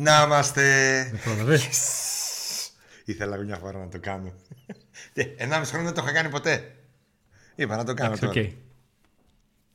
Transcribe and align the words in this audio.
Να 0.00 0.22
είμαστε. 0.22 0.62
Με 1.12 1.18
πρόλαβε. 1.24 1.60
Ήθελα 3.04 3.36
μια 3.36 3.56
φορά 3.56 3.78
να 3.78 3.88
το 3.88 3.98
κάνω. 4.00 4.32
Ενάμιση 5.36 5.70
χρόνο 5.70 5.84
δεν 5.86 5.94
το 5.94 6.02
είχα 6.04 6.12
κάνει 6.12 6.28
ποτέ. 6.28 6.74
Είπα 7.54 7.76
να 7.76 7.84
το 7.84 7.94
κάνω 7.94 8.14
Εντάξει, 8.14 8.26
τώρα. 8.34 8.46
οκ. 8.46 8.52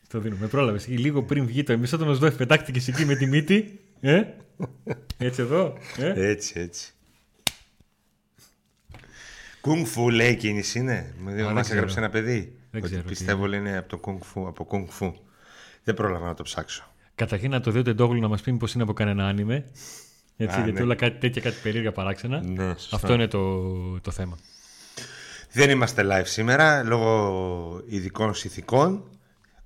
Το 0.07 0.19
δίνω. 0.19 0.35
Με 0.39 0.47
πρόλαβε. 0.47 0.79
Λίγο 0.87 1.23
πριν 1.23 1.45
βγει 1.45 1.63
το 1.63 1.71
εμείς, 1.71 1.93
όταν 1.93 2.07
ο 2.07 2.13
Οζντόεφ 2.13 2.35
πετάχτηκε 2.35 2.91
εκεί 2.91 3.05
με 3.05 3.15
τη 3.15 3.25
μύτη. 3.25 3.79
Ε; 4.01 4.23
Έτσι 5.17 5.41
εδώ. 5.41 5.77
Ε; 5.97 6.29
Έτσι, 6.29 6.59
έτσι. 6.59 6.93
Κουνγκ 9.61 9.85
φου 9.85 10.09
λέει 10.09 10.31
η 10.31 10.35
κίνηση 10.35 10.79
είναι. 10.79 11.13
δεν 11.23 11.51
Μας 11.51 11.61
ξέρω. 11.61 11.77
έγραψε 11.77 11.99
ένα 11.99 12.09
παιδί. 12.09 12.55
Δεν 12.71 12.81
ότι 12.81 12.89
ξέρω 12.89 13.01
τι 13.01 13.07
πιστεύω 13.07 13.45
λέει 13.45 13.59
είναι 13.59 13.77
από 13.77 13.89
το 13.89 13.97
κουνγκ 13.97 14.19
φου. 14.23 14.47
Από 14.47 14.63
κουνγκ 14.63 14.87
φου. 14.89 15.13
Δεν 15.83 15.93
πρόλαβα 15.93 16.25
να 16.25 16.33
το 16.33 16.43
ψάξω. 16.43 16.93
Καταρχήν 17.15 17.49
να 17.51 17.59
το 17.59 17.71
δει 17.71 17.79
ο 17.79 17.83
Τεντόγλου 17.83 18.19
να 18.21 18.27
μας 18.27 18.41
πει 18.41 18.53
πω 18.53 18.67
είναι 18.73 18.83
από 18.83 18.93
κανένα 18.93 19.27
άνιμε. 19.27 19.65
Έτσι, 20.37 20.59
Α, 20.59 20.63
γιατί 20.63 20.77
ναι. 20.77 20.83
όλα 20.83 20.95
κάτι 20.95 21.19
τέτοια, 21.19 21.41
κάτι 21.41 21.55
περίεργα 21.63 21.91
παράξενα. 21.91 22.41
Ναι, 22.43 22.73
σωστά. 22.73 22.95
Αυτό 22.95 23.13
είναι 23.13 23.27
το, 23.27 23.99
το 23.99 24.11
θέμα. 24.11 24.37
Δεν 25.51 25.69
είμαστε 25.69 26.03
live 26.05 26.25
σήμερα 26.25 26.83
λόγω 26.83 27.83
ειδικών 27.85 28.33
συνθηκών. 28.33 29.09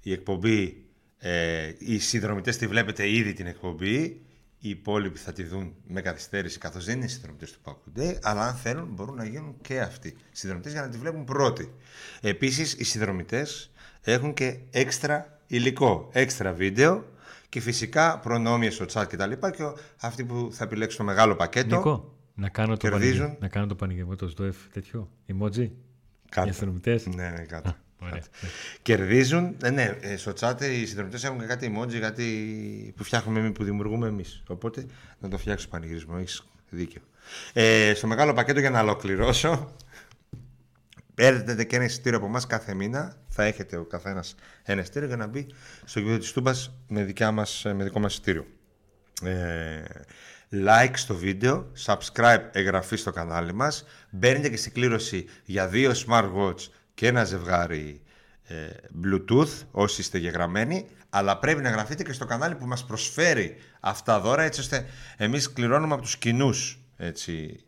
Η 0.01 0.11
εκπομπή, 0.11 0.85
ε, 1.17 1.71
οι 1.77 1.99
συνδρομητές 1.99 2.57
τη 2.57 2.67
βλέπετε 2.67 3.09
ήδη 3.09 3.33
την 3.33 3.45
εκπομπή. 3.45 4.21
Οι 4.59 4.69
υπόλοιποι 4.69 5.17
θα 5.17 5.33
τη 5.33 5.43
δουν 5.43 5.73
με 5.87 6.01
καθυστέρηση 6.01 6.57
καθώς 6.57 6.85
δεν 6.85 6.97
είναι 6.97 7.07
συνδρομητές 7.07 7.51
του 7.51 7.59
Πάκου 7.61 7.91
Αλλά 8.21 8.47
αν 8.47 8.55
θέλουν 8.55 8.87
μπορούν 8.91 9.15
να 9.15 9.25
γίνουν 9.25 9.55
και 9.61 9.79
αυτοί 9.79 10.15
συνδρομητές 10.31 10.71
για 10.71 10.81
να 10.81 10.89
τη 10.89 10.97
βλέπουν 10.97 11.23
πρώτοι. 11.23 11.73
Επίσης, 12.21 12.73
οι 12.73 12.83
συνδρομητές 12.83 13.71
έχουν 14.03 14.33
και 14.33 14.57
έξτρα 14.71 15.39
υλικό, 15.47 16.09
έξτρα 16.11 16.53
βίντεο 16.53 17.05
και 17.49 17.59
φυσικά 17.59 18.19
προνόμια 18.19 18.71
στο 18.71 18.85
chat 18.93 19.05
κτλ. 19.09 19.31
Και, 19.31 19.49
και 19.55 19.63
ο- 19.63 19.77
αυτοί 20.01 20.23
που 20.25 20.49
θα 20.51 20.63
επιλέξουν 20.63 20.97
το 20.97 21.03
μεγάλο 21.11 21.35
πακέτο. 21.35 21.75
Νίκο, 21.75 22.15
να 22.35 22.49
κάνω 22.49 22.77
το, 22.77 22.89
Κερδίζουν. 22.89 23.19
πανηγε- 23.19 23.41
να 23.41 23.47
κάνω 23.47 23.65
το 23.67 23.75
πανηγυρμό 23.75 24.15
το 24.15 24.27
Σδόεφ 24.27 24.55
τέτοιο. 24.73 25.09
Emoji. 25.27 25.69
κάτω. 26.29 26.43
Για 26.45 26.53
συνδρομητές. 26.53 27.05
Ναι, 27.07 27.29
ναι, 27.29 27.45
κάτω. 27.47 27.75
Ωραία. 28.03 28.21
Κερδίζουν. 28.81 29.55
Ναι, 29.61 29.69
ναι, 29.69 29.97
ε, 30.01 30.17
στο 30.17 30.33
chat 30.39 30.61
οι 30.61 30.85
συνδρομητέ 30.85 31.27
έχουν 31.27 31.39
και 31.39 31.45
κάτι 31.45 31.75
emoji, 31.77 31.95
κάτι 31.99 32.93
που 32.97 33.03
φτιάχνουμε 33.03 33.39
εμείς, 33.39 33.51
που 33.51 33.63
δημιουργούμε 33.63 34.07
εμείς. 34.07 34.43
Οπότε 34.47 34.85
να 35.19 35.29
το 35.29 35.37
φτιάξω 35.37 35.67
πανηγυρισμό. 35.67 36.15
Έχεις 36.19 36.43
δίκιο. 36.69 37.01
Ε, 37.53 37.93
στο 37.95 38.07
μεγάλο 38.07 38.33
πακέτο 38.33 38.59
για 38.59 38.69
να 38.69 38.79
ολοκληρώσω. 38.81 39.71
Παίρνετε 41.17 41.63
και 41.63 41.75
ένα 41.75 41.85
εισιτήριο 41.85 42.17
από 42.17 42.27
εμάς 42.27 42.47
κάθε 42.47 42.73
μήνα. 42.73 43.15
Θα 43.27 43.43
έχετε 43.43 43.77
ο 43.77 43.83
καθένας 43.83 44.35
ένα 44.63 44.81
εισιτήριο 44.81 45.07
για 45.07 45.17
να 45.17 45.27
μπει 45.27 45.47
στο 45.85 45.99
γήπεδο 45.99 46.17
της 46.17 46.31
Τούμπας 46.31 46.73
με, 46.87 47.03
δικιά 47.03 47.31
μας, 47.31 47.61
με 47.75 47.83
δικό 47.83 47.99
μας 47.99 48.11
εισιτήριο. 48.11 48.45
Ε, 49.23 49.83
like 50.51 50.91
στο 50.93 51.15
βίντεο, 51.15 51.71
subscribe, 51.85 52.41
εγγραφή 52.51 52.95
στο 52.95 53.11
κανάλι 53.11 53.53
μας. 53.53 53.85
Μπαίνετε 54.09 54.49
και 54.49 54.57
στην 54.57 54.71
κλήρωση 54.71 55.25
για 55.43 55.67
δύο 55.67 55.91
smartwatch 56.07 56.67
και 56.93 57.07
ένα 57.07 57.23
ζευγάρι 57.23 58.01
ε, 58.43 58.55
Bluetooth, 59.03 59.65
όσοι 59.71 60.01
είστε 60.01 60.17
γεγραμμένοι. 60.17 60.87
Αλλά 61.09 61.39
πρέπει 61.39 61.61
να 61.61 61.69
γραφτείτε 61.69 62.03
και 62.03 62.13
στο 62.13 62.25
κανάλι 62.25 62.55
που 62.55 62.65
μας 62.65 62.85
προσφέρει 62.85 63.57
αυτά 63.79 64.19
δώρα, 64.19 64.43
έτσι 64.43 64.59
ώστε 64.59 64.85
εμείς 65.17 65.53
κληρώνουμε 65.53 65.93
από 65.93 66.03
τους 66.03 66.17
κοινούς 66.17 66.81
έτσι, 66.97 67.65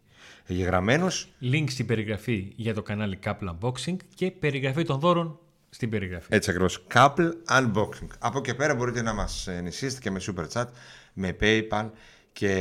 γεγραμμένους. 0.53 1.27
Link 1.41 1.65
στην 1.67 1.85
περιγραφή 1.85 2.53
για 2.55 2.73
το 2.73 2.81
κανάλι 2.81 3.19
Couple 3.23 3.55
Unboxing 3.59 3.95
και 4.15 4.31
περιγραφή 4.31 4.83
των 4.83 4.99
δώρων 4.99 5.39
στην 5.69 5.89
περιγραφή. 5.89 6.27
Έτσι 6.29 6.49
ακριβώς. 6.49 6.85
Couple 6.93 7.31
Unboxing. 7.49 8.07
Από 8.19 8.37
εκεί 8.37 8.55
πέρα 8.55 8.75
μπορείτε 8.75 9.01
να 9.01 9.13
μας 9.13 9.47
ενισχύσετε 9.47 10.01
και 10.01 10.11
με 10.11 10.21
Super 10.25 10.47
Chat, 10.53 10.65
με 11.13 11.37
PayPal 11.41 11.89
και 12.31 12.53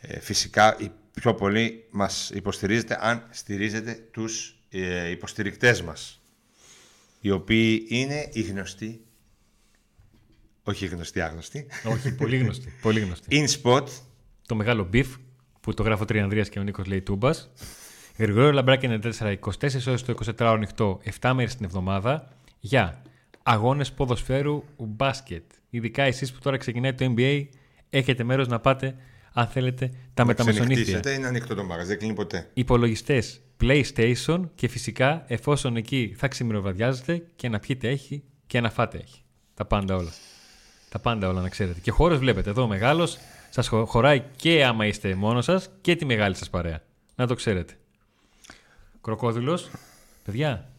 ε, 0.00 0.20
φυσικά 0.20 0.76
οι 0.78 0.90
πιο 1.14 1.34
πολλοί 1.34 1.84
μας 1.90 2.30
υποστηρίζετε 2.34 2.98
αν 3.00 3.26
στηρίζετε 3.30 4.08
τους 4.10 4.58
ε, 4.70 5.10
υποστηρικτές 5.10 5.82
μας 5.82 6.20
οι 7.20 7.30
οποίοι 7.30 7.86
είναι 7.88 8.28
οι 8.32 8.42
γνωστοί 8.42 9.04
όχι 10.62 10.84
οι 10.84 10.88
γνωστοί 10.88 11.20
άγνωστοι 11.20 11.66
Όχι, 11.84 12.14
πολύ 12.14 12.36
γνωστή. 12.36 12.72
Πολύ 12.82 13.00
γνωστή. 13.00 13.46
InSpot 13.62 13.86
το 14.46 14.54
μεγάλο 14.54 14.88
beef 14.92 15.06
που 15.62 15.74
το 15.74 15.82
γράφω 15.82 16.04
τρία 16.04 16.22
Ανδρίας 16.22 16.48
και 16.48 16.58
ο 16.58 16.62
Νίκος 16.62 16.86
λέει 16.86 17.02
τούμπας. 17.02 17.50
Γρηγόριο 18.18 18.52
Λαμπράκη 18.52 18.88
94, 19.02 19.08
24 19.20 19.86
ώρες 19.86 20.02
το 20.02 20.14
24 20.26 20.32
ώρο 20.40 20.50
ανοιχτό, 20.50 21.00
7 21.20 21.32
μέρες 21.34 21.54
την 21.56 21.64
εβδομάδα 21.64 22.28
για 22.60 23.02
αγώνες 23.42 23.92
ποδοσφαίρου 23.92 24.64
μπάσκετ. 24.76 25.42
Ειδικά 25.70 26.02
εσείς 26.02 26.32
που 26.32 26.38
τώρα 26.42 26.56
ξεκινάει 26.56 26.94
το 26.94 27.14
NBA 27.16 27.46
έχετε 27.90 28.24
μέρος 28.24 28.48
να 28.48 28.60
πάτε 28.60 28.94
αν 29.32 29.46
θέλετε 29.46 29.90
τα 30.14 30.24
μεταμεσονύχια. 30.24 30.74
ξενυχτήσετε, 30.74 31.12
είναι 31.12 31.26
ανοιχτό 31.26 31.54
το 31.54 31.64
μαγαζί 31.64 31.88
δεν 31.88 31.98
κλείνει 31.98 32.14
ποτέ 32.14 32.48
Υπολογιστές 32.54 33.40
PlayStation 33.60 34.40
και 34.54 34.68
φυσικά 34.68 35.24
εφόσον 35.26 35.76
εκεί 35.76 36.14
θα 36.16 36.28
ξημεροβαδιάζετε 36.28 37.22
και 37.36 37.48
να 37.48 37.58
πιείτε 37.58 37.88
έχει 37.88 38.22
και 38.46 38.60
να 38.60 38.70
φάτε 38.70 38.98
έχει. 38.98 39.22
Τα 39.54 39.64
πάντα 39.64 39.96
όλα. 39.96 40.12
Τα 40.88 40.98
πάντα 40.98 41.28
όλα 41.28 41.40
να 41.40 41.48
ξέρετε. 41.48 41.80
Και 41.80 41.90
χώρος 41.90 42.18
βλέπετε 42.18 42.50
εδώ 42.50 42.66
μεγάλος 42.66 43.18
σας 43.54 43.68
χω- 43.68 43.88
χωράει 43.88 44.22
και 44.36 44.64
άμα 44.64 44.86
είστε 44.86 45.14
μόνος 45.14 45.44
σας 45.44 45.68
και 45.80 45.96
τη 45.96 46.04
μεγάλη 46.04 46.34
σας 46.36 46.50
παρέα. 46.50 46.80
Να 47.14 47.26
το 47.26 47.34
ξέρετε. 47.34 47.74
Κροκόδηλος, 49.00 49.70
παιδιά, 50.24 50.70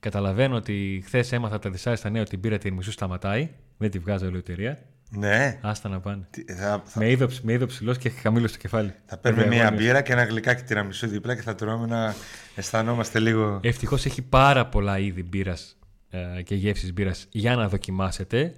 καταλαβαίνω 0.00 0.56
ότι 0.56 1.02
χθες 1.06 1.32
έμαθα 1.32 1.54
από 1.54 1.64
τα 1.64 1.70
δυσάρεστα 1.70 2.10
νέα 2.10 2.22
ότι 2.22 2.34
η 2.34 2.38
μπύρα 2.40 2.58
τυρμισού 2.58 2.90
σταματάει. 2.90 3.50
Δεν 3.76 3.90
τη 3.90 3.98
βγάζω 3.98 4.26
ελευθερία. 4.26 4.78
ναι 5.10 5.58
Άστα 5.62 5.88
να 5.88 6.00
πάνε. 6.00 6.26
Τι- 6.30 6.52
θα, 6.52 6.82
θα, 6.84 6.98
Με 7.00 7.10
είδε, 7.10 7.28
με 7.42 7.52
είδε 7.52 7.66
ψηλός 7.66 7.98
και 7.98 8.08
χαμήλωσε 8.10 8.54
το 8.54 8.60
κεφάλι. 8.60 8.94
θα 9.06 9.16
παίρνουμε 9.16 9.42
Βέβαια, 9.44 9.58
μία 9.58 9.66
αγώνιος. 9.66 9.86
μπύρα 9.86 10.02
και 10.02 10.12
ένα 10.12 10.24
γλυκάκι 10.24 10.62
τυραμισού 10.62 11.06
δίπλα 11.06 11.34
και 11.34 11.42
θα 11.42 11.54
τρώμε 11.54 11.86
να 11.86 12.14
αισθανόμαστε 12.54 13.18
λίγο 13.18 13.60
Ευτυχώς 13.62 14.04
έχει 14.06 14.22
πάρα 14.22 14.66
πολλά 14.66 14.98
είδη 14.98 15.22
μπύρας 15.22 15.76
ε, 16.10 16.42
και 16.42 16.54
γεύσει 16.54 16.92
μπύρας 16.92 17.26
για 17.30 17.56
να 17.56 17.68
δοκιμάσετε. 17.68 18.54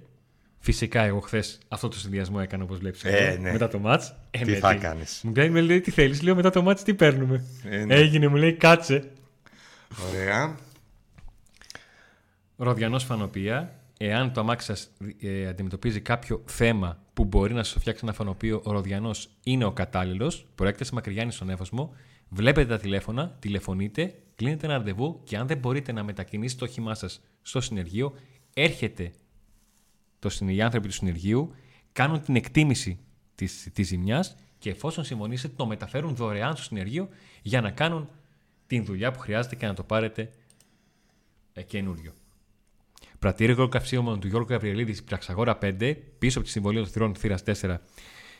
Φυσικά, 0.63 1.01
εγώ 1.01 1.19
χθες 1.19 1.59
αυτό 1.67 1.87
το 1.87 1.97
συνδυασμό 1.97 2.37
έκανα 2.41 2.63
όπως 2.63 2.77
βλέπεις. 2.77 3.03
Ε, 3.03 3.37
ναι. 3.41 3.51
Μετά 3.51 3.67
το 3.67 3.79
ματ. 3.79 4.03
Ε, 4.31 4.39
Τι 4.39 4.51
ναι, 4.51 4.57
θα 4.57 4.75
κάνεις; 4.75 5.21
Μου 5.23 5.31
κάνει, 5.31 5.49
με 5.49 5.61
λέει 5.61 5.81
τι 5.81 5.91
θέλεις. 5.91 6.21
Λέω 6.21 6.35
μετά 6.35 6.49
το 6.49 6.61
ματ 6.61 6.79
τι 6.79 6.93
παίρνουμε. 6.93 7.43
Ε, 7.63 7.85
ναι. 7.85 7.95
Έγινε, 7.95 8.27
μου 8.27 8.35
λέει 8.35 8.53
κάτσε. 8.53 9.11
ωραία 10.09 10.55
Ροδιανός 12.57 13.03
φανοπία. 13.03 13.75
Εάν 13.97 14.33
το 14.33 14.39
αμάξι 14.39 14.65
σας 14.65 14.91
ε, 15.21 15.47
αντιμετωπίζει 15.47 16.01
κάποιο 16.01 16.41
θέμα 16.45 16.97
που 17.13 17.25
μπορεί 17.25 17.53
να 17.53 17.63
σας 17.63 17.81
φτιάξει 17.81 18.01
ένα 18.03 18.13
φανοπίο, 18.13 18.61
ο 18.63 18.71
Ροδιανός 18.71 19.29
είναι 19.43 19.65
ο 19.65 19.71
κατάλληλος. 19.71 20.45
Προέρχεται 20.55 20.83
σε 20.85 20.93
Μακριγιάννη 20.93 21.31
στον 21.31 21.49
Εύωσμο. 21.49 21.95
Βλέπετε 22.29 22.67
τα 22.67 22.77
τηλέφωνα, 22.77 23.37
τηλεφωνείτε, 23.39 24.13
κλείνετε 24.35 24.65
ένα 24.65 24.75
ραντεβού 24.77 25.21
και 25.23 25.37
αν 25.37 25.47
δεν 25.47 25.57
μπορείτε 25.57 25.91
να 25.91 26.03
μετακινήσετε 26.03 26.65
το 26.65 26.71
όχημά 26.71 26.95
σας 26.95 27.21
στο 27.41 27.61
συνεργείο, 27.61 28.13
έρχεται 28.53 29.11
το, 30.21 30.29
συν- 30.29 30.49
οι 30.49 30.61
άνθρωποι 30.61 30.87
του 30.87 30.93
συνεργείου, 30.93 31.53
κάνουν 31.93 32.21
την 32.21 32.35
εκτίμηση 32.35 32.99
της, 33.35 33.69
της 33.73 33.87
ζημιάς 33.87 34.35
και 34.59 34.69
εφόσον 34.69 35.03
συμφωνήσετε 35.03 35.53
το 35.57 35.65
μεταφέρουν 35.65 36.15
δωρεάν 36.15 36.55
στο 36.55 36.63
συνεργείο 36.63 37.09
για 37.41 37.61
να 37.61 37.71
κάνουν 37.71 38.09
την 38.67 38.85
δουλειά 38.85 39.11
που 39.11 39.19
χρειάζεται 39.19 39.55
και 39.55 39.65
να 39.65 39.73
το 39.73 39.83
πάρετε 39.83 40.29
ε, 41.53 41.61
καινούριο. 41.61 42.13
Πρατήριο 43.19 43.67
καυσίμων 43.67 44.19
του 44.19 44.27
Γιώργου 44.27 44.47
Γαβριελίδης, 44.49 45.03
Πραξαγόρα 45.03 45.57
5, 45.61 45.95
πίσω 46.19 46.37
από 46.37 46.47
τη 46.47 46.53
συμβολή 46.53 46.77
των 46.77 46.87
θυρών 46.87 47.15
θύρας 47.15 47.43
4 47.45 47.77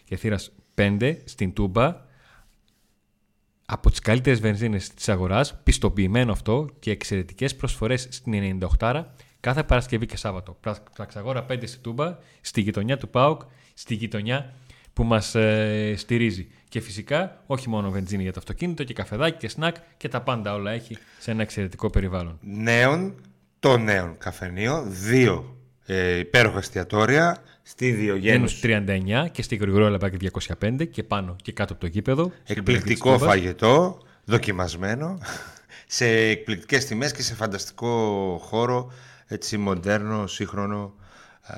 και 0.04 0.16
θύρας 0.16 0.51
5, 0.75 1.18
στην 1.24 1.54
Τούμπα. 1.54 2.10
Από 3.66 3.89
τις 3.89 4.00
καλύτερες 4.00 4.39
βενζίνες 4.39 4.89
της 4.89 5.10
αγοράς, 5.10 5.62
πιστοποιημένο 5.63 6.31
αυτό 6.31 6.69
και 6.80 6.92
εξαιρετικές 6.92 7.56
προσφορές 7.56 8.07
στην 8.12 8.60
98 8.80 9.06
κάθε 9.42 9.64
Παρασκευή 9.64 10.06
και 10.06 10.18
Σάββατο. 10.18 10.58
Πρα- 10.62 10.84
Πραξαγόρα 10.96 11.46
5 11.50 11.68
στη 11.68 11.78
Τούμπα, 11.78 12.18
στη 12.42 12.62
γειτονιά 12.62 12.98
του 12.98 13.10
ΠΑΟΚ, 13.10 13.42
στη 13.74 13.94
γειτονιά 13.94 14.54
που 14.94 15.04
μας 15.04 15.36
στηρίζει. 15.96 16.48
Και 16.70 16.80
φυσικά 16.80 17.44
όχι 17.46 17.70
μόνο 17.70 17.90
βενζίνη 17.90 18.24
για 18.24 18.32
το 18.32 18.40
αυτοκίνητο 18.40 18.84
και 18.84 18.94
καφεδάκι 18.94 19.38
και 19.38 19.48
σνακ 19.50 19.76
και 19.98 20.08
τα 20.08 20.22
πάντα 20.22 20.54
όλα 20.54 20.72
έχει 20.72 20.98
σε 21.20 21.32
ένα 21.32 21.42
εξαιρετικό 21.42 21.90
περιβάλλον. 21.90 22.38
νέων, 22.42 23.16
το 23.60 23.78
νέων 23.78 24.18
καφενείο, 24.18 24.84
δύο 24.88 25.56
ε, 25.86 26.18
υπέροχα 26.18 26.58
εστιατόρια 26.58 27.38
στη 27.64 27.92
Διογένους. 27.92 28.62
Γένους 28.62 28.86
39 29.26 29.30
και 29.32 29.42
στη 29.42 29.56
Γρηγορό 29.56 29.90
Λαμπάκη 29.90 30.18
205 30.60 30.86
και 30.92 31.04
πάνω 31.04 31.36
και 31.44 31.52
κάτω 31.52 31.72
από 31.74 31.82
το 31.82 31.88
γήπεδο. 31.88 32.24
στην 32.24 32.34
περιοχή 32.44 32.60
Εκπληκτικό 32.60 33.10
της 33.10 33.20
Τούμπας. 33.20 33.34
φαγητό, 33.36 34.02
δοκιμασμένο, 34.26 35.18
σε 35.88 36.06
εκπληκτικές 36.08 36.86
τιμές 36.86 37.12
και 37.12 37.22
σε 37.22 37.36
φανταστικό 37.36 38.38
χώρο, 38.44 38.92
έτσι 39.31 39.57
μοντέρνο, 39.57 40.28
σύγχρονο. 40.28 40.94
Α, 41.42 41.56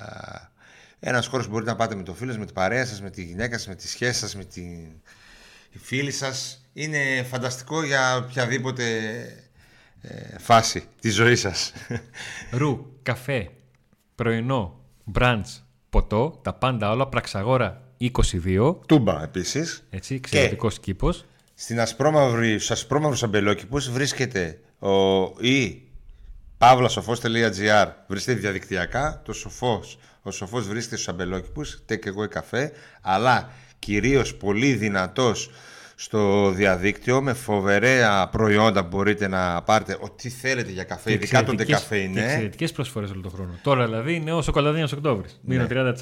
Ένας 1.05 1.27
χώρος 1.27 1.45
που 1.45 1.51
μπορείτε 1.51 1.71
να 1.71 1.77
πάτε 1.77 1.95
με 1.95 2.03
το 2.03 2.13
φίλο 2.13 2.31
σας, 2.31 2.39
με 2.39 2.45
την 2.45 2.53
παρέα 2.53 2.85
σας, 2.85 3.01
με 3.01 3.09
τη 3.09 3.23
γυναίκα 3.23 3.57
σας, 3.57 3.67
με 3.67 3.75
τη 3.75 3.87
σχέση 3.87 4.19
σας, 4.19 4.35
με 4.35 4.43
τη 4.43 4.61
φίλη 5.79 6.11
σας. 6.11 6.65
Είναι 6.73 7.23
φανταστικό 7.23 7.83
για 7.83 8.17
οποιαδήποτε 8.17 8.83
ε, 10.01 10.37
φάση 10.39 10.83
της 10.99 11.13
ζωής 11.15 11.39
σας. 11.39 11.73
Ρου, 12.59 12.85
καφέ, 13.03 13.49
πρωινό, 14.15 14.79
μπραντς, 15.03 15.65
ποτό, 15.89 16.39
τα 16.43 16.53
πάντα 16.53 16.91
όλα, 16.91 17.07
Πραξαγόρα 17.07 17.81
22. 17.97 18.75
Τούμπα 18.85 19.23
επίσης. 19.23 19.87
Έτσι, 19.89 20.15
εξαιρετικός 20.15 20.79
κήπος. 20.79 21.25
Στην 21.53 21.79
ασπρόμαυρη, 21.79 22.53
στους 22.53 22.71
ασπρόμαυρους 22.71 23.23
αμπελόκηπους 23.23 23.91
βρίσκεται 23.91 24.59
ο, 24.79 25.23
η 25.47 25.81
pavlasofos.gr 26.63 27.88
βρίσκεται 28.07 28.39
διαδικτυακά, 28.39 29.21
το 29.25 29.33
σοφός, 29.33 29.98
ο 30.21 30.31
σοφός 30.31 30.68
βρίσκεται 30.68 30.95
στους 30.95 31.07
αμπελόκηπους, 31.07 31.81
τέκ 31.86 32.06
εγώ 32.06 32.27
καφέ, 32.27 32.71
αλλά 33.01 33.50
κυρίως 33.80 34.36
πολύ 34.36 34.74
δυνατός 34.74 35.50
στο 35.95 36.51
διαδίκτυο 36.51 37.21
με 37.21 37.33
φοβερέα 37.33 38.27
προϊόντα 38.27 38.81
που 38.81 38.88
μπορείτε 38.88 39.27
να 39.27 39.62
πάρετε 39.62 39.98
ό,τι 40.00 40.30
θέλετε 40.30 40.71
για 40.71 40.83
καφέ, 40.83 41.12
ειδικά 41.12 41.44
το 41.44 41.56
καφέ 41.68 41.98
είναι. 41.98 42.24
Εξαιρετικές 42.24 42.71
προσφορές 42.71 43.12
όλο 43.12 43.21
τον 43.21 43.31
χρόνο. 43.31 43.60
Τώρα 43.63 43.86
δηλαδή 43.86 44.15
είναι 44.15 44.33
όσο 44.33 44.51
κολαδίνο 44.51 44.88
Οκτώβρης. 44.94 45.39
Μείνω 45.44 45.68
30%. 45.69 45.94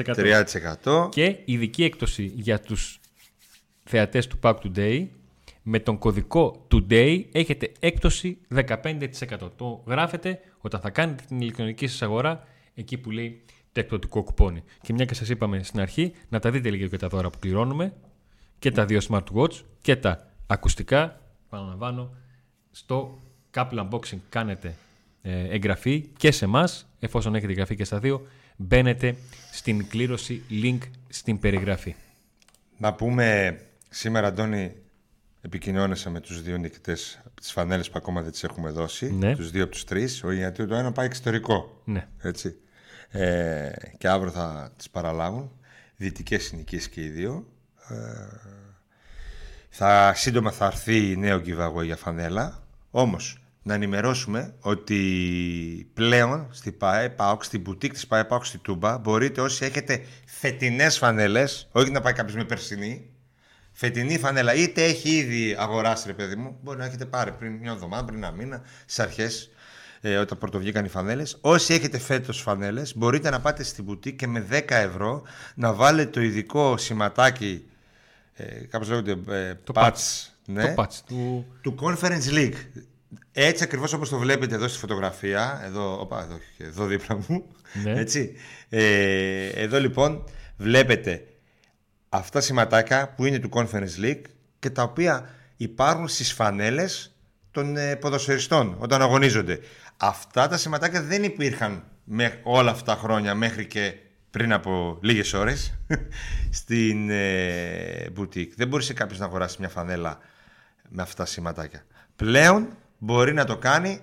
30%. 0.84 1.10
Και 1.10 1.38
ειδική 1.46 1.84
έκπτωση 1.84 2.32
για 2.36 2.60
τους 2.60 3.00
θεατές 3.84 4.28
του 4.28 4.40
Pack 4.42 4.56
Today. 4.56 5.08
Με 5.64 5.80
τον 5.80 5.98
κωδικό 5.98 6.68
Today 6.72 7.24
έχετε 7.32 7.72
έκπτωση 7.80 8.38
15%. 8.56 9.52
Το 9.56 9.84
γράφετε 9.88 10.40
όταν 10.62 10.82
θα 10.82 10.90
κάνετε 10.90 11.24
την 11.28 11.42
ηλεκτρονική 11.42 11.88
σας 11.88 12.02
αγορά 12.02 12.44
εκεί 12.74 12.98
που 12.98 13.12
λέει 13.12 13.42
το 13.72 13.80
εκπτωτικό 13.80 14.24
κουπόνι. 14.24 14.64
Και 14.82 14.94
μια 14.94 15.06
και 15.06 15.14
σας 15.14 15.30
είπαμε 15.30 15.64
στην 15.64 15.80
αρχή, 15.80 16.14
να 16.30 16.40
τα 16.40 16.52
δείτε 16.52 16.70
λίγο 16.70 16.88
και 16.88 16.98
τα 16.98 17.08
δώρα 17.08 17.30
που 17.30 17.40
πληρώνουμε 17.40 17.94
και 18.60 18.72
τα 18.72 18.86
δύο 18.86 19.00
smartwatch 19.10 19.62
και 19.82 19.96
τα 19.96 20.28
ακουστικά. 20.48 21.22
Παραλαμβάνω, 21.50 22.16
στο 22.72 23.22
Couple 23.54 23.88
Unboxing 23.90 24.20
κάνετε 24.30 24.76
ε, 25.22 25.48
εγγραφή 25.50 26.10
και 26.18 26.32
σε 26.32 26.46
εμάς, 26.46 26.88
εφόσον 27.00 27.36
έχετε 27.36 27.52
εγγραφή 27.52 27.76
και 27.76 27.84
στα 27.84 28.00
δύο, 28.00 28.28
μπαίνετε 28.56 29.16
στην 29.52 29.88
κλήρωση 29.88 30.42
link 30.50 30.78
στην 31.10 31.40
περιγραφή. 31.40 31.96
Να 32.78 32.94
πούμε 32.94 33.58
σήμερα, 33.90 34.28
Αντώνη, 34.28 34.74
επικοινώνησα 35.42 36.10
με 36.10 36.20
τους 36.20 36.42
δύο 36.42 36.58
νικητές 36.58 37.22
τις 37.42 37.52
φανέλες 37.52 37.90
που 37.90 37.98
ακόμα 37.98 38.22
δεν 38.22 38.32
τις 38.32 38.44
έχουμε 38.44 38.70
δώσει, 38.70 39.14
Ναι. 39.14 39.36
τους 39.36 39.52
δύο 39.52 39.64
από 39.64 39.72
τους 39.72 39.84
τρεις, 39.84 40.24
γιατί 40.34 40.66
το 40.66 40.76
ένα 40.76 40.92
πάει 40.92 41.06
εξωτερικό. 41.06 41.82
Ναι. 41.86 42.08
Έτσι. 42.22 42.56
Ε, 43.10 43.70
και 43.98 44.08
αύριο 44.08 44.32
θα 44.32 44.72
τις 44.78 44.90
παραλάβουν. 44.90 45.52
Δυτικές 45.96 46.44
συνοικίες 46.44 46.90
και 46.90 47.04
οι 47.04 47.08
δύο. 47.10 47.48
Ε, 47.90 47.96
θα, 49.70 50.14
σύντομα 50.16 50.52
θα 50.52 50.66
έρθει 50.66 51.16
νέο 51.18 51.42
giveaway 51.46 51.84
για 51.84 51.96
φανέλα. 51.96 52.64
Όμως, 52.92 53.42
να 53.64 53.74
ενημερώσουμε 53.74 54.54
ότι 54.60 55.00
πλέον 55.94 56.48
στη 56.52 56.72
ΠΑΕ, 56.72 57.10
ΠΑΟΚ, 57.10 57.44
στην 57.44 57.62
μπουτίκ 57.62 57.94
της 57.94 58.08
ΠΑΕ, 58.08 58.24
ΠΑΟΚ 58.24 58.46
στη 58.46 58.58
Τούμπα, 58.58 58.98
μπορείτε 58.98 59.42
όσοι 59.42 59.66
έχετε 59.66 60.06
φετινές 60.26 60.98
φανέλες, 60.98 61.68
όχι 61.72 61.92
να 61.92 62.02
πάει 62.02 62.14
κάποιος 62.14 62.36
με 62.36 62.44
περσινή, 62.44 63.10
φετινή 63.82 64.18
φανέλα, 64.18 64.54
είτε 64.54 64.84
έχει 64.84 65.10
ήδη 65.10 65.56
αγοράσει 65.60 66.08
ρε 66.08 66.14
παιδί 66.14 66.36
μου, 66.36 66.58
μπορεί 66.62 66.78
να 66.78 66.86
έχετε 66.86 67.06
πάρει 67.06 67.32
πριν 67.32 67.54
μια 67.54 67.72
εβδομάδα, 67.72 68.06
πριν 68.06 68.18
ένα 68.18 68.32
μήνα, 68.32 68.62
στις 68.82 69.00
αρχές, 69.00 69.52
ε, 70.02 70.18
όταν 70.18 70.38
πρωτοβγήκαν 70.38 70.86
οι 70.86 70.88
φανέλες. 70.88 71.38
Όσοι 71.42 71.74
έχετε 71.74 72.00
φέτος 72.00 72.42
φανέλες, 72.42 72.98
μπορείτε 72.98 73.30
να 73.30 73.40
πάτε 73.40 73.64
στην 73.64 73.84
μπουτίκ 73.84 74.16
και 74.18 74.28
με 74.28 74.40
10 74.50 74.76
ευρώ 74.76 75.22
να 75.56 75.74
βάλετε 75.74 76.10
το 76.10 76.22
ειδικό 76.22 76.78
σηματάκι. 76.78 77.66
Ε, 78.34 78.44
Κάπως 78.46 78.90
λέγονται 78.90 79.12
ε, 79.12 79.54
Το 79.64 79.74
patch, 79.76 79.88
patch. 79.88 80.28
ναι, 80.46 80.74
Το 80.74 80.84
patch 80.84 80.94
του. 81.08 81.46
του 81.62 81.76
Conference 81.82 82.34
League. 82.34 82.54
Έτσι 83.32 83.64
ακριβώς 83.64 83.94
όπως 83.94 84.10
το 84.10 84.18
βλέπετε 84.18 84.56
εδώ 84.56 84.68
στη 84.68 84.80
φωτογραφία, 84.80 85.62
εδώ, 85.66 86.00
οπα, 86.02 86.24
εδώ, 86.24 86.40
εδώ 86.58 86.86
δίπλα 86.86 87.18
μου. 87.28 87.46
Ναι. 87.84 87.92
Έτσι. 88.00 88.34
Ε, 88.70 89.46
εδώ 89.46 89.80
λοιπόν 89.80 90.24
βλέπετε 90.58 91.26
αυτά 92.14 92.42
σηματάκια 92.42 93.14
που 93.16 93.26
είναι 93.26 93.40
του 93.40 93.50
Conference 93.54 94.04
League 94.04 94.22
και 94.60 94.70
τα 94.70 94.84
οποία 94.84 95.30
υπάρχουν 95.58 96.08
στις 96.08 96.34
φανέλες 96.34 97.16
των 97.52 97.78
ε, 97.78 97.96
ποδοσφαιριστών 97.96 98.76
όταν 98.80 99.02
αγωνίζονται. 99.02 99.60
Αυτά 99.98 100.48
τα 100.48 100.58
σηματάκια 100.58 101.02
δεν 101.02 101.24
υπήρχαν 101.24 101.84
με 102.04 102.40
όλα 102.44 102.72
αυτά 102.72 102.94
τα 102.94 103.00
χρόνια 103.00 103.36
μέχρι 103.36 103.66
και 103.66 103.94
πριν 104.30 104.54
από 104.54 105.00
λίγες 105.02 105.34
ώρες 105.34 105.74
στην 106.60 107.10
ε, 107.10 108.06
boutique. 108.18 108.50
Δεν 108.56 108.68
μπορούσε 108.68 108.94
κάποιος 108.94 109.20
να 109.20 109.26
αγοράσει 109.26 109.56
μια 109.60 109.70
φανέλα 109.70 110.18
με 110.90 111.02
αυτά 111.02 111.24
τα 111.24 111.30
σηματάκια. 111.30 111.86
Πλέον 112.16 112.68
μπορεί 112.98 113.34
να 113.34 113.46
το 113.46 113.58
κάνει 113.58 114.00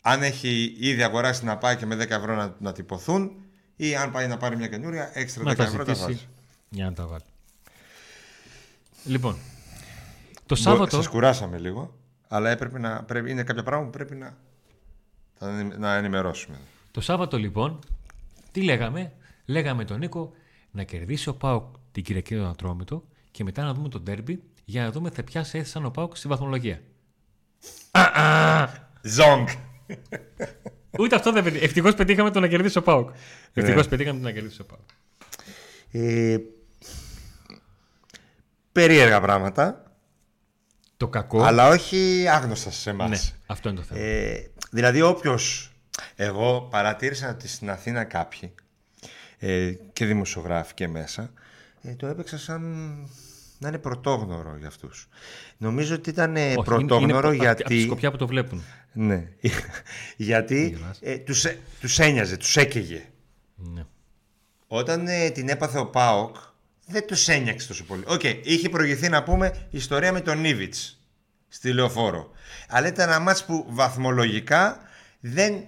αν 0.00 0.22
έχει 0.22 0.76
ήδη 0.78 1.02
αγοράσει 1.02 1.44
να 1.44 1.56
πάει 1.56 1.76
και 1.76 1.86
με 1.86 1.94
10 1.94 2.10
ευρώ 2.10 2.34
να, 2.34 2.54
να 2.58 2.72
τυπωθούν 2.72 3.32
ή 3.76 3.96
αν 3.96 4.10
πάει 4.10 4.26
να 4.26 4.36
πάρει 4.36 4.56
μια 4.56 4.66
καινούρια 4.66 5.10
έξτρα 5.12 5.42
10 5.42 5.46
Να 5.46 5.54
τα 5.54 5.62
ευρώ 5.62 5.84
τα 5.84 5.94
ζητήσει 5.94 6.12
βάζει. 6.12 6.28
Για 6.70 6.84
να 6.84 6.92
τα 6.92 7.06
βάλει. 7.06 7.22
Λοιπόν, 9.04 9.32
το 10.34 10.40
Μπο- 10.48 10.54
Σάββατο. 10.56 10.96
Σας 10.96 11.08
κουράσαμε 11.08 11.58
λίγο, 11.58 11.94
αλλά 12.28 12.50
έπρεπε 12.50 12.78
να, 12.78 13.02
πρέπει, 13.02 13.30
είναι 13.30 13.42
κάποια 13.42 13.62
πράγματα 13.62 13.90
που 13.90 13.96
πρέπει 13.96 14.14
να, 14.14 14.36
θα- 15.38 15.62
να 15.78 15.94
ενημερώσουμε. 15.94 16.56
Το 16.90 17.00
Σάββατο 17.00 17.38
λοιπόν, 17.38 17.78
τι 18.52 18.62
λέγαμε, 18.62 19.12
λέγαμε 19.44 19.84
τον 19.84 19.98
Νίκο 19.98 20.32
να 20.70 20.82
κερδίσει 20.82 21.28
ο 21.28 21.34
Πάοκ 21.34 21.64
την 21.92 22.02
Κυριακή 22.02 22.34
τον 22.34 22.46
Ατρόμητο 22.46 23.04
και 23.30 23.44
μετά 23.44 23.62
να 23.62 23.74
δούμε 23.74 23.88
τον 23.88 24.04
τέρμπι 24.04 24.42
για 24.64 24.82
να 24.82 24.90
δούμε 24.90 25.10
θα 25.10 25.22
ποια 25.22 25.44
θέση 25.44 25.70
σαν 25.70 25.84
ο 25.84 25.90
Πάοκ 25.90 26.16
στη 26.16 26.28
βαθμολογία. 26.28 26.80
Ζόγκ! 29.02 29.48
Ούτε 30.98 31.14
αυτό 31.16 31.32
δεν 31.32 31.42
πετύχαμε. 31.42 31.64
Ευτυχώς 31.66 31.94
πετύχαμε 31.94 32.30
το 32.30 32.40
να 32.40 32.48
κερδίσει 32.48 32.78
ο 32.78 32.82
Πάοκ. 32.82 33.10
Ευτυχώς 33.52 33.88
πετύχαμε 33.88 34.18
το 34.18 34.24
να 34.24 34.32
κερδίσει 34.32 34.60
ο 34.60 34.64
Πάοκ. 34.64 34.88
Ε, 38.82 38.86
περίεργα 38.86 39.20
πράγματα, 39.20 39.82
Το 40.96 41.08
κακό. 41.08 41.42
αλλά 41.42 41.68
όχι 41.68 42.26
άγνωστας 42.28 42.76
σε 42.76 42.90
εμάς. 42.90 43.08
Ναι, 43.10 43.18
αυτό 43.46 43.68
είναι 43.68 43.78
το 43.78 43.84
θέμα. 43.84 44.00
Ε, 44.00 44.50
δηλαδή 44.70 45.00
όποιος. 45.02 45.72
Εγώ 46.16 46.68
παρατήρησα 46.70 47.30
ότι 47.30 47.48
στην 47.48 47.70
Αθήνα 47.70 48.04
κάποιοι 48.04 48.54
ε, 49.38 49.72
και 49.92 50.04
δημοσιογράφοι 50.04 50.74
και 50.74 50.88
μέσα 50.88 51.30
ε, 51.82 51.94
το 51.94 52.06
έπαιξα 52.06 52.38
σαν 52.38 52.62
να 53.58 53.68
είναι 53.68 53.78
πρωτόγνωρο 53.78 54.56
για 54.58 54.68
αυτούς. 54.68 55.08
Νομίζω 55.56 55.94
ότι 55.94 56.10
ήταν 56.10 56.36
ε, 56.36 56.40
Όχι, 56.40 56.52
είναι- 56.52 56.62
πρωτόγνωρο 56.64 57.32
είναι 57.32 57.48
από- 57.48 57.60
Από 57.60 57.64
τη 57.68 57.74
γιατί... 57.74 57.86
σκοπιά 57.86 58.10
που 58.10 58.16
το 58.16 58.26
βλέπουν. 58.26 58.62
Ναι, 58.92 59.28
γιατί 60.16 60.68
γελάς. 60.68 60.98
ε, 61.02 61.16
τους, 61.18 61.44
ε- 61.44 61.58
τους 61.80 61.98
ένοιαζε, 61.98 62.36
τους 62.36 62.56
έκαιγε. 62.56 63.04
Ναι. 63.54 63.84
Όταν 64.66 65.06
ε, 65.08 65.30
την 65.30 65.48
έπαθε 65.48 65.78
ο 65.78 65.86
Πάοκ, 65.86 66.36
δεν 66.90 67.06
τους 67.06 67.28
ένοιαξε 67.28 67.66
τόσο 67.66 67.84
πολύ. 67.84 68.02
Οκ, 68.06 68.22
είχε 68.42 68.68
προηγηθεί 68.68 69.08
να 69.08 69.22
πούμε 69.22 69.46
η 69.70 69.76
ιστορία 69.76 70.12
με 70.12 70.20
τον 70.20 70.40
Ίβιτς 70.40 70.98
στη 71.48 71.72
Λεωφόρο. 71.72 72.30
Αλλά 72.68 72.86
ήταν 72.86 73.08
ένα 73.08 73.18
μάτς 73.18 73.44
που 73.44 73.66
βαθμολογικά 73.68 74.80
δεν 75.20 75.64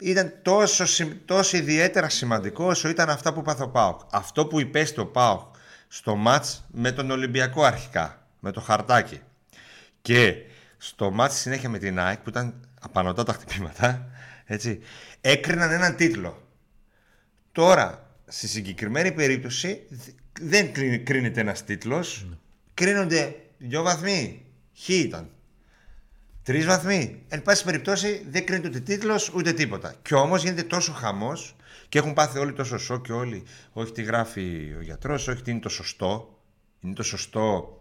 ήταν 0.00 0.32
τόσο, 0.42 0.86
συμ- 0.86 1.26
τόσο 1.26 1.56
ιδιαίτερα 1.56 2.08
σημαντικό 2.08 2.64
όσο 2.64 2.88
ήταν 2.88 3.10
αυτά 3.10 3.32
που 3.32 3.42
'παθε 3.42 3.62
ο 3.62 3.68
Πάοκ. 3.68 4.00
Αυτό 4.10 4.46
που 4.46 4.60
υπέστη 4.60 5.00
ο 5.00 5.06
Πάοκ 5.06 5.54
στο 5.88 6.14
μάτς 6.16 6.64
με 6.72 6.92
τον 6.92 7.10
Ολυμπιακό 7.10 7.62
αρχικά, 7.62 8.26
με 8.40 8.50
το 8.52 8.60
χαρτάκι. 8.60 9.20
Και 10.02 10.34
στο 10.78 11.10
μάτς 11.10 11.36
συνέχεια 11.36 11.68
με 11.68 11.78
την 11.78 11.98
ΑΕΚ 11.98 12.18
που 12.18 12.28
ήταν 12.28 12.68
απανοτά 12.80 13.22
τα 13.22 13.32
χτυπήματα, 13.32 14.06
έτσι, 14.44 14.80
έκριναν 15.20 15.70
έναν 15.70 15.96
τίτλο. 15.96 16.46
Τώρα, 17.52 18.10
στη 18.26 18.48
συγκεκριμένη 18.48 19.12
περίπτωση 19.12 19.86
δ- 19.90 20.08
δεν 20.42 20.72
κρίνει- 20.72 21.02
κρίνεται 21.02 21.40
ένας 21.40 21.64
τίτλος, 21.64 22.26
κρίνονται 22.74 23.36
δυο 23.58 23.82
βαθμοί, 23.82 24.44
χ 24.78 24.88
ήταν. 24.88 25.30
Τρεις 26.42 26.64
βαθμοί. 26.64 27.22
Εν 27.28 27.42
πάση 27.42 27.64
περιπτώσει 27.64 28.26
δεν 28.30 28.46
κρίνεται 28.46 28.68
ούτε 28.68 28.80
τίτλος 28.80 29.32
ούτε 29.34 29.52
τίποτα. 29.52 29.94
Και 30.02 30.14
όμως 30.14 30.42
γίνεται 30.42 30.62
τόσο 30.62 30.92
χαμός 30.92 31.56
και 31.88 31.98
έχουν 31.98 32.12
πάθει 32.12 32.38
όλοι 32.38 32.52
τόσο 32.52 32.78
σοκ 32.78 33.04
και 33.06 33.12
όλοι. 33.12 33.42
Όχι 33.72 33.92
τι 33.92 34.02
γράφει 34.02 34.74
ο 34.78 34.82
γιατρός, 34.82 35.28
όχι 35.28 35.42
τι 35.42 35.50
είναι 35.50 35.60
το 35.60 35.68
σωστό. 35.68 36.38
Είναι 36.80 36.94
το 36.94 37.02
σωστό 37.02 37.76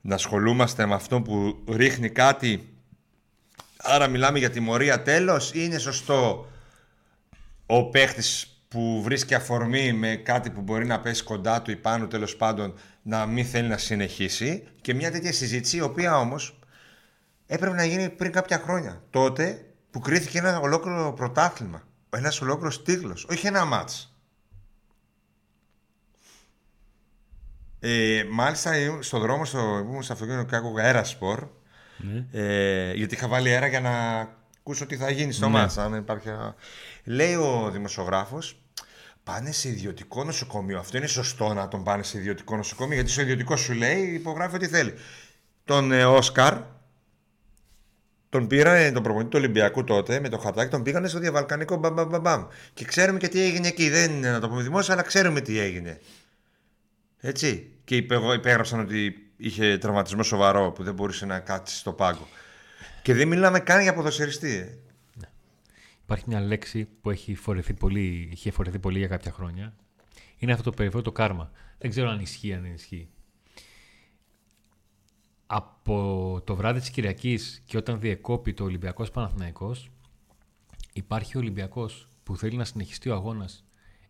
να 0.00 0.14
ασχολούμαστε 0.14 0.86
με 0.86 0.94
αυτό 0.94 1.20
που 1.20 1.64
ρίχνει 1.68 2.10
κάτι. 2.10 2.68
Άρα 3.76 4.06
μιλάμε 4.06 4.38
για 4.38 4.50
τιμωρία 4.50 5.02
τέλος 5.02 5.50
ή 5.50 5.60
είναι 5.62 5.78
σωστό 5.78 6.48
ο 7.66 7.84
παίχτης 7.90 8.57
που 8.68 9.02
βρίσκει 9.02 9.34
αφορμή 9.34 9.92
με 9.92 10.16
κάτι 10.16 10.50
που 10.50 10.60
μπορεί 10.60 10.86
να 10.86 11.00
πέσει 11.00 11.22
κοντά 11.22 11.62
του 11.62 11.70
ή 11.70 11.76
πάνω 11.76 12.06
τέλος 12.06 12.36
πάντων 12.36 12.74
να 13.02 13.26
μην 13.26 13.44
θέλει 13.44 13.68
να 13.68 13.76
συνεχίσει 13.76 14.66
και 14.80 14.94
μια 14.94 15.10
τέτοια 15.10 15.32
συζήτηση 15.32 15.76
η 15.76 15.80
οποία 15.80 16.18
όμως 16.18 16.58
έπρεπε 17.46 17.76
να 17.76 17.84
γίνει 17.84 18.10
πριν 18.10 18.32
κάποια 18.32 18.58
χρόνια. 18.58 19.02
Τότε 19.10 19.66
που 19.90 20.00
κρίθηκε 20.00 20.38
ένα 20.38 20.58
ολόκληρο 20.58 21.12
πρωτάθλημα. 21.12 21.82
Ένας 22.10 22.40
ολόκληρος 22.40 22.82
τίτλος, 22.82 23.26
όχι 23.30 23.46
ένα 23.46 23.64
μάτς. 23.64 24.12
Ε, 27.80 28.24
μάλιστα 28.30 28.78
ήμουν 28.78 29.02
στο 29.02 29.18
δρόμο 29.18 29.44
στο, 29.44 29.78
ήμουν 29.78 30.02
στο 30.02 30.12
αυτοκίνητο 30.12 30.44
και 30.44 30.56
άκουγα 30.56 30.82
αέρα 30.82 31.04
σπορ. 31.04 31.48
Ναι. 31.96 32.26
Ε, 32.32 32.92
γιατί 32.92 33.14
είχα 33.14 33.28
βάλει 33.28 33.48
αέρα 33.48 33.66
για 33.66 33.80
να 33.80 33.92
ακούσω 34.68 34.86
τι 34.86 34.96
θα 34.96 35.10
γίνει 35.10 35.32
στο 35.32 35.46
Ναι. 35.48 35.52
μάτς. 35.52 35.78
Αν 35.78 35.94
υπάρχει... 35.94 36.28
ένα- 36.28 36.54
Λέει 37.04 37.34
ο 37.34 37.70
δημοσιογράφος 37.72 38.60
πάνε 39.24 39.52
σε 39.52 39.68
ιδιωτικό 39.68 40.24
νοσοκομείο. 40.24 40.78
Αυτό 40.78 40.96
είναι 40.96 41.06
σωστό 41.06 41.54
να 41.54 41.68
τον 41.68 41.84
πάνε 41.84 42.02
σε 42.02 42.18
ιδιωτικό 42.18 42.56
νοσοκομείο, 42.56 42.94
γιατί 42.94 43.10
στο 43.10 43.20
ιδιωτικό 43.20 43.56
σου 43.56 43.72
λέει 43.72 44.02
υπογράφει 44.02 44.54
ό,τι 44.54 44.66
θέλει. 44.68 44.94
Τον 45.64 45.92
ε, 45.92 46.04
Όσκαρ, 46.04 46.58
τον 48.28 48.46
πήραν 48.46 48.92
τον 48.92 49.02
προπονητή 49.02 49.30
του 49.30 49.38
Ολυμπιακού 49.38 49.84
τότε 49.84 50.20
με 50.20 50.28
το 50.28 50.38
χαρτάκι, 50.38 50.70
τον 50.70 50.82
πήγανε 50.82 51.08
στο 51.08 51.18
διαβαλκανικό 51.18 51.76
μπαμ, 51.76 52.46
Και 52.74 52.84
ξέρουμε 52.84 53.18
και 53.18 53.28
τι 53.28 53.40
έγινε 53.42 53.68
εκεί. 53.68 53.88
Δεν 53.88 54.10
είναι 54.12 54.30
να 54.30 54.40
το 54.40 54.48
πούμε 54.48 54.62
δημόσια, 54.62 54.92
αλλά 54.94 55.02
ξέρουμε 55.02 55.40
τι 55.40 55.58
έγινε. 55.58 56.00
Έτσι. 57.20 57.72
Και 57.84 57.96
υπέγραψαν 57.96 58.80
ότι 58.80 59.14
είχε 59.36 59.78
τραυματισμό 59.78 60.22
σοβαρό 60.22 60.70
που 60.70 60.82
δεν 60.82 60.94
μπορούσε 60.94 61.26
να 61.26 61.38
κάτσει 61.38 61.76
στο 61.76 61.92
πάγκο. 61.92 62.28
Και 63.02 63.14
δεν 63.14 63.28
μιλάμε 63.28 63.60
καν 63.60 63.82
για 63.82 63.94
ποδοσφαιριστή. 63.94 64.56
Ε. 64.56 64.78
Υπάρχει 66.02 66.24
μια 66.26 66.40
λέξη 66.40 66.88
που 67.00 67.10
έχει 67.10 67.34
φορεθεί 67.34 67.74
πολύ, 67.74 68.28
είχε 68.32 68.50
φορεθεί 68.50 68.78
πολύ 68.78 68.98
για 68.98 69.08
κάποια 69.08 69.32
χρόνια. 69.32 69.74
Είναι 70.38 70.52
αυτό 70.52 70.64
το 70.64 70.76
περιβόητο 70.76 71.10
το 71.10 71.16
κάρμα. 71.16 71.50
Δεν 71.78 71.90
ξέρω 71.90 72.08
αν 72.08 72.20
ισχύει, 72.20 72.54
αν 72.54 72.62
δεν 72.62 72.72
ισχύει. 72.72 73.08
Από 75.46 76.42
το 76.44 76.56
βράδυ 76.56 76.80
της 76.80 76.90
Κυριακής 76.90 77.62
και 77.64 77.76
όταν 77.76 78.00
διεκόπη 78.00 78.54
το 78.54 78.64
Ολυμπιακός 78.64 79.10
Παναθηναϊκός 79.10 79.90
υπάρχει 80.92 81.36
ο 81.36 81.40
Ολυμπιακός 81.40 82.08
που 82.22 82.36
θέλει 82.36 82.56
να 82.56 82.64
συνεχιστεί 82.64 83.08
ο 83.08 83.14
αγώνας 83.14 83.64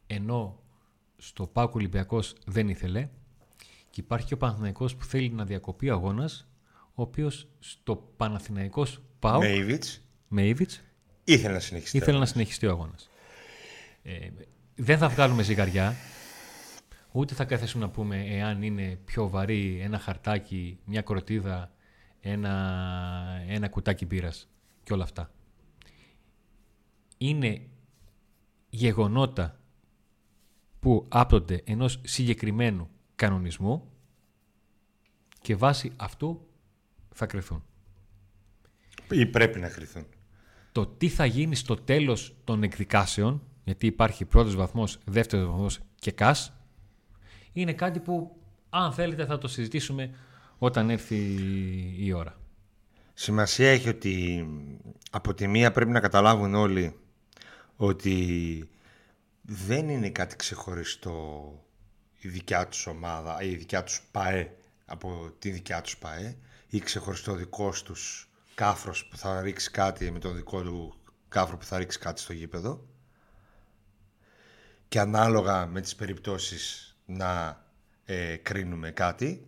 ενώ 0.06 0.62
στο 1.16 1.46
ΠΑΟΚ 1.46 1.74
Ολυμπιακός 1.74 2.34
δεν 2.46 2.68
ήθελε 2.68 3.08
και 3.90 4.00
υπάρχει 4.00 4.26
και 4.26 4.34
ο 4.34 4.36
Παναθηναϊκός 4.36 4.96
που 4.96 5.04
θέλει 5.04 5.30
να 5.30 5.44
διακοπεί 5.44 5.90
ο 5.90 5.94
αγώνας 5.94 6.48
ο 6.98 7.02
οποίος 7.02 7.48
στο 7.58 7.96
Παναθηναϊκός 8.16 9.02
ΠΑΟΚ 9.18 9.42
με 10.28 10.46
Ήθελε 11.24 11.52
να 11.52 11.60
συνεχιστεί. 11.60 11.96
Ήθελε 11.96 12.18
να 12.18 12.26
συνεχιστεί 12.26 12.66
ο 12.66 12.70
αγώνας. 12.70 13.10
Ε, 14.02 14.28
δεν 14.74 14.98
θα 14.98 15.08
βγάλουμε 15.08 15.42
ζυγαριά. 15.42 15.94
Ούτε 17.12 17.34
θα 17.34 17.44
καθίσουμε 17.44 17.84
να 17.84 17.90
πούμε 17.90 18.24
εάν 18.26 18.62
είναι 18.62 18.98
πιο 19.04 19.28
βαρύ 19.28 19.80
ένα 19.80 19.98
χαρτάκι, 19.98 20.78
μια 20.84 21.00
κροτίδα, 21.00 21.72
ένα, 22.20 23.44
ένα 23.48 23.68
κουτάκι 23.68 24.06
μπύρας 24.06 24.48
και 24.82 24.92
όλα 24.92 25.02
αυτά. 25.02 25.30
Είναι 27.18 27.60
γεγονότα 28.70 29.60
που 30.80 31.06
άπτονται 31.08 31.62
ενός 31.64 32.00
συγκεκριμένου 32.04 32.88
κανονισμού 33.14 33.92
και 35.40 35.56
βάσει 35.56 35.92
αυτού 35.96 36.47
θα 37.18 37.26
κρυθούν. 37.26 37.64
Ή 39.10 39.26
πρέπει 39.26 39.58
να 39.58 39.68
κρυθούν 39.68 40.06
το 40.78 40.86
τι 40.86 41.08
θα 41.08 41.24
γίνει 41.24 41.54
στο 41.54 41.76
τέλος 41.76 42.36
των 42.44 42.62
εκδικάσεων, 42.62 43.42
γιατί 43.64 43.86
υπάρχει 43.86 44.24
πρώτος 44.24 44.54
βαθμός, 44.54 44.98
δεύτερος 45.04 45.46
βαθμός 45.46 45.80
και 45.94 46.10
ΚΑΣ, 46.10 46.52
είναι 47.52 47.72
κάτι 47.72 48.00
που 48.00 48.36
αν 48.70 48.92
θέλετε 48.92 49.26
θα 49.26 49.38
το 49.38 49.48
συζητήσουμε 49.48 50.10
όταν 50.58 50.90
έρθει 50.90 51.16
η 51.98 52.12
ώρα. 52.12 52.40
Σημασία 53.14 53.70
έχει 53.70 53.88
ότι 53.88 54.46
από 55.10 55.34
τη 55.34 55.46
μία 55.46 55.72
πρέπει 55.72 55.90
να 55.90 56.00
καταλάβουν 56.00 56.54
όλοι 56.54 56.96
ότι 57.76 58.68
δεν 59.42 59.88
είναι 59.88 60.10
κάτι 60.10 60.36
ξεχωριστό 60.36 61.52
η 62.18 62.28
δικιά 62.28 62.68
τους 62.68 62.86
ομάδα 62.86 63.42
ή 63.42 63.50
η 63.50 63.56
δικιά 63.56 63.84
τους 63.84 64.02
ΠΑΕ 64.10 64.56
από 64.88 65.32
τη 65.38 65.50
δικιά 65.50 65.80
τους 65.80 65.98
ΠΑΕ 65.98 66.36
ή 66.68 66.78
ξεχωριστό 66.78 67.34
δικός 67.34 67.82
τους 67.82 68.30
κάφρος 68.54 69.06
που 69.06 69.16
θα 69.16 69.40
ρίξει 69.40 69.70
κάτι 69.70 70.10
με 70.10 70.18
τον 70.18 70.34
δικό 70.34 70.62
του 70.62 70.94
κάφρο 71.28 71.56
που 71.56 71.64
θα 71.64 71.78
ρίξει 71.78 71.98
κάτι 71.98 72.20
στο 72.20 72.32
γήπεδο 72.32 72.86
και 74.88 75.00
ανάλογα 75.00 75.66
με 75.66 75.80
τις 75.80 75.94
περιπτώσεις 75.96 76.96
να 77.06 77.62
ε, 78.04 78.36
κρίνουμε 78.36 78.90
κάτι. 78.90 79.46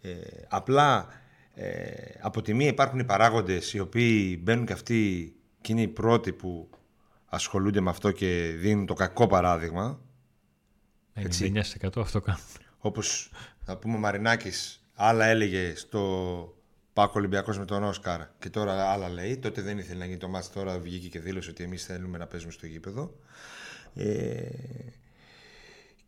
Ε, 0.00 0.12
απλά 0.48 1.08
ε, 1.54 1.92
από 2.20 2.42
τη 2.42 2.54
μία 2.54 2.68
υπάρχουν 2.68 2.98
οι 2.98 3.04
παράγοντες 3.04 3.72
οι 3.72 3.78
οποίοι 3.78 4.40
μπαίνουν 4.42 4.66
και 4.66 4.72
αυτοί 4.72 5.32
και 5.60 5.72
είναι 5.72 5.82
οι 5.82 5.88
πρώτοι 5.88 6.32
που 6.32 6.70
ασχολούνται 7.26 7.80
με 7.80 7.90
αυτό 7.90 8.10
και 8.10 8.54
δίνουν 8.56 8.86
το 8.86 8.94
κακό 8.94 9.26
παράδειγμα. 9.26 10.00
99% 11.14 11.62
αυτό 11.96 12.20
κάνουν. 12.20 12.42
Όπως 12.78 13.30
θα 13.60 13.76
πούμε 13.76 13.96
ο 13.96 13.98
Μαρινάκης 13.98 14.79
άλλα 15.02 15.26
έλεγε 15.26 15.74
στο 15.76 16.00
Πάκο 16.92 17.12
Ολυμπιακός 17.16 17.58
με 17.58 17.64
τον 17.64 17.84
Όσκαρ 17.84 18.20
και 18.38 18.50
τώρα 18.50 18.90
άλλα 18.90 19.08
λέει. 19.08 19.38
Τότε 19.38 19.60
δεν 19.60 19.78
ήθελε 19.78 19.98
να 19.98 20.04
γίνει 20.04 20.16
το 20.16 20.28
μάτι, 20.28 20.48
τώρα 20.54 20.78
βγήκε 20.78 21.08
και 21.08 21.20
δήλωσε 21.20 21.50
ότι 21.50 21.64
εμείς 21.64 21.84
θέλουμε 21.84 22.18
να 22.18 22.26
παίζουμε 22.26 22.52
στο 22.52 22.66
γήπεδο. 22.66 23.14
Ε, 23.94 24.48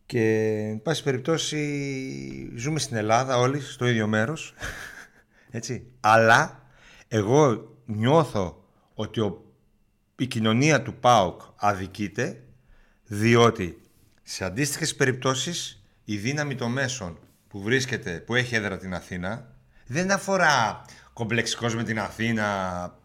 και 0.07 0.57
εν 0.71 0.83
πάση 0.83 1.03
περιπτώσει 1.03 2.53
ζούμε 2.57 2.79
στην 2.79 2.97
Ελλάδα 2.97 3.37
όλοι 3.39 3.61
στο 3.61 3.87
ίδιο 3.87 4.07
μέρος 4.07 4.55
έτσι. 5.51 5.87
αλλά 6.01 6.67
εγώ 7.09 7.73
νιώθω 7.87 8.65
ότι 8.95 9.21
ο, 9.21 9.45
η 10.17 10.27
κοινωνία 10.27 10.83
του 10.83 10.95
ΠΑΟΚ 10.95 11.41
αδικείται 11.57 12.43
διότι 13.05 13.81
σε 14.23 14.45
αντίστοιχες 14.45 14.95
περιπτώσεις 14.95 15.85
η 16.05 16.17
δύναμη 16.17 16.55
των 16.55 16.73
μέσων 16.73 17.19
που 17.53 17.63
βρίσκεται, 17.63 18.11
που 18.11 18.35
έχει 18.35 18.55
έδρα 18.55 18.79
την 18.79 18.95
Αθήνα 18.95 19.47
δεν 19.87 20.11
αφορά 20.11 20.85
κομπλεξικός 21.13 21.75
με 21.75 21.83
την 21.83 22.01
Αθήνα 22.01 22.47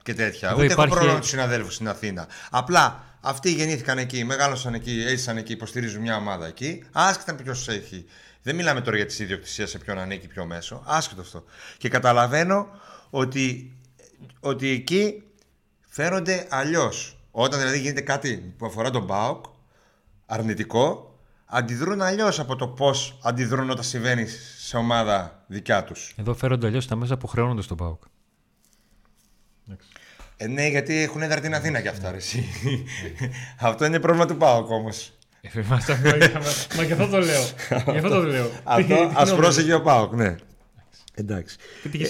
και 0.04 0.14
τέτοια. 0.14 0.54
Ούτε 0.54 0.64
υπάρχει... 0.64 0.82
έχω 0.82 0.96
πρόβλημα 0.96 1.20
τους 1.20 1.30
συναδέλφους 1.30 1.74
στην 1.74 1.88
Αθήνα. 1.88 2.28
Απλά 2.50 3.04
αυτοί 3.22 3.52
γεννήθηκαν 3.52 3.98
εκεί, 3.98 4.24
μεγάλωσαν 4.24 4.74
εκεί, 4.74 5.04
έζησαν 5.08 5.38
εκεί, 5.38 5.52
υποστηρίζουν 5.52 6.02
μια 6.02 6.16
ομάδα 6.16 6.48
εκεί. 6.48 6.84
Άσχετα 6.92 7.36
ποιος 7.36 7.68
έχει. 7.68 8.06
Δεν 8.42 8.56
μιλάμε 8.56 8.82
τώρα 8.82 8.98
για 8.98 9.06
τη 9.06 9.24
ιδιοκτησία 9.24 9.68
σε 9.68 9.78
ποιον 9.78 10.00
ανήκει 10.00 10.28
πιο 10.28 10.46
μέσο. 10.46 10.84
Άσχετο 10.86 11.22
αυτό. 11.22 11.44
Και 11.78 11.90
καταλαβαίνω 11.90 12.68
ότι, 13.10 13.78
ότι 14.40 14.70
εκεί 14.70 15.24
φέρονται 15.88 16.48
αλλιώς. 16.50 17.20
Όταν 17.32 17.60
δηλαδή 17.60 17.80
γίνεται 17.80 18.02
κάτι 18.02 18.54
που 18.58 18.66
αφορά 18.66 18.90
τον 18.90 19.08
ΠΑΟΚ, 19.08 19.46
αρνητικό, 20.26 21.17
αντιδρούν 21.48 22.02
αλλιώς 22.02 22.40
από 22.40 22.56
το 22.56 22.68
πώς 22.68 23.20
αντιδρούν 23.24 23.70
όταν 23.70 23.84
συμβαίνει 23.84 24.26
σε 24.58 24.78
ομάδα 24.78 25.44
δικιά 25.48 25.84
τους. 25.84 26.14
Εδώ 26.18 26.34
φέρονται 26.34 26.68
αλλιώς 26.68 26.88
τα 26.88 26.96
μέσα 26.96 27.18
που 27.18 27.28
χρεώνονται 27.28 27.62
στον 27.62 27.78
Πάοκ. 27.78 28.04
Ε, 30.38 30.48
ναι, 30.48 30.68
γιατί 30.68 30.96
έχουν 30.96 31.22
έδρα 31.22 31.40
την 31.40 31.54
Αθήνα 31.54 31.82
κι 31.82 31.88
αυτά. 31.88 32.16
Εσύ. 32.16 32.46
αυτό 33.60 33.86
είναι 33.86 34.00
πρόβλημα 34.00 34.26
του 34.28 34.38
Πάοκ 34.38 34.70
όμως. 34.70 35.12
Ε, 35.42 35.62
μα 35.62 35.78
και 36.86 36.94
αυτό 36.94 37.08
το 37.08 37.20
λέω. 37.20 37.42
Γι' 37.92 37.98
αυτό 37.98 38.10
το 38.10 38.24
λέω. 38.24 38.50
Αυτό 38.64 39.12
ας 39.16 39.36
πρόσεχε 39.36 39.74
ο 39.74 39.82
Πάοκ, 39.82 40.14
ναι. 40.14 40.36
Εντάξει. 41.14 41.58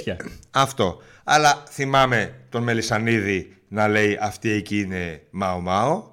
Ε, 0.05 0.15
αυτό. 0.51 1.01
Αλλά 1.23 1.63
θυμάμαι 1.69 2.33
τον 2.49 2.63
Μελισανίδη 2.63 3.57
να 3.67 3.87
λέει 3.87 4.17
αυτή 4.21 4.49
εκεί 4.49 4.79
είναι 4.79 5.21
Μάο 5.29 5.59
Μάο. 5.59 6.03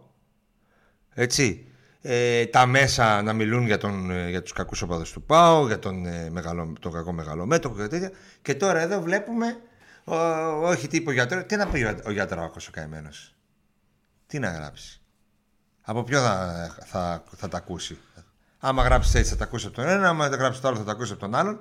Έτσι 1.14 1.66
ε, 2.06 2.46
τα 2.46 2.66
μέσα 2.66 3.22
να 3.22 3.32
μιλούν 3.32 3.66
για, 3.66 3.78
τον, 3.78 4.10
ε, 4.10 4.28
για 4.28 4.42
τους 4.42 4.52
κακούς 4.52 4.82
οπαδούς 4.82 5.12
του 5.12 5.22
ΠΑΟ, 5.22 5.66
για 5.66 5.78
τον, 5.78 6.06
ε, 6.06 6.30
μεγαλο, 6.30 6.72
τον 6.80 6.92
κακό 6.92 7.12
μεγαλομέτωχο 7.12 7.76
και 7.76 7.86
τέτοια. 7.86 8.10
Και 8.42 8.54
τώρα 8.54 8.80
εδώ 8.80 9.00
βλέπουμε, 9.00 9.56
ο, 10.04 10.16
όχι 10.66 10.88
τι 10.88 10.96
είπε 10.96 11.10
ο 11.10 11.12
γιατρός, 11.12 11.44
τι 11.46 11.56
να 11.56 11.66
πει 11.66 12.00
ο 12.04 12.10
γιατράκος 12.10 12.68
ο 12.68 12.70
καημένος; 12.70 13.34
Τι 14.26 14.38
να 14.38 14.50
γράψει; 14.50 15.00
Από 15.82 16.02
ποιο 16.04 16.20
θα, 16.20 16.68
θα, 16.84 17.24
θα, 17.36 17.48
τα 17.48 17.56
ακούσει; 17.56 17.98
Άμα 18.58 18.82
γράψει 18.82 19.18
έτσι 19.18 19.30
θα 19.30 19.36
τα 19.36 19.44
ακούσει 19.44 19.66
από 19.66 19.74
τον 19.74 19.88
ένα, 19.88 20.08
άμα 20.08 20.28
δεν 20.28 20.38
γράψει 20.38 20.60
το 20.60 20.68
άλλο 20.68 20.76
θα 20.76 20.84
τα 20.84 20.92
ακούσει 20.92 21.12
από 21.12 21.20
τον 21.20 21.34
άλλον. 21.34 21.60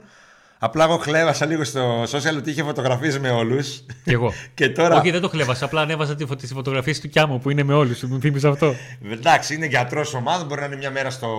Απλά 0.66 0.84
εγώ 0.84 0.98
χλεύασα 0.98 1.46
λίγο 1.46 1.64
στο 1.64 2.04
social 2.04 2.38
ότι 2.38 2.50
είχε 2.50 2.64
φωτογραφίες 2.64 3.20
με 3.20 3.30
όλους. 3.30 3.86
Κι 4.04 4.12
εγώ. 4.12 4.34
και 4.54 4.70
τώρα... 4.70 5.00
Όχι, 5.00 5.12
δεν 5.12 5.22
το 5.22 5.30
χλεύασα. 5.30 5.66
Απλά 5.66 5.82
ανέβασα 5.82 6.16
τις 6.16 6.52
φωτογραφίες 6.54 7.00
του 7.00 7.10
Κιάμου 7.10 7.40
που 7.40 7.50
είναι 7.50 7.64
με 7.64 7.74
όλους. 7.74 8.02
Μου 8.04 8.20
θύμισε 8.20 8.48
αυτό. 8.48 8.76
Εντάξει, 9.12 9.56
είναι 9.56 9.66
γιατρός 9.66 10.14
ομάδας. 10.14 10.44
Μπορεί 10.44 10.60
να 10.60 10.66
είναι 10.66 10.76
μια 10.76 10.92
μέρα 10.92 11.10
στο... 11.10 11.30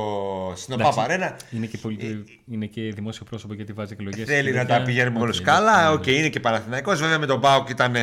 στην 0.56 0.74
ΟΠΑΠ 0.74 1.36
Είναι 1.50 1.66
και, 1.66 1.78
πολι... 1.78 1.96
ε... 2.00 2.52
είναι 2.52 2.66
και 2.66 2.80
δημόσιο 2.82 3.24
πρόσωπο 3.24 3.54
γιατί 3.54 3.72
βάζει 3.72 3.92
εκλογές. 3.92 4.28
Θέλει 4.28 4.52
να 4.52 4.66
τα 4.66 4.82
πηγαίνει 4.82 5.10
με 5.10 5.20
όλους 5.20 5.40
καλά. 5.40 5.92
Οκ, 5.92 6.06
είναι 6.06 6.28
και 6.28 6.40
Παναθηναϊκός. 6.40 7.00
Βέβαια 7.00 7.18
με 7.18 7.26
τον 7.26 7.40
Πάοκ 7.40 7.68
ήταν. 7.68 7.94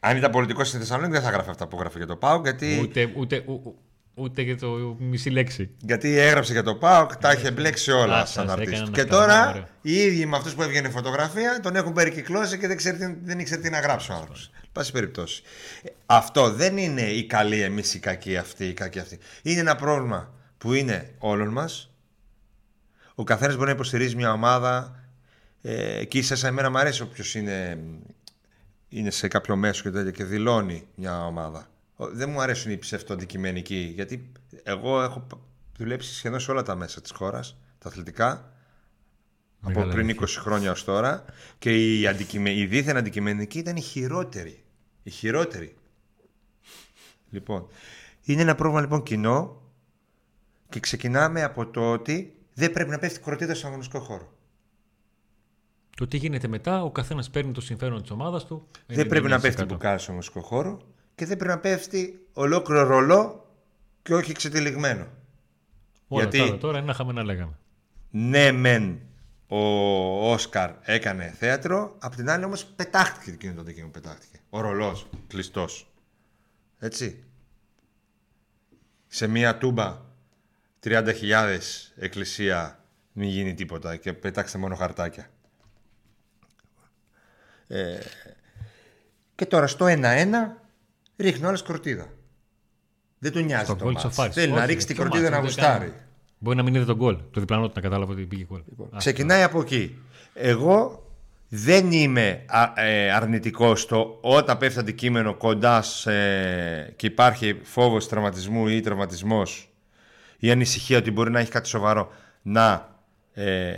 Αν 0.00 0.16
ήταν 0.16 0.30
πολιτικός 0.30 0.68
στη 0.68 0.78
Θεσσαλονίκη 0.78 1.12
δεν 1.12 1.22
θα 1.22 1.30
γράφει 1.30 1.50
αυτά 1.50 1.66
που 1.66 1.76
γράφει 1.80 1.96
για 1.98 2.06
τον 2.06 2.18
Πάοκ. 2.18 2.42
Γιατί... 2.42 2.78
Ούτε, 2.82 3.10
ούτε, 3.16 3.42
Ούτε 3.46 3.72
για 4.36 4.58
το 4.58 4.96
μισή 4.98 5.30
λέξη. 5.30 5.70
Γιατί 5.80 6.18
έγραψε 6.18 6.52
για 6.52 6.62
το 6.62 6.74
ΠΑΟΚ, 6.74 7.16
τα 7.16 7.32
είχε 7.32 7.50
μπλέξει 7.50 7.90
όλα 7.90 8.26
σαν 8.26 8.50
αρτίστη. 8.50 8.90
Και 8.90 9.04
τώρα 9.04 9.68
οι 9.82 9.92
ίδιοι 9.92 10.26
με 10.26 10.36
αυτούς 10.36 10.54
που 10.54 10.62
έβγαινε 10.62 10.88
φωτογραφία 10.88 11.60
τον 11.62 11.76
έχουν 11.76 11.92
περικυκλώσει 11.92 12.58
και 12.58 12.66
δεν, 12.66 12.76
ξέρει, 12.76 13.18
δεν 13.22 13.38
ήξερε 13.38 13.60
τι 13.60 13.70
να 13.70 13.80
γράψει 13.80 14.10
ο 14.10 14.14
άνθρωπος. 14.14 14.50
Πάση 14.72 14.92
περιπτώσει. 14.92 15.42
Αυτό 16.06 16.50
δεν 16.50 16.76
είναι 16.76 17.02
η 17.02 17.26
καλή 17.26 17.62
εμείς 17.62 17.94
η 17.94 17.98
κακή 17.98 18.36
αυτή, 18.36 18.64
η 18.64 18.72
κακή 18.72 18.98
αυτή. 18.98 19.18
Είναι 19.42 19.60
ένα 19.60 19.76
πρόβλημα 19.76 20.32
που 20.58 20.72
είναι 20.72 21.14
όλων 21.18 21.48
μας. 21.48 21.90
Ο 23.14 23.24
καθένας 23.24 23.54
μπορεί 23.54 23.66
να 23.66 23.74
υποστηρίζει 23.74 24.16
μια 24.16 24.32
ομάδα. 24.32 25.02
Ε, 25.62 26.04
και 26.04 26.18
ίσα 26.18 26.46
εμένα 26.46 26.70
μου 26.70 26.78
αρέσει 26.78 27.02
όποιος 27.02 27.34
είναι, 27.34 27.78
είναι 28.88 29.10
σε 29.10 29.28
κάποιο 29.28 29.56
μέσο 29.56 29.90
και, 29.90 30.10
και 30.10 30.24
δηλώνει 30.24 30.86
μια 30.94 31.26
ομάδα 31.26 31.68
δεν 31.98 32.30
μου 32.30 32.40
αρέσουν 32.40 32.72
οι 32.72 32.78
ψευτοαντικειμενικοί, 32.78 33.92
γιατί 33.94 34.32
εγώ 34.62 35.02
έχω 35.02 35.26
δουλέψει 35.76 36.14
σχεδόν 36.14 36.40
σε 36.40 36.50
όλα 36.50 36.62
τα 36.62 36.74
μέσα 36.74 37.00
της 37.00 37.10
χώρας, 37.10 37.56
τα 37.78 37.88
αθλητικά, 37.88 38.52
Μεγάλη 39.60 39.80
από 39.80 39.90
πριν 39.92 40.04
αλήθεια. 40.04 40.26
20 40.26 40.40
χρόνια 40.40 40.70
ως 40.70 40.84
τώρα 40.84 41.24
και 41.58 41.98
η, 41.98 42.06
αντικειμε... 42.06 42.54
η 42.54 42.66
δίθεν 42.66 42.96
αντικειμενική 42.96 43.58
ήταν 43.58 43.76
η 43.76 43.80
χειρότερη. 43.80 44.64
Η 45.02 45.10
χειρότερη. 45.10 45.76
Λοιπόν, 47.30 47.66
είναι 48.24 48.42
ένα 48.42 48.54
πρόβλημα 48.54 48.80
λοιπόν 48.80 49.02
κοινό 49.02 49.62
και 50.68 50.80
ξεκινάμε 50.80 51.42
από 51.42 51.66
το 51.66 51.92
ότι 51.92 52.36
δεν 52.54 52.72
πρέπει 52.72 52.90
να 52.90 52.98
πέφτει 52.98 53.20
κροτίδα 53.20 53.54
στον 53.54 53.68
αγωνιστικό 53.68 54.00
χώρο. 54.00 54.32
Το 55.96 56.06
τι 56.06 56.16
γίνεται 56.16 56.48
μετά, 56.48 56.82
ο 56.82 56.90
καθένας 56.90 57.30
παίρνει 57.30 57.52
το 57.52 57.60
συμφέρον 57.60 58.00
της 58.02 58.10
ομάδας 58.10 58.46
του. 58.46 58.68
Δεν 58.86 59.06
πρέπει 59.06 59.28
να 59.28 59.40
πέφτει 59.40 59.62
99%. 59.62 59.66
μπουκάλι 59.68 59.98
στον 59.98 60.10
αγωνιστικό 60.10 60.40
χώρο 60.40 60.80
και 61.18 61.26
δεν 61.26 61.36
πρέπει 61.36 61.52
να 61.54 61.58
πέφτει 61.58 62.26
ολόκληρο 62.32 62.82
ρολό 62.82 63.52
και 64.02 64.14
όχι 64.14 64.30
εξετυλιγμένο. 64.30 65.06
Όλα 66.08 66.22
Γιατί- 66.22 66.38
τα 66.38 66.44
άλλα 66.44 66.58
τώρα 66.58 66.76
είναι 66.76 66.86
να 66.86 66.92
είχαμε 66.92 67.12
να 67.12 67.22
λέγαμε. 67.24 67.58
Ναι, 68.10 68.52
μεν 68.52 69.00
ο 69.46 69.58
Όσκαρ 70.32 70.70
έκανε 70.82 71.34
θέατρο, 71.38 71.96
απ' 71.98 72.14
την 72.14 72.30
άλλη 72.30 72.44
όμως 72.44 72.64
πετάχτηκε 72.64 73.30
εκείνο 73.30 73.54
το 73.54 73.62
δίκαιο 73.62 73.88
πετάχτηκε. 73.88 74.38
Ο 74.50 74.60
ρολός, 74.60 75.06
κλειστός. 75.26 75.92
Έτσι. 76.78 77.24
Σε 79.06 79.26
μία 79.26 79.58
τούμπα 79.58 80.00
30.000 80.80 81.92
εκκλησία 81.96 82.84
μην 83.12 83.28
γίνει 83.28 83.54
τίποτα 83.54 83.96
και 83.96 84.12
πετάξτε 84.12 84.58
μόνο 84.58 84.74
χαρτάκια. 84.74 85.30
Ε, 87.66 87.98
και 89.34 89.46
τώρα 89.46 89.66
στο 89.66 89.86
1-1 89.86 90.67
ρίχνει 91.18 91.46
όλες 91.46 91.62
κορτίδα. 91.62 92.06
Δεν 93.18 93.32
του 93.32 93.40
νοιάζει 93.40 93.66
Το 93.66 93.76
το 93.76 93.84
γκολ 93.84 93.92
μάτς. 93.92 94.04
σοφάρισε. 94.04 94.40
Θέλει 94.40 94.52
να 94.52 94.58
Όχι, 94.58 94.66
ρίξει 94.66 94.86
την 94.86 94.96
το 94.96 95.02
κορτίδα 95.02 95.30
μάτς, 95.30 95.56
να 95.56 95.62
δεν 95.62 95.64
κάνει. 95.64 95.84
γουστάρει. 95.84 96.02
Μπορεί 96.38 96.56
να 96.56 96.62
μην 96.62 96.74
είδε 96.74 96.84
τον 96.84 96.96
γκολ. 96.96 97.16
Το 97.30 97.40
διπλανό 97.40 97.66
του 97.66 97.72
να 97.74 97.80
κατάλαβε 97.80 98.12
ότι 98.12 98.22
πήγε 98.26 98.44
γκολ. 98.44 98.62
Λοιπόν, 98.68 98.86
Α, 98.86 98.98
Ξεκινάει 98.98 99.42
από 99.42 99.60
εκεί. 99.60 99.98
Εγώ 100.34 101.06
δεν 101.48 101.92
είμαι 101.92 102.42
α, 102.46 102.72
ε, 102.84 103.10
αρνητικός 103.10 103.80
στο 103.80 104.18
όταν 104.20 104.58
πέφτει 104.58 104.78
αντικείμενο 104.78 105.34
κοντά 105.34 105.82
σε, 105.82 106.10
και 106.96 107.06
υπάρχει 107.06 107.60
φόβος 107.62 108.08
τραυματισμού 108.08 108.68
ή 108.68 108.80
τραυματισμός 108.80 109.68
ή 110.38 110.50
ανησυχία 110.50 110.98
ότι 110.98 111.10
μπορεί 111.10 111.30
να 111.30 111.38
έχει 111.40 111.50
κάτι 111.50 111.68
σοβαρό 111.68 112.12
να 112.42 112.96
ε, 113.32 113.74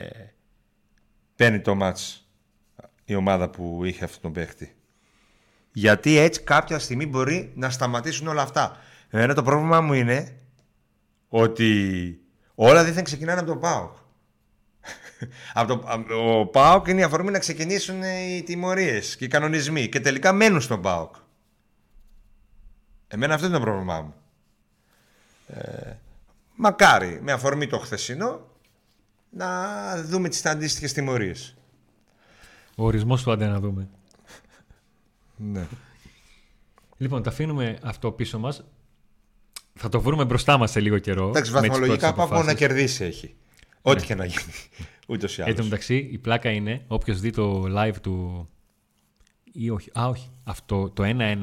παίρνει 1.37 1.61
το 1.61 1.75
μάτς 1.75 2.29
η 3.05 3.15
ομάδα 3.15 3.49
που 3.51 3.81
είχε 3.85 4.05
αυτόν 4.05 4.21
τον 4.23 4.33
παίχτη. 4.33 4.75
Γιατί 5.73 6.17
έτσι 6.19 6.43
κάποια 6.43 6.79
στιγμή 6.79 7.07
μπορεί 7.07 7.53
να 7.55 7.71
σταματήσουν 7.71 8.27
όλα 8.29 8.43
αυτά. 8.43 8.77
Εμένα 9.11 9.35
το 9.35 9.43
πρόβλημα 9.43 9.81
μου 9.81 9.93
είναι 9.93 10.37
ότι 11.29 12.21
όλα 12.55 12.85
δίθεν 12.85 13.05
ξεκινάνε 13.05 13.41
από 13.41 13.49
τον 13.49 13.61
ΠΑΟΚ. 13.61 13.93
από 15.55 15.77
το, 15.77 15.89
α- 15.89 16.17
ο 16.17 16.47
ΠΑΟΚ 16.47 16.87
είναι 16.87 17.01
η 17.01 17.05
αφορμή 17.05 17.31
να 17.31 17.39
ξεκινήσουν 17.39 18.03
οι 18.03 18.43
τιμωρίες 18.47 19.17
και 19.17 19.25
οι 19.25 19.29
κανονισμοί 19.29 19.89
και 19.89 20.01
τελικά 20.01 20.33
μένουν 20.33 20.61
στον 20.61 20.83
ΠΑΟΚ. 20.83 21.15
Εμένα 23.09 23.35
αυτό 23.35 23.47
είναι 23.47 23.57
το 23.57 23.63
πρόβλημά 23.63 24.01
μου. 24.01 24.15
Ε, 25.47 25.93
μακάρι 26.55 27.19
με 27.23 27.33
αφορμή 27.33 27.67
το 27.67 27.79
χθεσινό 27.79 28.47
να 29.31 30.03
δούμε 30.03 30.29
τις 30.29 30.47
αντίστοιχες 30.47 30.93
τιμωρίες. 30.93 31.55
Ο 32.75 32.85
ορισμός 32.85 33.23
του 33.23 33.33
άντε 33.33 33.47
να 33.47 33.61
δούμε. 33.61 33.89
Ναι. 35.43 35.67
Λοιπόν, 36.97 37.23
τα 37.23 37.31
αφήνουμε 37.31 37.79
αυτό 37.83 38.13
πίσω 38.13 38.39
μας. 38.39 38.65
Θα 39.75 39.89
το 39.89 40.01
βρούμε 40.01 40.25
μπροστά 40.25 40.59
μας 40.59 40.71
σε 40.71 40.81
λίγο 40.81 40.99
καιρό. 40.99 41.29
Εντάξει, 41.29 41.53
με 41.53 41.61
τις 41.61 41.69
βαθμολογικά 41.69 42.13
πρώτες 42.13 42.17
πάω 42.17 42.27
να 42.29 42.35
αποφάσεις. 42.35 42.59
κερδίσει 42.59 43.05
έχει. 43.05 43.35
Ό,τι 43.83 44.05
και 44.07 44.15
να 44.15 44.25
γίνει. 44.25 44.53
Ούτως 45.09 45.39
ή 45.39 45.41
Εν 45.41 45.47
τω 45.47 45.53
άλλως. 45.53 45.65
μεταξύ, 45.65 46.09
η 46.13 46.19
πλάκα 46.19 46.51
είναι, 46.51 46.85
όποιος 46.87 47.21
δει 47.21 47.31
το 47.31 47.65
live 47.77 47.95
του. 48.03 48.49
ή 49.53 49.71
όχι. 49.71 49.91
Α, 50.01 50.07
όχι. 50.09 50.29
Αυτό 50.45 50.91
το 50.91 51.03
1-1 51.05 51.37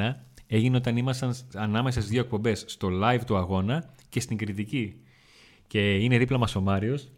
έγινε 0.48 0.78
όταν 0.78 0.98
ήμασταν 0.98 1.36
ανάμεσα 1.54 2.00
στις 2.00 2.12
δύο 2.12 2.22
εκπομπές. 2.22 2.64
Στο 2.68 2.90
live 3.04 3.22
του 3.26 3.38
αγώνα 3.38 3.94
και 4.10 4.20
στην 4.20 4.38
κριτική. 4.38 4.96
Και 5.68 5.96
είναι 5.96 6.18
δίπλα 6.18 6.38
μας 6.38 6.56
ο 6.56 6.62
Μάριος 6.62 7.12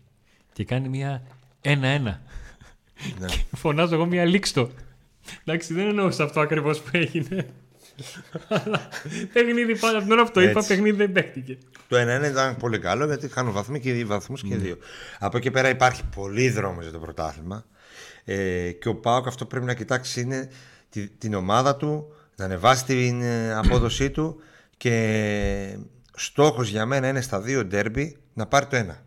και 0.53 0.63
κάνει 0.65 0.89
μια 0.89 1.23
1-1. 1.63 1.77
Ναι. 1.81 2.19
Φωνάζω 3.61 3.95
εγώ 3.95 4.05
μια 4.05 4.25
λίξτο. 4.25 4.69
Εντάξει, 5.45 5.73
δεν 5.73 5.87
εννοούσα 5.87 6.23
αυτό 6.23 6.39
ακριβώς 6.39 6.79
που 6.79 6.89
έγινε. 6.91 7.45
Αλλά 8.47 8.89
παιχνίδι 9.33 9.77
πάντα 9.79 9.97
από 9.97 10.03
την 10.03 10.11
ώρα 10.11 10.23
που 10.23 10.31
το 10.31 10.41
είπα, 10.41 10.49
Έτσι. 10.59 10.67
παιχνίδι 10.67 10.97
δεν 10.97 11.11
παίχτηκε. 11.11 11.57
Το 11.87 11.97
1-1 11.97 12.29
ήταν 12.29 12.57
πολύ 12.57 12.79
καλό 12.79 13.05
γιατί 13.05 13.27
χάνουν 13.27 13.53
βαθμοί 13.53 13.79
και 13.79 14.05
βαθμούς 14.05 14.41
και 14.41 14.55
δύο. 14.55 14.77
Από 15.19 15.37
εκεί 15.37 15.51
πέρα 15.51 15.69
υπάρχει 15.69 16.01
πολύ 16.15 16.49
δρόμο 16.49 16.81
για 16.81 16.91
το 16.91 16.99
πρωτάθλημα. 16.99 17.65
Ε, 18.25 18.71
και 18.71 18.87
ο 18.89 18.95
Πάοκ 18.95 19.27
αυτό 19.27 19.45
πρέπει 19.45 19.65
να 19.65 19.73
κοιτάξει 19.73 20.21
είναι 20.21 20.49
τη- 20.89 21.07
την 21.09 21.33
ομάδα 21.33 21.75
του, 21.75 22.13
να 22.35 22.45
ανεβάσει 22.45 22.85
την 22.85 23.21
ε, 23.21 23.53
απόδοσή 23.53 24.09
του 24.09 24.41
και 24.77 25.77
στόχος 26.15 26.69
για 26.69 26.85
μένα 26.85 27.07
είναι 27.07 27.21
στα 27.21 27.39
δύο 27.41 27.65
ντέρμπι 27.65 28.17
να 28.33 28.45
πάρει 28.45 28.65
το 28.65 28.75
ένα. 28.75 29.03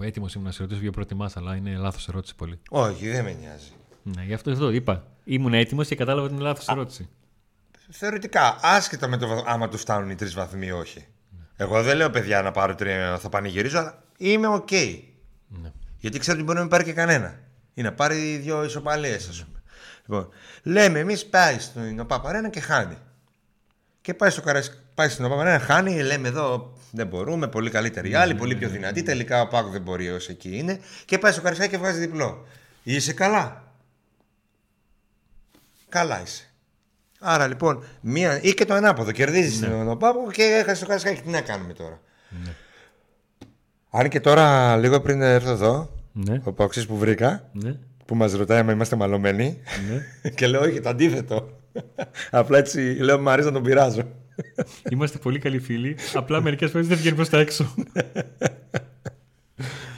Έτοιμος 0.00 0.34
ήμουν 0.34 0.46
να 0.46 0.52
σε 0.52 0.62
ρωτήσω 0.62 0.80
ποιο 0.80 0.90
προτιμά, 0.90 1.30
αλλά 1.34 1.56
είναι 1.56 1.76
λάθος 1.76 2.08
ερώτηση 2.08 2.34
πολύ. 2.34 2.60
Όχι, 2.70 3.08
δεν 3.08 3.24
με 3.24 3.32
νοιάζει. 3.40 3.70
Ναι, 4.02 4.22
γι' 4.22 4.34
αυτό 4.34 4.50
εδώ 4.50 4.70
είπα. 4.70 5.06
Ήμουν 5.24 5.54
έτοιμος 5.54 5.88
και 5.88 5.94
κατάλαβα 5.94 6.26
ότι 6.26 6.34
είναι 6.34 6.42
λάθος 6.42 6.68
ερώτηση. 6.68 7.08
Θεωρητικά, 7.90 8.58
άσχετα 8.62 9.08
με 9.08 9.16
το 9.16 9.26
βαθ- 9.28 9.48
άμα 9.48 9.68
τους 9.68 9.80
φτάνουν 9.80 10.10
οι 10.10 10.14
τρεις 10.14 10.34
βαθμοί 10.34 10.66
ή 10.66 10.70
όχι. 10.70 11.06
Εγώ 11.56 11.82
δεν 11.82 11.96
λέω 11.96 12.10
παιδιά 12.10 12.42
να 12.42 12.50
πάρω 12.50 12.74
τρία, 12.74 13.18
θα 13.18 13.28
πανηγυρίζω, 13.28 13.78
αλλά 13.78 14.02
είμαι 14.18 14.46
οκ. 14.46 14.70
Ναι. 15.48 15.72
Γιατί 15.98 16.18
ξέρω 16.18 16.36
ότι 16.36 16.44
μπορεί 16.44 16.56
να 16.56 16.62
μην 16.62 16.70
πάρει 16.70 16.84
και 16.84 16.92
κανένα. 16.92 17.38
Ή 17.74 17.82
να 17.82 17.92
πάρει 17.92 18.36
δύο 18.36 18.64
ισοπαλίες, 18.64 19.28
ας 19.28 19.44
πούμε. 19.44 19.62
Λοιπόν, 20.06 20.28
λέμε 20.62 20.98
εμείς 20.98 21.26
πάει 21.26 21.58
στην 21.58 22.00
ΟΠΑΠ 22.00 22.21
Αρένα 22.21 22.48
και 22.48 22.60
χάνει. 22.60 22.96
Και 24.00 24.14
πάει, 24.14 24.30
στο 24.30 24.42
Καρασ... 24.42 24.82
πάει 24.94 25.08
στην 25.08 25.24
ΟΠΑΠ 25.24 25.38
Αρένα, 25.38 25.58
χάνει, 25.58 26.02
λέμε 26.02 26.28
εδώ 26.28 26.77
δεν 26.90 27.06
μπορούμε, 27.06 27.48
πολύ 27.48 27.70
καλύτεροι 27.70 28.14
άλλοι, 28.14 28.34
πολύ 28.34 28.54
πιο 28.54 28.68
δυνατοί. 28.68 29.02
Τελικά 29.02 29.40
ο 29.40 29.46
ΠΑΟΚ 29.48 29.68
δεν 29.68 29.82
μπορεί 29.82 30.10
όσο 30.10 30.32
εκεί 30.32 30.58
είναι. 30.58 30.80
Και 31.04 31.18
πάει 31.18 31.32
στο 31.32 31.40
Καραϊσκάκι 31.40 31.70
και 31.70 31.78
βγάζει 31.78 31.98
διπλό. 32.00 32.46
Είσαι 32.82 33.12
καλά; 33.12 33.62
Καλά 35.88 36.22
είσαι. 36.22 36.42
Άρα 37.20 37.46
λοιπόν, 37.46 37.84
μία... 38.00 38.40
ή 38.42 38.54
και 38.54 38.64
το 38.64 38.74
ανάποδο. 38.74 39.10
Κερδίζεις 39.12 39.60
τον 39.60 39.98
Πάπο 39.98 40.30
και 40.32 40.42
έχασε 40.42 40.80
το 40.80 40.86
Καραϊσκάκι. 40.86 41.20
Τι 41.20 41.28
να 41.28 41.40
κάνουμε 41.40 41.72
τώρα; 41.72 42.00
Αν 43.90 44.08
και 44.08 44.20
τώρα, 44.20 44.76
λίγο 44.76 45.00
πριν 45.00 45.22
έρθω 45.22 45.50
εδώ, 45.50 45.90
Ναι. 46.12 46.40
ο 46.44 46.52
Παοξής 46.52 46.86
που 46.86 46.96
βρήκα, 46.98 47.48
Ναι. 47.52 47.74
που 48.06 48.14
μας 48.14 48.32
ρωτάει 48.32 48.58
αν 48.58 48.68
είμαστε 48.68 48.96
μαλωμένοι, 48.96 49.58
ναι. 49.90 50.30
και 50.36 50.46
λέω 50.46 50.60
όχι, 50.60 50.80
το 50.80 50.88
αντίθετο. 50.88 51.48
Απλά 52.30 52.58
έτσι 52.58 52.80
λέω, 52.80 53.18
μου 53.20 53.30
αρέσει 53.30 53.46
να 53.48 53.52
τον 53.54 53.62
πειράζω. 53.62 54.02
Είμαστε 54.90 55.18
πολύ 55.18 55.38
καλοί 55.38 55.58
φίλοι. 55.58 55.96
Απλά 56.14 56.40
μερικές 56.40 56.70
φορές 56.70 56.86
δεν 56.86 56.96
βγαίνει 56.96 57.16
προς 57.16 57.28
τα 57.28 57.38
έξω. 57.38 57.74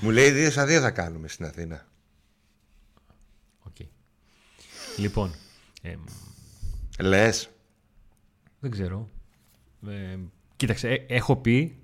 Μου 0.00 0.10
λέει 0.10 0.30
δύο 0.30 0.50
στα 0.50 0.66
δύο 0.66 0.80
θα 0.80 0.90
κάνουμε 0.90 1.28
στην 1.28 1.44
Αθήνα. 1.44 1.86
Οκ. 3.62 3.76
Λοιπόν, 4.96 5.34
εμ, 5.82 6.00
Λες. 7.00 7.50
δεν 8.60 8.70
ξέρω. 8.70 9.08
Ε, 9.88 10.18
κοίταξε, 10.56 10.88
ε, 10.88 11.04
έχω 11.08 11.36
πει 11.36 11.78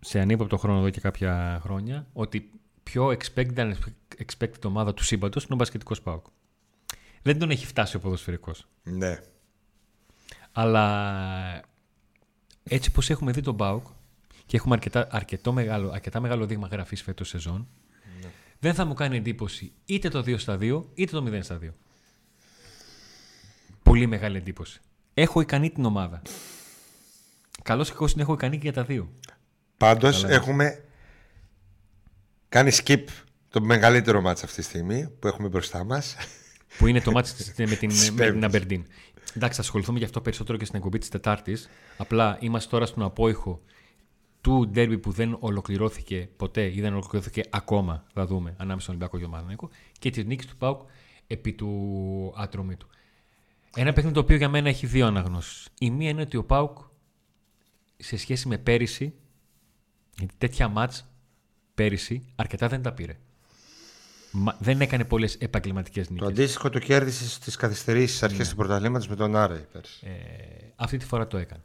σε 0.00 0.20
ανύποπτο 0.20 0.56
χρόνο 0.56 0.78
εδώ 0.78 0.90
και 0.90 1.00
κάποια 1.00 1.60
χρόνια 1.62 2.06
ότι 2.12 2.50
πιο 2.82 3.06
expected, 3.06 3.56
unexpected 3.56 4.64
ομάδα 4.64 4.94
του 4.94 5.04
σύμπαντος 5.04 5.44
είναι 5.44 5.54
ο 5.54 5.56
μπασκετικός 5.56 6.02
Πάοκ. 6.02 6.26
Δεν 7.22 7.38
τον 7.38 7.50
έχει 7.50 7.66
φτάσει 7.66 7.96
ο 7.96 8.00
ποδοσφαιρικός. 8.00 8.66
Ναι. 8.82 9.18
Αλλά 10.52 11.62
έτσι 12.64 12.90
πως 12.90 13.10
έχουμε 13.10 13.32
δει 13.32 13.40
τον 13.40 13.54
ΠΑΟΚ 13.54 13.86
και 14.46 14.56
έχουμε 14.56 14.74
αρκετά, 14.74 15.08
αρκετό 15.10 15.52
μεγάλο, 15.52 15.90
αρκετά 15.90 16.20
μεγάλο 16.20 16.46
δείγμα 16.46 16.68
γραφής 16.70 17.02
φέτος 17.02 17.28
σεζόν, 17.28 17.68
δεν 18.58 18.74
θα 18.74 18.84
μου 18.84 18.94
κάνει 18.94 19.16
εντύπωση 19.16 19.72
είτε 19.84 20.08
το 20.08 20.18
2 20.18 20.38
στα 20.38 20.58
2 20.60 20.84
είτε 20.94 21.12
το 21.12 21.24
0 21.26 21.38
στα 21.42 21.58
2. 21.62 21.68
Πολύ 23.82 24.06
μεγάλη 24.06 24.36
εντύπωση. 24.36 24.80
Έχω 25.14 25.40
ικανή 25.40 25.70
την 25.70 25.84
ομάδα. 25.84 26.22
Καλώς 27.62 27.86
και 27.86 27.92
κακώς 27.92 28.12
την 28.12 28.20
έχω 28.20 28.32
ικανή 28.32 28.56
και 28.56 28.62
για 28.62 28.72
τα 28.72 28.84
δύο. 28.84 29.12
Πάντως 29.76 30.24
έχουμε 30.24 30.84
κάνει 32.48 32.70
skip 32.74 33.04
το 33.48 33.60
μεγαλύτερο 33.60 34.20
μάτς 34.20 34.42
αυτή 34.42 34.56
τη 34.56 34.62
στιγμή 34.62 35.08
που 35.18 35.26
έχουμε 35.26 35.48
μπροστά 35.48 35.84
μας. 35.84 36.16
Που 36.78 36.86
είναι 36.86 37.00
το 37.00 37.10
μάτι 37.16 37.32
με 37.56 37.64
την, 37.76 37.88
Της 37.88 37.98
με 37.98 38.06
την 38.06 38.16
Πέμπτης. 38.16 38.44
Αμπερντίν. 38.44 38.86
Εντάξει, 39.34 39.56
θα 39.56 39.62
ασχοληθούμε 39.62 39.98
γι' 39.98 40.04
αυτό 40.04 40.20
περισσότερο 40.20 40.58
και 40.58 40.64
στην 40.64 40.76
εκπομπή 40.76 40.98
της 40.98 41.08
Τετάρτης. 41.08 41.68
Απλά 41.96 42.38
είμαστε 42.40 42.70
τώρα 42.70 42.86
στον 42.86 43.02
απόϊχο 43.02 43.62
του 44.40 44.68
ντέρμπι 44.68 44.98
που 44.98 45.10
δεν 45.10 45.36
ολοκληρώθηκε 45.40 46.28
ποτέ 46.36 46.74
ή 46.74 46.80
δεν 46.80 46.92
ολοκληρώθηκε 46.92 47.42
ακόμα, 47.50 48.04
θα 48.12 48.26
δούμε, 48.26 48.54
ανάμεσα 48.56 48.80
στον 48.80 48.94
Ολυμπιακό 48.94 49.16
και 49.16 49.22
τον 49.22 49.30
Παναθηναϊκό, 49.30 49.70
και 49.98 50.10
τη 50.10 50.24
νίκη 50.24 50.46
του 50.46 50.56
Πάουκ 50.56 50.80
επί 51.26 51.52
του 51.52 52.34
άτρωμη 52.36 52.76
του. 52.76 52.88
Ένα 53.76 53.92
παιχνίδι 53.92 54.14
το 54.14 54.20
οποίο 54.20 54.36
για 54.36 54.48
μένα 54.48 54.68
έχει 54.68 54.86
δύο 54.86 55.06
αναγνώσεις. 55.06 55.68
Η 55.78 55.90
μία 55.90 56.08
είναι 56.08 56.20
ότι 56.20 56.36
ο 56.36 56.44
Πάουκ 56.44 56.78
σε 57.96 58.16
σχέση 58.16 58.48
με 58.48 58.58
πέρυσι, 58.58 59.14
γιατί 60.18 60.34
τέτοια 60.38 60.68
μάτς 60.68 61.06
πέρυσι 61.74 62.24
αρκετά 62.36 62.68
δεν 62.68 62.82
τα 62.82 62.92
πήρε. 62.92 63.18
Μα, 64.32 64.56
δεν 64.60 64.80
έκανε 64.80 65.04
πολλές 65.04 65.34
επαγγελματικές 65.34 66.08
νίκες. 66.10 66.24
Το 66.24 66.30
αντίστοιχο 66.32 66.70
το 66.70 66.78
κέρδισες 66.78 67.32
στι 67.32 67.50
καθυστερήσεις 67.56 68.22
αρχές 68.22 68.38
Ναι. 68.38 68.50
του 68.50 68.56
πρωταθλήματος 68.56 69.08
με 69.08 69.16
τον 69.16 69.36
Άρε 69.36 69.56
πέρσι. 69.72 70.06
Ε, 70.06 70.12
αυτή 70.76 70.96
τη 70.96 71.04
φορά 71.04 71.26
το 71.26 71.36
έκανε. 71.36 71.62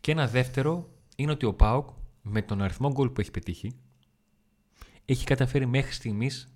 Και 0.00 0.10
ένα 0.12 0.26
δεύτερο 0.28 0.88
είναι 1.16 1.30
ότι 1.32 1.46
ο 1.46 1.54
Πάοκ 1.54 1.88
με 2.22 2.42
τον 2.42 2.62
αριθμό 2.62 2.90
γκολ 2.92 3.08
που 3.08 3.20
έχει 3.20 3.30
πετύχει 3.30 3.76
έχει 5.04 5.24
καταφέρει 5.24 5.66
μέχρι 5.66 5.92
στιγμής 5.92 6.48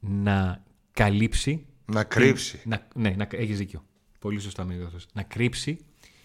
να 0.00 0.64
καλύψει 0.92 1.66
Να 1.86 2.04
κρύψει. 2.04 2.60
να, 2.64 2.86
ναι, 2.94 3.10
να, 3.10 3.26
έχεις 3.30 3.58
δίκιο. 3.58 3.84
Πολύ 4.18 4.40
σωστά 4.40 4.64
με 4.64 4.74
διόρθωσες. 4.74 5.08
Να 5.12 5.22
κρύψει 5.22 5.78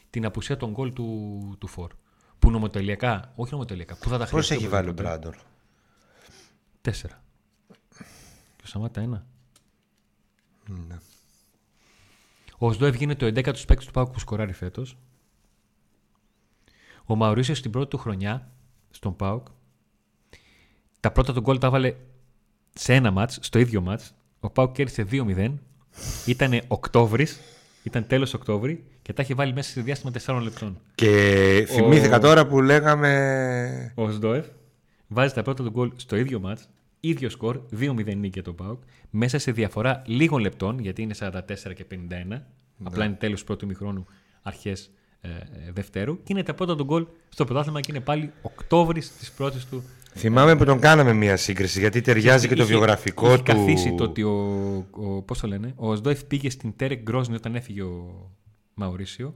την 0.09 0.25
απουσία 0.25 0.57
των 0.57 0.71
γκολ 0.71 0.93
του, 0.93 1.39
του 1.59 1.67
Φορ. 1.67 1.91
Που 2.39 2.51
νομοτελειακά, 2.51 3.31
όχι 3.35 3.51
νομοτελειακά, 3.53 3.97
που 3.97 4.09
θα 4.09 4.17
τα 4.17 4.23
Πώ 4.23 4.29
χρειαστεί 4.29 4.53
έχει 4.53 4.67
βάλει 4.67 4.87
ο 4.87 4.91
οπωσδήποτε. 4.91 5.19
Μπράντορ. 5.19 5.41
Τέσσερα. 6.81 7.23
Και 8.69 8.77
ο 8.77 8.79
Σαμάτα 8.79 9.01
ένα. 9.01 9.25
Ναι. 10.87 10.97
Ο 12.57 12.71
Σδόευ 12.71 12.95
γίνεται 12.95 13.25
ο 13.25 13.27
11ο 13.27 13.65
παίκτη 13.67 13.85
του 13.85 13.91
Πάουκ 13.91 14.11
που 14.11 14.19
σκοράρει 14.19 14.53
φέτος. 14.53 14.97
Ο 17.05 17.15
Μαουρίσιος 17.15 17.57
στην 17.57 17.71
πρώτη 17.71 17.89
του 17.89 17.97
χρονιά 17.97 18.51
στον 18.89 19.15
Πάουκ. 19.15 19.47
Τα 20.99 21.11
πρώτα 21.11 21.33
του 21.33 21.39
γκολ 21.39 21.57
τα 21.57 21.67
έβαλε 21.67 21.95
σε 22.73 22.93
ένα 22.93 23.11
μάτς, 23.11 23.37
στο 23.41 23.59
ίδιο 23.59 23.81
μάτς. 23.81 24.13
Ο 24.39 24.49
Πάουκ 24.49 24.71
κέρδισε 24.71 25.03
2-0. 25.03 25.53
Ήταν 26.25 26.61
Οκτώβρης, 26.67 27.39
ήταν 27.83 28.07
τέλος 28.07 28.33
Οκτώβρη 28.33 28.83
και 29.01 29.13
τα 29.13 29.21
έχει 29.21 29.33
βάλει 29.33 29.53
μέσα 29.53 29.71
σε 29.71 29.81
διάστημα 29.81 30.11
4 30.11 30.39
λεπτών. 30.41 30.79
Και 30.95 31.65
θυμήθηκα 31.69 32.19
τώρα 32.19 32.47
που 32.47 32.61
λέγαμε. 32.61 33.93
Ο 33.95 34.09
Σδόευ 34.09 34.47
βάζει 35.07 35.33
τα 35.33 35.41
πρώτα 35.41 35.63
του 35.63 35.69
γκολ 35.69 35.91
στο 35.95 36.15
ίδιο 36.15 36.39
μάτς, 36.39 36.69
ίδιο 36.99 37.29
σκορ, 37.29 37.61
2-0 37.79 37.93
νίκη 38.15 38.27
για 38.27 38.43
τον 38.43 38.55
Πάουκ, 38.55 38.81
μέσα 39.09 39.37
σε 39.39 39.51
διαφορά 39.51 40.01
λίγων 40.05 40.39
λεπτών, 40.41 40.79
γιατί 40.79 41.01
είναι 41.01 41.13
44 41.19 41.39
και 41.75 41.85
51, 42.31 42.41
απλά 42.83 43.05
είναι 43.05 43.13
τέλος 43.19 43.43
πρώτου 43.43 43.65
μηχρόνου, 43.65 44.05
αρχές 44.41 44.91
ε, 45.21 45.27
ε, 45.29 45.71
Δευτέρου, 45.73 46.15
και 46.17 46.25
είναι 46.27 46.43
τα 46.43 46.53
πρώτα 46.53 46.75
του 46.75 46.83
γκολ 46.83 47.05
στο 47.29 47.45
πρωτάθλημα 47.45 47.79
και 47.79 47.87
είναι 47.91 47.99
πάλι 47.99 48.31
Οκτώβρης 48.41 49.11
της 49.17 49.31
πρώτης 49.31 49.65
του. 49.65 49.83
Θυμάμαι 50.15 50.55
που 50.55 50.65
τον 50.65 50.79
κάναμε 50.79 51.13
μία 51.13 51.37
σύγκριση 51.37 51.79
γιατί 51.79 52.01
ταιριάζει 52.01 52.47
και 52.47 52.55
το 52.55 52.61
Είχε- 52.63 52.71
βιογραφικό 52.71 53.27
είχε 53.27 53.37
του. 53.37 53.43
καθίσει 53.43 53.95
το 53.95 54.03
ότι 54.03 54.23
ο, 54.23 54.37
ο, 54.91 55.21
πώς 55.21 55.39
το 55.39 55.47
λένε, 55.47 55.73
ο 55.75 55.95
Σδόεφ 55.95 56.23
πήγε 56.23 56.49
στην 56.49 56.73
Τέρεκ 56.75 57.01
Γκρόσνη 57.01 57.35
όταν 57.35 57.55
έφυγε 57.55 57.81
ο 57.81 58.29
Μαουρίσιο, 58.73 59.35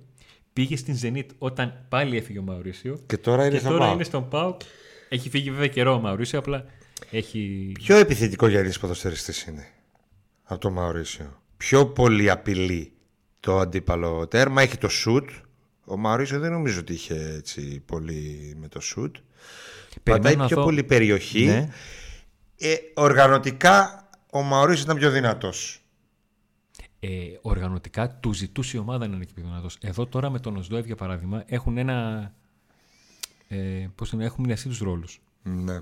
πήγε 0.53 0.75
στην 0.77 0.95
Ζενίτ 0.95 1.31
όταν 1.37 1.85
πάλι 1.89 2.17
έφυγε 2.17 2.39
ο 2.39 2.41
Μαουρίσιο 2.41 2.99
Και 3.05 3.17
τώρα 3.17 3.41
είναι 3.45 3.53
και 3.53 3.59
στον 3.59 3.71
τώρα 3.71 3.83
Πάοκ. 3.83 3.95
είναι 3.95 4.03
στον 4.03 4.27
Πάουκ. 4.27 4.61
Έχει 5.09 5.29
φύγει 5.29 5.51
βέβαια 5.51 5.67
καιρό 5.67 5.93
ο 5.93 5.99
Μαουρίσιο, 5.99 6.39
απλά 6.39 6.65
έχει. 7.11 7.71
Πιο 7.73 7.95
επιθετικό 7.95 8.47
γυαλί 8.47 8.73
ποδοσφαιριστής 8.79 9.43
είναι 9.43 9.67
από 10.43 10.59
το 10.59 10.69
Μαουρίσιο. 10.71 11.41
Πιο 11.57 11.85
πολύ 11.85 12.29
απειλεί 12.29 12.91
το 13.39 13.59
αντίπαλο 13.59 14.27
τέρμα. 14.27 14.61
Έχει 14.61 14.77
το 14.77 14.87
σουτ. 14.87 15.29
Ο 15.85 15.97
Μαουρίσιο 15.97 16.39
δεν 16.39 16.51
νομίζω 16.51 16.79
ότι 16.79 16.93
είχε 16.93 17.33
έτσι 17.37 17.79
πολύ 17.85 18.53
με 18.59 18.67
το 18.67 18.79
σουτ. 18.79 19.15
Περιμένω 20.03 20.23
Πατάει 20.23 20.35
να 20.35 20.47
πιο 20.47 20.55
δω- 20.55 20.63
πολύ 20.63 20.83
περιοχή. 20.83 21.45
Ναι. 21.45 21.69
Ε, 22.57 22.75
οργανωτικά 22.93 24.09
ο 24.31 24.41
Μαουρίσιο 24.41 24.83
ήταν 24.83 24.97
πιο 24.97 25.11
δυνατός. 25.11 25.77
Ε, 26.99 27.09
οργανωτικά 27.41 28.09
του 28.09 28.33
ζητούσε 28.33 28.77
η 28.77 28.79
ομάδα 28.79 29.07
να 29.07 29.15
είναι 29.15 29.25
και 29.25 29.33
πιο 29.35 29.43
δυνατός. 29.43 29.77
Εδώ 29.81 30.05
τώρα 30.07 30.29
με 30.29 30.39
τον 30.39 30.57
Οσδόευ 30.57 30.85
για 30.85 30.95
παράδειγμα 30.95 31.43
έχουν 31.47 31.77
ένα. 31.77 32.31
Ε, 33.47 33.87
πώς 33.95 34.09
το 34.09 34.15
λένε, 34.15 34.27
έχουν 34.27 34.43
μοιραστεί 34.43 34.67
τους 34.67 34.79
ρόλους. 34.79 35.21
Ναι. 35.43 35.79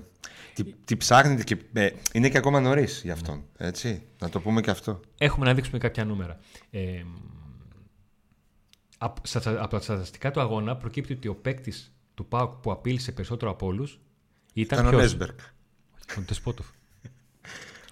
Τι, 0.54 0.64
τι 0.84 0.96
ψάχνετε 0.96 1.42
και... 1.42 1.56
ε, 1.72 1.90
είναι 2.12 2.28
και 2.28 2.38
ακόμα 2.38 2.60
νωρίς 2.60 3.00
για 3.04 3.12
αυτόν. 3.12 3.44
Έτσι; 3.56 4.02
Να 4.20 4.28
το 4.28 4.40
πούμε 4.40 4.60
και 4.60 4.70
αυτό. 4.70 5.00
Έχουμε 5.18 5.46
να 5.46 5.54
δείξουμε 5.54 5.78
κάποια 5.78 6.04
νούμερα. 6.04 6.38
Ε, 6.70 7.02
απ- 8.98 9.26
στα- 9.26 9.62
από 9.62 9.68
τα 9.76 9.80
στατιστικά 9.80 10.30
του 10.30 10.40
αγώνα 10.40 10.76
προκύπτει 10.76 11.12
ότι 11.12 11.28
ο 11.28 11.34
παίκτης 11.34 11.92
του 12.14 12.26
ΠΑΟΚ 12.26 12.52
που 12.54 12.72
απείλησε 12.72 13.12
περισσότερο 13.12 13.50
από 13.50 13.66
όλους 13.66 14.00
ήταν, 14.52 14.78
Ήταν 14.78 14.86
ο 14.86 14.96
ποιος; 14.96 15.02
Νέσμπερκ. 15.02 15.38
Ο 16.18 16.20
Ντεσπότοφ. 16.20 16.66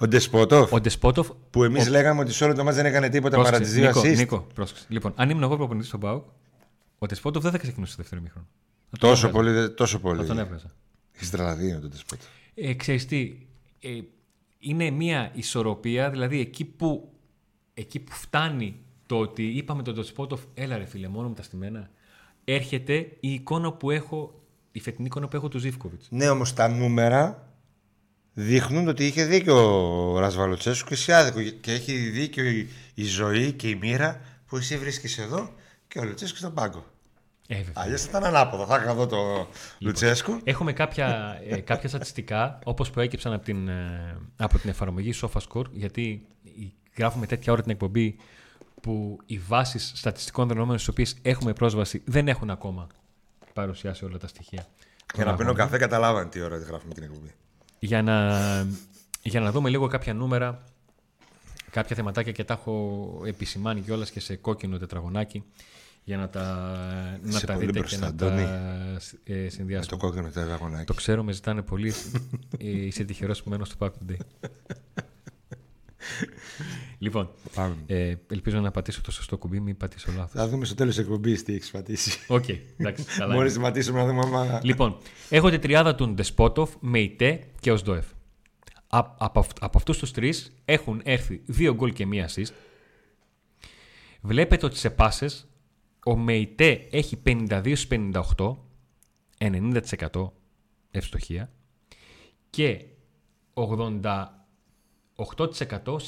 Ο 0.00 0.06
Ντεσπότοφ. 0.08 0.72
Ο 0.72 0.80
Ντεσπότοφ 0.80 1.28
Που 1.50 1.64
εμείς 1.64 1.88
λέγαμε 1.88 2.20
ότι 2.20 2.32
σε 2.32 2.44
όλο 2.44 2.54
το 2.54 2.64
μάτς 2.64 2.76
δεν 2.76 2.86
έκανε 2.86 3.08
τίποτα 3.08 3.36
παρά 3.42 3.58
τις 3.60 3.74
Πρόσεξε, 3.74 3.80
δύο 3.80 3.88
Νίκο, 3.88 4.00
assist. 4.14 4.16
Νίκο, 4.16 4.46
πρόσεξε. 4.54 4.84
Λοιπόν, 4.88 5.12
αν 5.16 5.30
ήμουν 5.30 5.42
εγώ 5.42 5.56
προπονητής 5.56 5.88
στον 5.88 6.00
ΠΑΟΚ, 6.00 6.24
ο 6.98 7.06
Ντεσπότοφ 7.06 7.42
δεν 7.42 7.52
θα 7.52 7.58
ξεκινούσε 7.58 7.92
στο 7.92 8.02
δεύτερο 8.02 8.22
μήχρονο. 8.22 8.46
Θα 8.90 8.96
τον 8.98 9.10
Τόσο 9.10 9.26
έβγαζα. 9.26 9.50
πολύ. 9.50 9.70
Τόσο 9.74 9.98
πολύ. 10.00 10.20
Θα 10.20 10.26
τον 10.26 10.38
έβγαζα. 10.38 10.70
Έχεις 11.12 11.30
τρελαδεί 11.30 11.80
τον 11.80 11.90
Ντεσπότοφ. 11.90 12.26
Ε, 12.54 12.74
ξέρεις 12.74 13.06
τι, 13.06 13.36
ε, 13.80 14.00
είναι 14.58 14.90
μια 14.90 15.30
ισορροπία, 15.34 16.10
δηλαδή 16.10 16.40
εκεί 16.40 16.64
που, 16.64 17.12
εκεί 17.74 17.98
που 17.98 18.12
φτάνει 18.12 18.76
το 19.06 19.18
ότι 19.18 19.42
είπαμε 19.42 19.82
τον 19.82 19.94
Ντεσπότοφ, 19.94 20.40
έλα 20.54 20.76
ρε 20.78 20.84
φίλε, 20.84 21.08
μόνο 21.08 21.28
με 21.28 21.34
τα 21.34 21.42
στημένα, 21.42 21.90
έρχεται 22.44 23.16
η 23.20 23.32
εικόνα 23.32 23.72
που 23.72 23.90
έχω, 23.90 24.42
η 24.72 24.80
φετινή 24.80 25.06
εικόνα 25.06 25.28
που 25.28 25.36
έχω 25.36 25.48
του 25.48 25.58
Ζήφκοβιτς. 25.58 26.06
Ναι, 26.10 26.28
όμως 26.28 26.54
τα 26.54 26.68
νούμερα 26.68 27.54
δείχνουν 28.32 28.88
ότι 28.88 29.06
είχε 29.06 29.24
δίκιο 29.24 29.56
ο 30.12 30.18
Ρασβαλοτσέσκου 30.18 30.88
και 30.88 30.94
εσύ 30.94 31.12
άδικο. 31.12 31.40
Και 31.60 31.72
έχει 31.72 31.96
δίκιο 31.96 32.44
η, 32.44 32.68
η 32.94 33.04
ζωή 33.04 33.52
και 33.52 33.68
η 33.68 33.74
μοίρα 33.74 34.20
που 34.46 34.56
εσύ 34.56 34.78
βρίσκεις 34.78 35.18
εδώ 35.18 35.54
και 35.88 35.98
ο 35.98 36.04
Λουτσέσκου 36.04 36.36
στον 36.36 36.54
πάγκο. 36.54 36.84
Ε, 37.52 37.56
βέβαια. 37.56 37.72
Αλλιώς 37.76 38.02
θα 38.02 38.08
ήταν 38.08 38.24
ανάποδα. 38.24 38.66
Θα 38.66 38.76
είχα 38.76 38.90
εδώ 38.90 39.06
το 39.06 39.48
Λουτσέσκου. 39.78 40.40
Έχουμε 40.44 40.72
κάποια, 40.72 41.38
ε, 41.48 41.56
κάποια 41.60 41.88
στατιστικά, 41.88 42.58
όπως 42.64 42.90
προέκυψαν 42.90 43.32
από 43.32 43.44
την, 43.44 43.68
ε, 43.68 44.16
από 44.36 44.58
την 44.58 44.70
εφαρμογή 44.70 45.14
SofaScore, 45.22 45.70
γιατί 45.70 46.26
η- 46.42 46.72
γράφουμε 46.96 47.26
τέτοια 47.26 47.52
ώρα 47.52 47.62
την 47.62 47.70
εκπομπή 47.70 48.16
που 48.82 49.18
οι 49.26 49.38
βάσεις 49.38 49.92
στατιστικών 49.94 50.48
δεδομένων 50.48 50.76
στις 50.78 50.88
οποίες 50.88 51.16
έχουμε 51.22 51.52
πρόσβαση 51.52 52.02
δεν 52.04 52.28
έχουν 52.28 52.50
ακόμα 52.50 52.86
παρουσιάσει 53.52 54.04
όλα 54.04 54.18
τα 54.18 54.26
στοιχεία. 54.26 54.66
Για 55.14 55.24
να 55.24 55.34
πίνω 55.34 55.52
καφέ, 55.52 55.78
καταλάβανε 55.78 56.28
τι 56.28 56.40
ώρα 56.40 56.56
γράφουμε 56.56 56.94
την 56.94 57.02
εκπομπή. 57.02 57.34
Για 57.78 58.02
να, 58.02 58.36
για 59.22 59.40
να 59.40 59.50
δούμε 59.50 59.68
λίγο 59.68 59.86
κάποια 59.86 60.14
νούμερα, 60.14 60.62
κάποια 61.70 61.96
θεματάκια 61.96 62.32
και 62.32 62.44
τα 62.44 62.54
έχω 62.54 63.22
επισημάνει 63.26 63.80
κιόλας 63.80 64.10
και 64.10 64.20
σε 64.20 64.36
κόκκινο 64.36 64.78
τετραγωνάκι 64.78 65.44
για 66.10 66.18
να 66.18 66.28
τα, 66.28 66.42
να 67.22 67.28
Είσαι 67.28 67.46
τα 67.46 67.52
πολύ 67.52 67.66
δείτε 67.66 67.78
μπροστά, 67.78 67.96
και 67.96 68.02
να 68.02 68.08
Αντώνη. 68.08 68.42
τα 68.42 68.98
ε, 69.24 69.42
Με 69.42 69.48
συνδυάσουμε. 69.48 69.96
το 69.96 70.06
κόκκινο 70.06 70.28
τετραγωνάκι. 70.28 70.84
Το 70.84 70.94
ξέρω, 70.94 71.22
με 71.22 71.32
ζητάνε 71.32 71.62
πολύ. 71.62 71.92
Ε, 72.58 72.68
Είσαι 72.86 73.04
τυχερός 73.04 73.42
που 73.42 73.50
μένω 73.50 73.64
στο 73.64 73.76
PAOK 73.78 73.88
Today. 73.88 74.16
λοιπόν, 76.98 77.30
Πάμε. 77.54 77.76
ε, 77.86 78.14
ελπίζω 78.30 78.60
να 78.60 78.70
πατήσω 78.70 79.00
το 79.00 79.10
σωστό 79.10 79.38
κουμπί, 79.38 79.60
μην 79.60 79.76
πατήσω 79.76 80.10
λάθος. 80.16 80.30
Θα 80.40 80.48
δούμε 80.48 80.64
στο 80.64 80.74
τέλος 80.74 80.94
της 80.94 81.04
εκπομπής 81.04 81.42
τι 81.42 81.54
έχεις 81.54 81.70
πατήσει. 81.70 82.18
Οκ, 82.28 82.44
εντάξει, 82.76 83.04
καλά. 83.04 83.26
Όλοι 83.32 83.40
είναι. 83.40 83.48
σταματήσουμε 83.50 83.98
να 84.00 84.06
δούμε 84.06 84.20
άμα. 84.20 84.60
Λοιπόν, 84.62 84.96
έχω 85.28 85.50
τη 85.50 85.58
τριάδα 85.58 85.94
του 85.94 86.08
Ντεσπότοφ, 86.14 86.70
Μεϊτέ 86.80 87.40
και 87.60 87.72
Οσδόεφ. 87.72 88.06
Α- 88.88 89.14
Από, 89.18 89.38
αυτ- 89.38 89.58
από 89.64 89.78
αυτούς 89.78 89.98
τους 89.98 90.10
τρεις 90.12 90.52
έχουν 90.64 91.00
έρθει 91.04 91.40
δύο 91.46 91.74
γκολ 91.74 91.92
και 91.92 92.06
μία 92.06 92.28
assist. 92.34 92.52
Βλέπετε 94.20 94.66
ότι 94.66 94.76
σε 94.76 94.90
πάσες 94.90 95.44
ο 96.04 96.16
Μεϊτέ 96.16 96.86
έχει 96.90 97.22
52 97.26 97.72
στις 97.76 97.86
58, 97.90 98.56
90% 99.38 100.30
ευστοχία 100.90 101.50
και 102.50 102.84
88% 103.54 104.26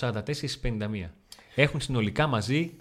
44 0.00 0.22
στις 0.30 0.60
51. 0.62 1.08
Έχουν 1.54 1.80
συνολικά 1.80 2.26
μαζί 2.26 2.76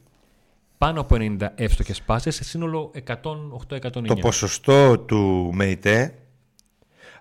πάνω 0.77 1.01
από 1.01 1.15
90 1.19 1.49
εύστοχες 1.55 2.01
πάσες 2.01 2.35
σε 2.35 2.43
σύνολο 2.43 2.91
108-109. 3.07 4.05
Το 4.07 4.15
ποσοστό 4.15 4.99
του 4.99 5.51
ΜΕΙΤΕ, 5.53 6.15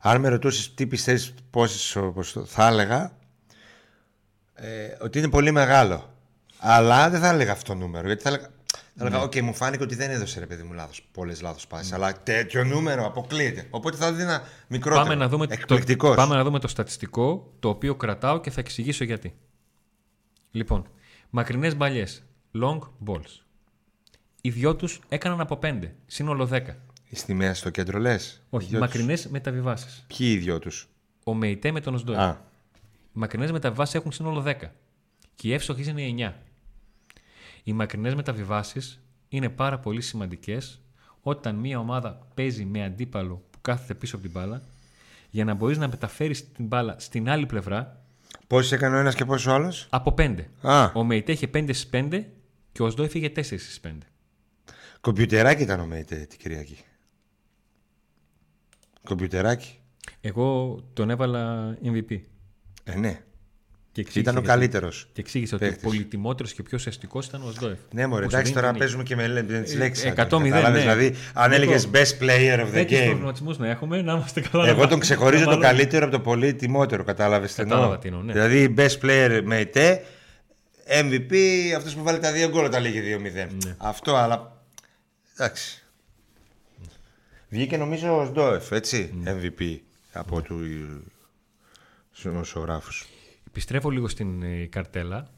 αν 0.00 0.20
με 0.20 0.28
ρωτούσες 0.28 0.74
τι 0.74 0.86
πιστεύεις 0.86 1.34
πόσο 1.50 2.12
ποσοστό, 2.12 2.44
θα 2.44 2.66
έλεγα 2.66 3.16
ε, 4.54 4.96
ότι 5.00 5.18
είναι 5.18 5.28
πολύ 5.28 5.50
μεγάλο. 5.50 6.14
Αλλά 6.58 7.10
δεν 7.10 7.20
θα 7.20 7.28
έλεγα 7.28 7.52
αυτό 7.52 7.72
το 7.72 7.78
νούμερο. 7.78 8.06
Γιατί 8.06 8.22
θα 8.22 8.28
έλεγα, 8.28 8.48
θα 9.00 9.06
έλεγα 9.06 9.22
οκ, 9.22 9.36
μου 9.36 9.54
φάνηκε 9.54 9.82
ότι 9.82 9.94
δεν 9.94 10.10
έδωσε 10.10 10.40
ρε 10.40 10.46
παιδί 10.46 10.62
μου 10.62 10.72
λάθος, 10.72 11.08
πολλές 11.12 11.40
λάθος 11.40 11.66
πάσεις. 11.66 11.92
Αλλά 11.92 12.22
τέτοιο 12.22 12.64
νούμερο 12.64 13.06
αποκλείεται. 13.06 13.66
Οπότε 13.70 13.96
θα 13.96 14.12
δίνει 14.12 14.30
μικρότερο. 14.68 15.02
Πάμε 15.02 15.14
να, 15.14 15.28
δούμε 15.28 15.46
το, 15.46 15.52
Εκπληκτικός. 15.52 16.16
πάμε 16.16 16.34
να 16.34 16.44
δούμε 16.44 16.58
το 16.58 16.68
στατιστικό 16.68 17.52
το 17.60 17.68
οποίο 17.68 17.94
κρατάω 17.94 18.40
και 18.40 18.50
θα 18.50 18.60
εξηγήσω 18.60 19.04
γιατί. 19.04 19.34
Λοιπόν, 20.50 20.86
μακρινές 21.30 21.76
μπαλιές, 21.76 22.22
long 22.62 22.78
balls. 23.06 23.40
Οι 24.40 24.50
δυο 24.50 24.76
τους 24.76 25.00
έκαναν 25.08 25.40
από 25.40 25.58
5, 25.62 25.90
σύνολο 26.06 26.48
10. 26.52 26.60
Στη 27.12 27.34
μέση 27.34 27.60
στο 27.60 27.70
κέντρο 27.70 27.98
λες; 27.98 28.42
Όχι, 28.50 28.76
μακρινές 28.76 29.26
μεταβιβάσεις. 29.28 30.04
Ποιοι 30.06 30.28
οι 30.30 30.36
δυο 30.36 30.58
τους; 30.58 30.88
Ο 31.24 31.34
Μεϊτέ 31.34 31.70
με 31.72 31.80
τον 31.80 31.94
Οσντόε. 31.94 32.16
Α, 32.16 32.40
Οι 32.72 32.78
μακρινές 33.12 33.52
μεταβιβάσεις 33.52 33.94
έχουν 33.94 34.12
σύνολο 34.12 34.40
10. 34.40 34.54
Και 35.34 35.48
οι 35.48 35.52
εύστοχες 35.52 35.86
είναι 35.86 36.02
9. 36.02 36.32
Οι 37.62 37.72
μακρινές 37.72 38.14
μεταβιβάσεις 38.14 39.00
είναι 39.28 39.48
πάρα 39.48 39.78
πολύ 39.78 40.00
σημαντικές 40.00 40.80
όταν 41.20 41.54
μια 41.54 41.78
ομάδα 41.78 42.26
παίζει 42.34 42.64
με 42.64 42.84
αντίπαλο 42.84 43.42
που 43.50 43.58
κάθεται 43.60 43.94
πίσω 43.94 44.16
από 44.16 44.24
την 44.24 44.34
μπάλα, 44.34 44.62
για 45.30 45.44
να 45.44 45.54
μπορείς 45.54 45.78
να 45.78 45.88
μεταφέρεις 45.88 46.52
την 46.52 46.66
μπάλα 46.66 46.94
στην 46.98 47.28
άλλη 47.28 47.46
πλευρά 47.46 48.04
Πόσοι 48.46 48.74
έκανε 48.74 48.96
ο 48.96 48.98
ένας 48.98 49.14
και 49.14 49.24
πόσος 49.24 49.46
ο 49.46 49.54
άλλος; 49.54 49.86
από 49.90 50.14
5. 50.18 50.36
Α, 50.60 50.90
Ο 50.94 51.04
Μεϊτέ 51.04 51.32
είχε 51.32 51.46
5 51.46 51.72
στις 51.72 51.88
5 51.92 52.24
και 52.72 52.82
ο 52.82 52.90
Σδό 52.90 53.02
έφυγε 53.02 53.28
4 53.28 53.42
στις 53.42 53.80
5. 53.80 53.90
κομπιουτεράκι 55.00 55.62
ήταν 55.62 55.80
ο 55.80 55.86
Μέιτε 55.86 56.16
την 56.16 56.38
Κυριακή. 56.38 56.78
Κομπιουτεράκι. 59.04 59.78
Εγώ 60.20 60.78
τον 60.92 61.10
έβαλα 61.10 61.76
MVP. 61.84 62.20
Ε, 62.84 62.94
ναι. 62.96 63.24
Και 63.92 64.00
εξήγησε 64.00 64.30
Ήταν 64.30 64.36
ο 64.36 64.40
γιατί. 64.40 64.58
καλύτερος. 64.58 65.06
Και 65.12 65.20
εξήγησε 65.20 65.54
ότι 65.54 65.64
ο 65.64 65.68
παίκτης. 65.68 65.84
πολυτιμότερος 65.84 66.52
και 66.52 66.62
πιο 66.62 66.76
ουσιαστικός 66.80 67.26
ήταν 67.26 67.42
ο 67.42 67.50
Σδόεφ. 67.50 67.78
Ναι, 67.92 68.06
μωρέ, 68.06 68.24
Που 68.24 68.30
σου 68.30 68.36
εντάξει, 68.36 68.52
δίνει 68.52 68.54
τώρα 68.62 68.70
την 68.70 68.78
παίζουμε 68.78 69.02
και 69.02 69.16
με, 69.16 69.26
λέ- 69.26 69.50
με 69.50 69.58
τις 69.60 69.74
Ε, 69.74 69.76
λέξεις. 69.78 70.04
100-0, 70.16 70.70
ναι. 70.70 70.78
Δηλαδή, 70.78 71.14
αν 71.34 71.50
Νίκο, 71.50 71.62
έλεγες 71.62 71.88
best 71.92 72.22
player 72.22 72.58
of 72.60 72.66
the 72.66 72.72
Τέτοιους 72.72 73.00
game. 73.00 73.04
προβληματισμούς 73.06 73.58
να 73.58 73.68
έχουμε, 73.68 74.02
να 74.02 74.12
είμαστε 74.12 74.40
καλά. 74.40 74.68
Εγώ 74.68 74.82
να- 74.82 74.88
τον 74.88 74.98
ξεχωρίζω 75.00 75.44
να 75.44 75.50
το 75.50 75.50
βάλω- 75.56 75.64
καλύτερο 75.66 76.04
από 76.06 76.16
το 76.16 76.20
πολύ 76.20 76.54
τιμότερο, 76.54 77.04
κατάλαβες 77.04 77.54
τι 77.54 77.62
Κατάλαβα 77.62 77.84
εννοώ. 77.84 77.98
τι 77.98 78.08
εννοώ, 78.08 78.22
ναι. 78.22 78.32
Δηλαδή, 78.32 78.74
best 78.76 79.04
player 79.04 79.40
με 79.44 79.60
ητέ, 79.60 80.04
MVP, 80.86 81.34
αυτός 81.76 81.94
που 81.94 82.02
βάλει 82.02 82.18
τα 82.18 82.32
δύο 82.32 82.48
γκολ 82.48 82.64
όταν 82.64 82.82
λέγει 82.82 83.00
2-0. 83.00 83.48
Ναι. 83.64 83.74
Αυτό, 83.78 84.16
αλλά. 84.16 84.62
Εντάξει. 85.36 85.82
Βγήκε 87.48 87.76
νομίζω 87.76 88.18
ο 88.20 88.24
Σντόεφ, 88.24 88.72
έτσι, 88.72 89.14
Ναι. 89.22 89.30
MVP 89.32 89.76
από 90.12 90.40
του 90.42 90.60
δημοσιογράφους. 92.22 93.06
Επιστρέφω 93.50 93.90
λίγο 93.90 94.08
στην 94.08 94.42
ε, 94.42 94.66
καρτέλα. 94.66 95.30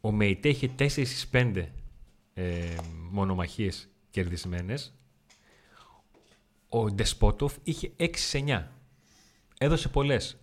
Ο 0.00 0.12
Μεϊτέ 0.12 0.48
είχε 0.48 0.70
4 0.78 0.88
στις 0.88 1.28
5 1.32 1.66
ε, 2.34 2.76
μονομαχίες 3.10 3.88
κερδισμένες. 4.10 4.94
Ο 6.68 6.90
Ντεσπότοφ 6.90 7.56
είχε 7.62 7.92
6 7.96 8.10
σε 8.16 8.44
9. 8.46 8.64
Έδωσε 9.58 9.88
πολλές. 9.88 10.36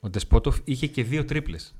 Ο 0.00 0.08
Ντεσπότοφ 0.08 0.58
είχε 0.64 0.86
και 0.86 1.04
δύο 1.04 1.24
τρίπλες. 1.24 1.74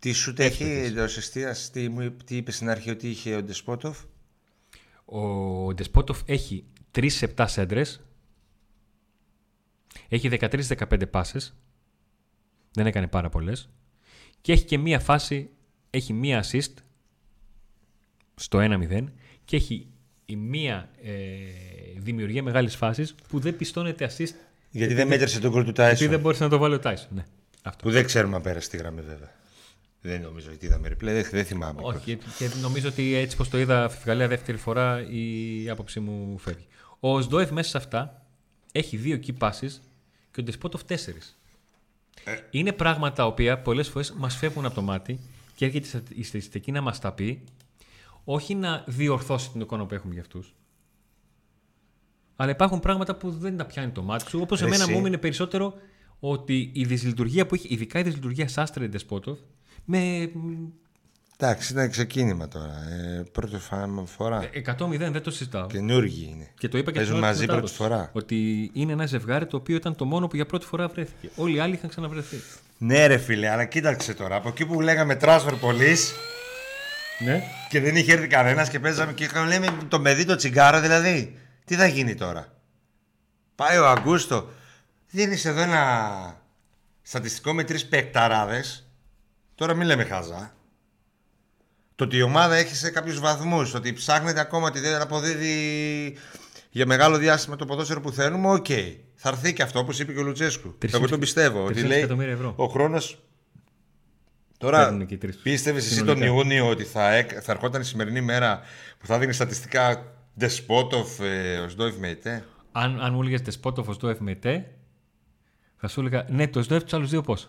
Τι 0.00 0.12
σου 0.12 0.34
έχει 0.36 0.64
εντό 0.64 1.02
αιστεία, 1.02 1.56
τι, 1.72 1.88
μου- 1.88 2.16
τι 2.24 2.36
είπες 2.36 2.54
στην 2.54 2.68
αρχή 2.68 2.90
ότι 2.90 3.08
είχε 3.10 3.34
ο 3.36 3.42
Ντεσπότοφ; 3.42 4.02
Ο 5.04 5.74
Ντεσπότοφ 5.74 6.20
έχει 6.26 6.64
3 6.92 7.06
σε 7.10 7.34
7 7.36 7.44
σέντρες. 7.48 8.00
Έχει 10.08 10.28
13-15 10.28 11.10
πάσες. 11.10 11.54
Δεν 12.74 12.86
έκανε 12.86 13.06
πάρα 13.06 13.28
πολλές. 13.28 13.68
Και 14.40 14.52
έχει 14.52 14.64
και 14.64 14.78
μία 14.78 15.00
φάση, 15.00 15.50
έχει 15.90 16.12
μία 16.12 16.44
assist 16.44 16.72
στο 18.34 18.58
1-0 18.62 19.04
και 19.44 19.56
έχει 19.56 19.86
η 20.24 20.36
μία 20.36 20.90
ε, 21.02 21.12
δημιουργία 21.96 22.42
μεγάλης 22.42 22.76
φάσης 22.76 23.14
που 23.28 23.38
δεν 23.38 23.56
πιστώνεται 23.56 24.10
assist 24.10 24.34
Γιατί 24.70 24.94
δεν 24.94 25.06
μέτρησε 25.06 25.40
τον 25.40 25.50
γκολ 25.50 25.64
του 25.64 25.72
γιατί 25.76 25.90
Τάισον. 25.90 26.08
δεν 26.08 26.20
μπορείς 26.20 26.40
να 26.40 26.48
το 26.48 26.58
βάλει 26.58 26.74
ο 26.74 26.80
Tyson. 26.84 27.08
Ναι, 27.08 27.24
αυτό. 27.62 27.84
Που 27.84 27.90
δεν 27.90 28.04
ξέρουμε 28.04 28.36
αν 28.36 28.42
πέρασε 28.42 28.70
τη 28.70 28.76
γραμμή 28.76 29.00
βέβαια. 29.00 29.32
Δεν 30.00 30.20
νομίζω 30.20 30.50
ότι 30.52 30.66
είδαμε 30.66 30.88
replay, 30.88 31.04
δεν, 31.04 31.26
δεν 31.30 31.44
θυμάμαι. 31.44 31.80
Όχι, 31.82 31.98
και, 31.98 32.16
και 32.38 32.50
νομίζω 32.60 32.88
ότι 32.88 33.14
έτσι 33.14 33.36
πως 33.36 33.48
το 33.48 33.58
είδα 33.58 33.88
Φιφγαλία 33.88 34.28
δεύτερη 34.28 34.58
φορά 34.58 35.08
η 35.10 35.68
άποψή 35.70 36.00
μου 36.00 36.38
φεύγει. 36.38 36.66
Ο 37.00 37.20
Σντόεφ 37.20 37.50
μέσα 37.50 37.68
σε 37.68 37.76
αυτά 37.76 38.26
έχει 38.72 38.96
δύο 38.96 39.20
key 39.26 39.32
passes 39.38 39.70
και 40.30 40.40
ο 40.40 40.42
Ντεσπότοφ 40.42 40.84
τέσσερις. 40.84 41.38
Είναι 42.50 42.72
πράγματα 42.72 43.14
τα 43.14 43.26
οποία 43.26 43.58
πολλές 43.62 43.88
φορές 43.88 44.12
μας 44.12 44.36
φεύγουν 44.36 44.64
από 44.64 44.74
το 44.74 44.82
μάτι 44.82 45.20
και 45.56 45.64
έρχεται 45.64 45.86
η 45.86 45.88
στα- 45.88 46.02
η 46.14 46.22
στατιστική 46.22 46.72
να 46.72 46.80
μας 46.80 46.98
τα 47.00 47.12
πει 47.12 47.42
όχι 48.24 48.54
να 48.54 48.84
διορθώσει 48.86 49.50
την 49.50 49.60
εικόνα 49.60 49.86
που 49.86 49.94
έχουμε 49.94 50.12
για 50.12 50.22
αυτούς. 50.22 50.54
Αλλά 52.36 52.50
υπάρχουν 52.50 52.80
πράγματα 52.80 53.14
που 53.14 53.30
δεν 53.30 53.56
τα 53.56 53.64
πιάνει 53.66 53.90
το 53.90 54.02
μάτι 54.02 54.28
σου. 54.28 54.40
Όπως 54.40 54.60
Ρε 54.60 54.66
εμένα 54.66 54.82
εσύ. 54.82 54.92
μου 54.92 54.98
έμεινε 54.98 55.18
περισσότερο 55.18 55.74
ότι 56.20 56.70
η 56.74 56.84
δυσλειτουργία 56.84 57.46
που 57.46 57.54
έχει, 57.54 57.68
ειδικά 57.70 57.98
η 57.98 58.02
δυσλειτουργία 58.02 58.48
Σάστρε 58.48 58.86
Ντεσπότοφ, 58.88 59.38
με 59.84 60.30
Εντάξει, 61.38 61.72
ήταν 61.72 61.90
ξεκίνημα 61.90 62.48
τώρα. 62.48 62.72
Ε, 62.90 63.22
πρώτη 63.32 63.56
φα- 63.58 63.88
φορά. 64.06 64.48
100-0 64.52 64.98
δεν 64.98 65.22
το 65.22 65.30
συζητάω. 65.30 65.66
Καινούργοι 65.66 66.28
είναι. 66.32 66.48
Και 66.58 66.68
το 66.68 66.78
είπα 66.78 66.90
και 66.90 66.96
Παίζουν 66.96 67.14
στην 67.14 67.24
ώρα 67.24 67.32
μαζί 67.32 67.46
της 67.46 67.54
πρώτη 67.54 67.70
μετάδοσης, 67.72 67.76
φορά. 67.96 68.10
Ότι 68.12 68.70
είναι 68.74 68.92
ένα 68.92 69.06
ζευγάρι 69.06 69.46
το 69.46 69.56
οποίο 69.56 69.76
ήταν 69.76 69.96
το 69.96 70.04
μόνο 70.04 70.26
που 70.26 70.36
για 70.36 70.46
πρώτη 70.46 70.66
φορά 70.66 70.88
βρέθηκε. 70.88 71.30
Όλοι 71.36 71.56
οι 71.56 71.58
άλλοι 71.60 71.74
είχαν 71.74 71.88
ξαναβρεθεί. 71.90 72.36
Ναι, 72.78 73.06
ρε 73.06 73.18
φίλε, 73.18 73.48
αλλά 73.50 73.64
κοίταξε 73.64 74.14
τώρα. 74.14 74.36
Από 74.36 74.48
εκεί 74.48 74.66
που 74.66 74.80
λέγαμε 74.80 75.16
transfer 75.20 75.52
police 75.60 76.12
Ναι. 77.24 77.42
και 77.68 77.80
δεν 77.80 77.96
είχε 77.96 78.12
έρθει 78.12 78.26
κανένας 78.26 78.68
και 78.68 78.80
παίζαμε 78.80 79.12
και 79.12 79.24
είχαμε 79.24 79.46
λέμε 79.48 79.66
το 79.88 80.00
παιδί 80.00 80.24
το 80.24 80.36
τσιγκάρο 80.36 80.80
δηλαδή. 80.80 81.38
Τι 81.64 81.74
θα 81.74 81.86
γίνει 81.86 82.14
τώρα; 82.14 82.46
Πάει 83.54 83.78
ο 83.78 83.88
Αγκούστο. 83.88 84.48
Δίνεις 85.10 85.44
εδώ 85.44 85.60
ένα 85.60 86.36
στατιστικό 87.02 87.52
με 87.52 87.64
τρεις 87.64 87.86
παικταράδες. 87.86 88.64
Τώρα 89.54 89.74
μην 89.74 89.86
λέμε 89.86 90.04
χαζά. 90.04 90.52
Το 91.96 92.04
ότι 92.04 92.16
η 92.16 92.22
ομάδα 92.22 92.54
έχει 92.54 92.74
σε 92.74 92.90
κάποιους 92.90 93.20
βαθμούς, 93.20 93.74
ότι 93.74 93.92
ψάχνεται 93.92 94.40
ακόμα 94.40 94.66
ότι 94.66 94.80
δεν 94.80 95.00
αποδίδει 95.00 96.16
για 96.70 96.86
μεγάλο 96.86 97.16
διάστημα 97.18 97.56
το 97.56 97.64
ποδόσφαιρο 97.64 98.00
που 98.00 98.10
θέλουμε, 98.10 98.48
οκ. 98.52 98.66
Θα 99.14 99.28
έρθει 99.28 99.52
και 99.52 99.62
αυτό 99.62 99.78
όπως 99.78 99.98
είπε 99.98 100.12
και 100.12 100.18
ο 100.18 100.22
Λουτσέσκου. 100.22 100.74
Τρεις 100.78 100.92
Εγώ 100.92 101.08
τον 101.08 101.20
πιστεύω. 101.20 101.64
Ότι 101.64 101.80
3,5 101.82 101.86
λέει 101.86 101.98
εκατομμύρια 101.98 102.32
ευρώ. 102.32 102.52
ο 102.56 102.66
χρόνο. 102.66 102.98
Τώρα 104.58 104.84
Παίρνουν 104.84 105.06
και 105.06 105.14
οι 105.14 105.18
τρεις. 105.18 105.36
πίστευες 105.36 105.84
εσύ 105.84 105.96
τον 105.96 106.16
Συνολικά. 106.16 106.26
Ιούνιο 106.26 106.68
ότι 106.68 106.84
θα, 106.84 107.12
έκ- 107.14 107.38
θα 107.42 107.52
ερχόταν 107.52 107.80
η 107.80 107.84
σημερινή 107.84 108.20
μέρα 108.20 108.60
που 108.98 109.06
θα 109.06 109.18
δίνει 109.18 109.32
στατιστικά 109.32 110.12
Ντεσπότοφ, 110.38 111.20
ε, 111.20 111.58
ο 111.58 111.68
Σντόιφ 111.68 111.96
Μεϊτέ; 111.96 112.44
Αν, 112.72 113.00
αν 113.00 113.12
μου 113.14 113.20
έλεγες 113.20 113.42
Τεσπότοφ 113.42 113.94
στο 113.94 114.16
FMT, 114.20 114.60
θα 115.76 115.88
σου 115.88 116.00
έλεγα 116.00 116.26
ναι, 116.28 116.48
το 116.48 116.62
ΣΔΟΕΦ 116.62 116.82
τους 116.82 116.92
άλλους 116.92 117.10
δύο 117.10 117.20
πώς. 117.22 117.48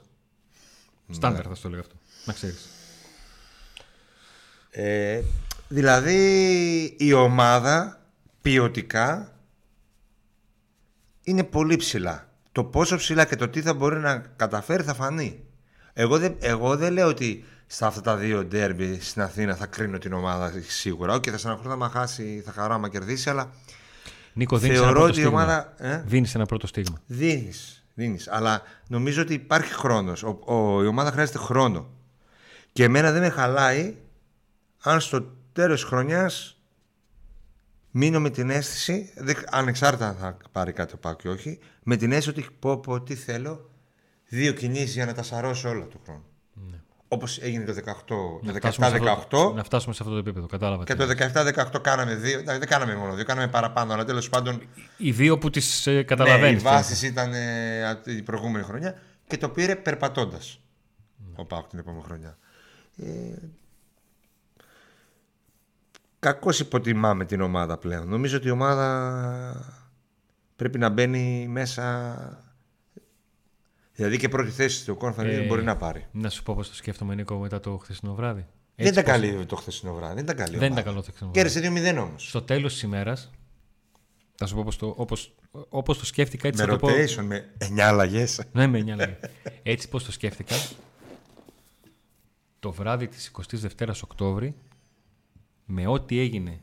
Ναι. 1.06 1.16
Στάνταρ 1.16 1.46
θα 1.48 1.56
σου 1.56 1.68
έλεγα 1.68 1.82
αυτό. 1.82 1.96
Να 2.26 2.34
ξέρεις. 2.34 2.68
Ε, 4.78 5.22
δηλαδή 5.68 6.16
η 6.98 7.14
ομάδα 7.14 8.02
ποιοτικά 8.42 9.32
είναι 11.24 11.44
πολύ 11.44 11.76
ψηλά. 11.76 12.30
Το 12.52 12.64
πόσο 12.64 12.96
ψηλά 12.98 13.26
και 13.26 13.36
το 13.36 13.48
τι 13.50 13.62
θα 13.62 13.74
μπορεί 13.74 13.98
να 14.00 14.18
καταφέρει 14.36 14.84
θα 14.84 14.94
φανεί. 14.94 15.44
Εγώ 15.94 16.18
δεν, 16.20 16.36
εγώ 16.40 16.76
δεν 16.78 16.94
λέω 16.94 17.08
ότι 17.08 17.44
στα 17.68 17.88
αυτά 17.88 18.02
τα 18.02 18.16
δύο 18.16 18.44
ντέρμπι 18.46 19.00
στην 19.02 19.22
Αθήνα 19.22 19.56
θα 19.56 19.66
κρίνω 19.66 19.98
την 19.98 20.14
ομάδα 20.14 20.52
σίγουρα. 20.68 21.14
Όχι, 21.14 21.30
θα 21.32 21.38
στεναχωρώ 21.38 21.72
άμα 21.72 21.90
χάσει, 21.90 22.42
θα 22.46 22.52
χαρώ 22.52 22.74
άμα 22.74 22.90
κερδίσει, 22.90 23.30
αλλά 23.30 23.52
Νίκο, 24.34 24.58
δίνεις 24.58 24.76
ένα 24.78 24.86
θεωρώ 24.86 25.00
πρώτο 25.00 25.12
ότι 25.12 25.20
η 25.20 25.24
στίγμα. 25.24 25.42
ομάδα. 25.44 25.74
Ε; 25.78 26.04
Δίνεις 26.06 26.36
ένα 26.36 26.46
πρώτο 26.46 26.68
στίγμα. 26.68 27.02
Δίνεις, 27.06 27.86
δίνεις. 27.94 28.28
Αλλά 28.30 28.62
νομίζω 28.88 29.22
ότι 29.22 29.34
υπάρχει 29.34 29.74
χρόνος. 29.74 30.24
Ο, 30.24 30.40
ο- 30.46 30.84
η 30.84 30.88
ομάδα 30.88 31.12
χρειάζεται 31.12 31.38
χρόνο. 31.38 31.90
Και 32.74 32.84
εμένα 32.84 33.12
δεν 33.12 33.22
με 33.22 33.30
χαλάει 33.30 33.96
αν 34.86 35.02
στο 35.02 35.22
τέλος 35.54 35.80
της 35.82 35.90
χρονιάς 35.90 36.60
μείνω 37.92 38.20
με 38.20 38.30
την 38.30 38.50
αίσθηση, 38.50 39.14
δεν- 39.18 39.36
ανεξάρτητα 39.50 40.08
αν 40.08 40.16
θα 40.16 40.38
πάρει 40.52 40.72
κάτι 40.72 40.94
ο 40.94 40.98
Πάκου 40.98 41.28
ή 41.28 41.30
όχι, 41.30 41.60
με 41.84 41.96
την 41.96 42.12
αίσθηση 42.12 42.30
ότι 42.30 42.48
πω, 42.60 42.78
πω 42.80 43.02
τι 43.02 43.16
θέλω, 43.16 43.70
δύο 44.28 44.52
κινήσεις 44.54 44.94
για 44.94 45.06
να 45.06 45.14
τα 45.14 45.24
σαρώσω 45.24 45.70
όλα 45.70 45.86
του 45.86 46.00
χρόνου. 46.06 46.24
Όπως 47.08 47.38
έγινε 47.42 47.66
το 47.66 47.74
18, 47.74 48.40
Να 48.44 48.52
το 48.52 48.58
φτάσουμε 48.58 48.86
σε 48.88 48.96
αυτό- 48.96 49.38
17-18 49.50 49.54
Να 49.56 49.64
φτάσουμε 49.64 49.94
σε 49.94 50.04
αυτό 50.04 50.14
το 50.14 50.20
επίπεδο. 50.20 50.46
Κατάλαβα. 50.48 50.84
και 50.84 50.94
τι 50.96 51.00
το 51.00 51.06
17-18 51.08 51.80
κάναμε 51.82 52.16
δύο. 52.16 52.40
Εντάξει, 52.40 52.60
δεν 52.60 52.68
κάναμε 52.68 52.96
μόνο 52.96 53.14
δύο, 53.14 53.24
κάναμε 53.26 53.48
παραπάνω, 53.48 53.94
αλλά 53.94 54.04
τέλος 54.06 54.30
πάντων 54.30 54.62
Οι 54.98 55.12
δύο 55.12 55.38
που 55.38 55.50
τις 55.50 55.88
ε, 55.88 55.92
ναι, 55.92 56.04
καταλαβαίνει. 56.04 56.56
οι 56.56 56.60
βάσει 56.60 57.08
ήταν 57.08 57.34
ε, 57.34 57.90
από 57.90 58.04
την 58.04 58.24
προηγούμενη 58.24 58.64
χρονιά 58.66 59.02
και 59.28 59.38
το 59.38 59.50
πήρε 59.50 59.76
περπατώντας. 59.76 60.60
Ο 61.36 61.46
Πάουκ 61.46 61.68
την 61.68 61.80
επόμενη 61.80 62.04
χρονιά. 62.04 62.38
Ε, 62.98 63.06
Κακώς 66.26 66.60
υποτιμάμε 66.60 67.26
την 67.26 67.42
ομάδα 67.42 67.78
πλέον. 67.78 68.08
Νομίζω 68.08 68.38
ότι 68.38 68.48
η 68.48 68.50
ομάδα 68.50 69.76
πρέπει 70.56 70.78
να 70.78 70.90
μπαίνει 70.90 71.48
μέσα. 71.50 72.46
Δηλαδή 73.94 74.18
και 74.18 74.30
πρώτη 74.30 74.50
θέση 74.50 74.80
στο 74.80 74.98
Conference 75.02 75.18
Ε, 75.24 75.46
μπορεί 75.46 75.64
να 75.64 75.76
πάρει. 75.76 76.06
Να 76.12 76.30
σου 76.30 76.44
πω 76.44 76.54
πώς 76.56 76.70
το 76.70 76.76
σκέφτομαι, 76.76 77.16
Νίκο, 77.16 77.38
μετά 77.38 77.60
το 77.60 77.78
χθεσινό 77.78 78.14
βράδυ. 78.14 78.46
δεν 78.76 78.86
Έτσι 78.88 78.92
ήταν 79.00 79.04
πως- 79.04 79.14
καλή 79.14 79.46
το 79.46 79.56
χθεσινό 79.56 79.94
βράδυ. 79.94 80.14
Δεν 80.14 80.24
ήταν 80.24 80.36
καλή. 80.36 80.58
Δεν 80.58 80.58
ομάδα. 80.72 80.72
ήταν 80.82 80.84
καλό 80.84 80.96
το 81.06 81.12
χθεσινό 81.12 81.32
βράδυ. 81.32 81.50
Κέρδισε 81.62 81.94
2-0 82.00 82.02
όμως. 82.02 82.28
Στο 82.30 82.42
τέλος 82.42 82.74
της 82.74 82.82
ημέρας, 82.82 83.32
θα 84.36 84.46
σου 84.46 84.54
πω 84.54 84.60
όπως 84.60 84.78
το, 84.78 84.94
όπως, 84.98 85.36
όπως 85.70 85.98
το 86.00 86.06
σκέφτηκα, 86.06 86.48
έτσι 86.48 86.62
Με 86.62 86.68
θα 86.68 86.78
το 86.78 86.88
πω. 86.88 86.94
rotation, 86.94 87.24
με 87.24 87.50
9 87.58 87.88
αλλαγές. 87.88 88.42
Ναι, 88.52 88.68
με 88.68 88.82
μια 88.82 88.96
λέγε. 88.96 89.18
Έτσι 89.64 89.90
πώς 89.90 90.04
το 90.04 90.12
σκέφτηκα, 90.12 90.56
το 92.60 92.72
βράδυ 92.72 93.08
της 93.08 93.28
22ης 93.28 94.02
Οκτώβρη, 94.04 94.56
με 95.66 95.88
ό,τι 95.88 96.20
έγινε 96.20 96.62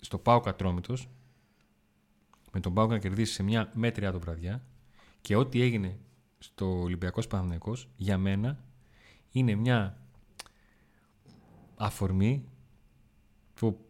στο 0.00 0.18
Πάο 0.18 0.40
Κατρόμητος, 0.40 1.08
με 2.52 2.60
τον 2.60 2.74
Πάο 2.74 2.86
να 2.86 2.98
κερδίσει 2.98 3.32
σε 3.32 3.42
μια 3.42 3.70
μέτρια 3.74 4.12
του 4.12 4.20
βραδιά 4.20 4.64
και 5.20 5.36
ό,τι 5.36 5.60
έγινε 5.60 5.98
στο 6.38 6.80
Ολυμπιακός 6.80 7.26
Παναθηναϊκός, 7.26 7.88
για 7.96 8.18
μένα 8.18 8.64
είναι 9.30 9.54
μια 9.54 9.98
αφορμή 11.76 12.48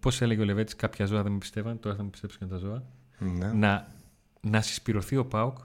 Πώς 0.00 0.20
έλεγε 0.20 0.40
ο 0.40 0.44
Λεβέτης, 0.44 0.76
κάποια 0.76 1.06
ζώα 1.06 1.22
δεν 1.22 1.32
με 1.32 1.38
πιστεύαν, 1.38 1.80
τώρα 1.80 1.96
θα 1.96 2.02
με 2.02 2.08
πιστέψουν 2.08 2.40
και 2.40 2.46
τα 2.46 2.56
ζώα. 2.56 2.82
Ναι. 3.18 3.52
Να, 3.52 3.88
να 4.40 4.60
συσπηρωθεί 4.60 5.16
ο 5.16 5.26
Πάουκ, 5.26 5.58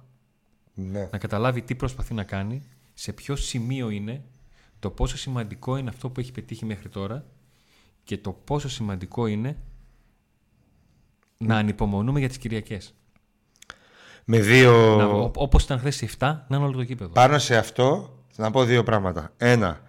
ναι. 0.73 1.09
να 1.11 1.17
καταλάβει 1.17 1.61
τι 1.61 1.75
προσπαθεί 1.75 2.13
να 2.13 2.23
κάνει, 2.23 2.63
σε 2.93 3.13
ποιο 3.13 3.35
σημείο 3.35 3.89
είναι, 3.89 4.23
το 4.79 4.89
πόσο 4.89 5.17
σημαντικό 5.17 5.77
είναι 5.77 5.89
αυτό 5.89 6.09
που 6.09 6.19
έχει 6.19 6.31
πετύχει 6.31 6.65
μέχρι 6.65 6.89
τώρα 6.89 7.25
και 8.09 8.17
το 8.17 8.31
πόσο 8.31 8.69
σημαντικό 8.69 9.25
είναι 9.27 9.57
να 11.37 11.57
ανυπομονούμε 11.57 12.19
για 12.19 12.27
τις 12.27 12.37
Κυριακές. 12.37 12.93
Με 14.25 14.39
δύο... 14.39 14.95
Να, 14.97 15.05
ό- 15.05 15.31
όπως 15.35 15.63
ήταν 15.63 15.79
χθες 15.79 16.01
οι 16.01 16.09
7, 16.11 16.17
να 16.19 16.55
είναι 16.55 16.65
όλο 16.65 16.77
το 16.77 16.83
κήπεδο. 16.83 17.11
Πάνω 17.11 17.39
σε 17.39 17.57
αυτό 17.57 18.17
θα 18.31 18.43
να 18.43 18.51
πω 18.51 18.63
δύο 18.63 18.83
πράγματα. 18.83 19.33
Ένα, 19.37 19.81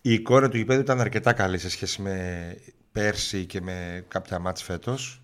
η 0.00 0.12
εικόνα 0.12 0.48
του 0.48 0.56
γηπέδου 0.56 0.80
ήταν 0.80 1.00
αρκετά 1.00 1.32
καλή 1.32 1.58
σε 1.58 1.70
σχέση 1.70 2.02
με 2.02 2.56
πέρσι 2.92 3.46
και 3.46 3.60
με 3.60 4.04
κάποια 4.08 4.38
μάτς 4.38 4.62
φέτος. 4.62 5.22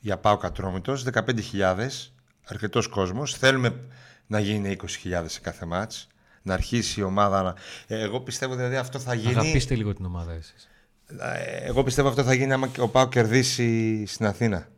Για 0.00 0.18
πάω 0.18 0.36
κατρόμητος, 0.36 1.04
15.000, 1.12 1.88
αρκετός 2.44 2.88
κόσμος. 2.88 3.34
Θέλουμε 3.34 3.84
να 4.26 4.40
γίνει 4.40 4.76
20.000 5.04 5.24
σε 5.26 5.40
κάθε 5.40 5.66
μάτς. 5.66 6.06
Να 6.42 6.54
αρχίσει 6.54 7.00
η 7.00 7.02
ομάδα 7.02 7.42
να... 7.42 7.54
Ε, 7.86 8.00
Εγώ 8.02 8.20
πιστεύω 8.20 8.54
δηλαδή 8.54 8.76
αυτό 8.76 8.98
θα 8.98 9.14
γίνει... 9.14 9.30
Αγαπήστε 9.30 9.74
λίγο 9.74 9.94
την 9.94 10.04
ομάδα 10.04 10.32
εσείς. 10.32 10.69
Ε, 11.18 11.66
Εγώ 11.66 11.82
πιστεύω 11.82 12.08
αυτό 12.08 12.22
θα 12.22 12.34
γίνει 12.34 12.52
άμα 12.52 12.70
ο 12.78 12.88
Πάο 12.88 13.08
κερδίσει 13.08 14.06
στην 14.06 14.26
Αθήνα. 14.26 14.68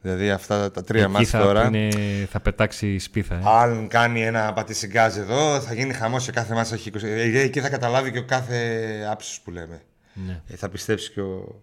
Δηλαδή 0.00 0.30
αυτά 0.30 0.70
τα 0.70 0.84
τρία 0.84 1.02
Εκεί 1.02 1.12
μάτς 1.12 1.28
θα, 1.30 1.38
τώρα. 1.42 1.66
είναι, 1.66 1.88
θα 2.30 2.40
πετάξει 2.40 2.98
σπίθα. 2.98 3.34
Ε. 3.34 3.40
Αν 3.44 3.88
κάνει 3.88 4.22
ένα 4.22 4.52
πατησιγκάζ 4.52 5.16
εδώ, 5.16 5.60
θα 5.60 5.74
γίνει 5.74 5.92
χαμός 5.92 6.22
σε 6.22 6.32
κάθε 6.32 6.54
μάτς. 6.54 6.72
έχει 6.72 6.90
20. 6.94 7.02
Ε, 7.02 7.40
Εκεί 7.40 7.60
θα 7.60 7.68
καταλάβει 7.68 8.10
και 8.10 8.18
ο 8.18 8.24
κάθε 8.24 8.78
άψος 9.10 9.40
που 9.40 9.50
λέμε. 9.50 9.82
Ναι. 10.14 10.40
Ε, 10.48 10.56
θα 10.56 10.68
πιστέψει 10.68 11.12
και 11.12 11.20
ο. 11.20 11.62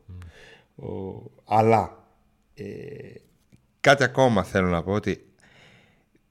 ο... 0.76 1.24
Αλλά. 1.46 2.04
Ε, 2.54 2.64
κάτι 3.80 4.04
ακόμα 4.04 4.44
θέλω 4.44 4.68
να 4.68 4.84
πω 4.84 4.92
ότι. 4.92 5.24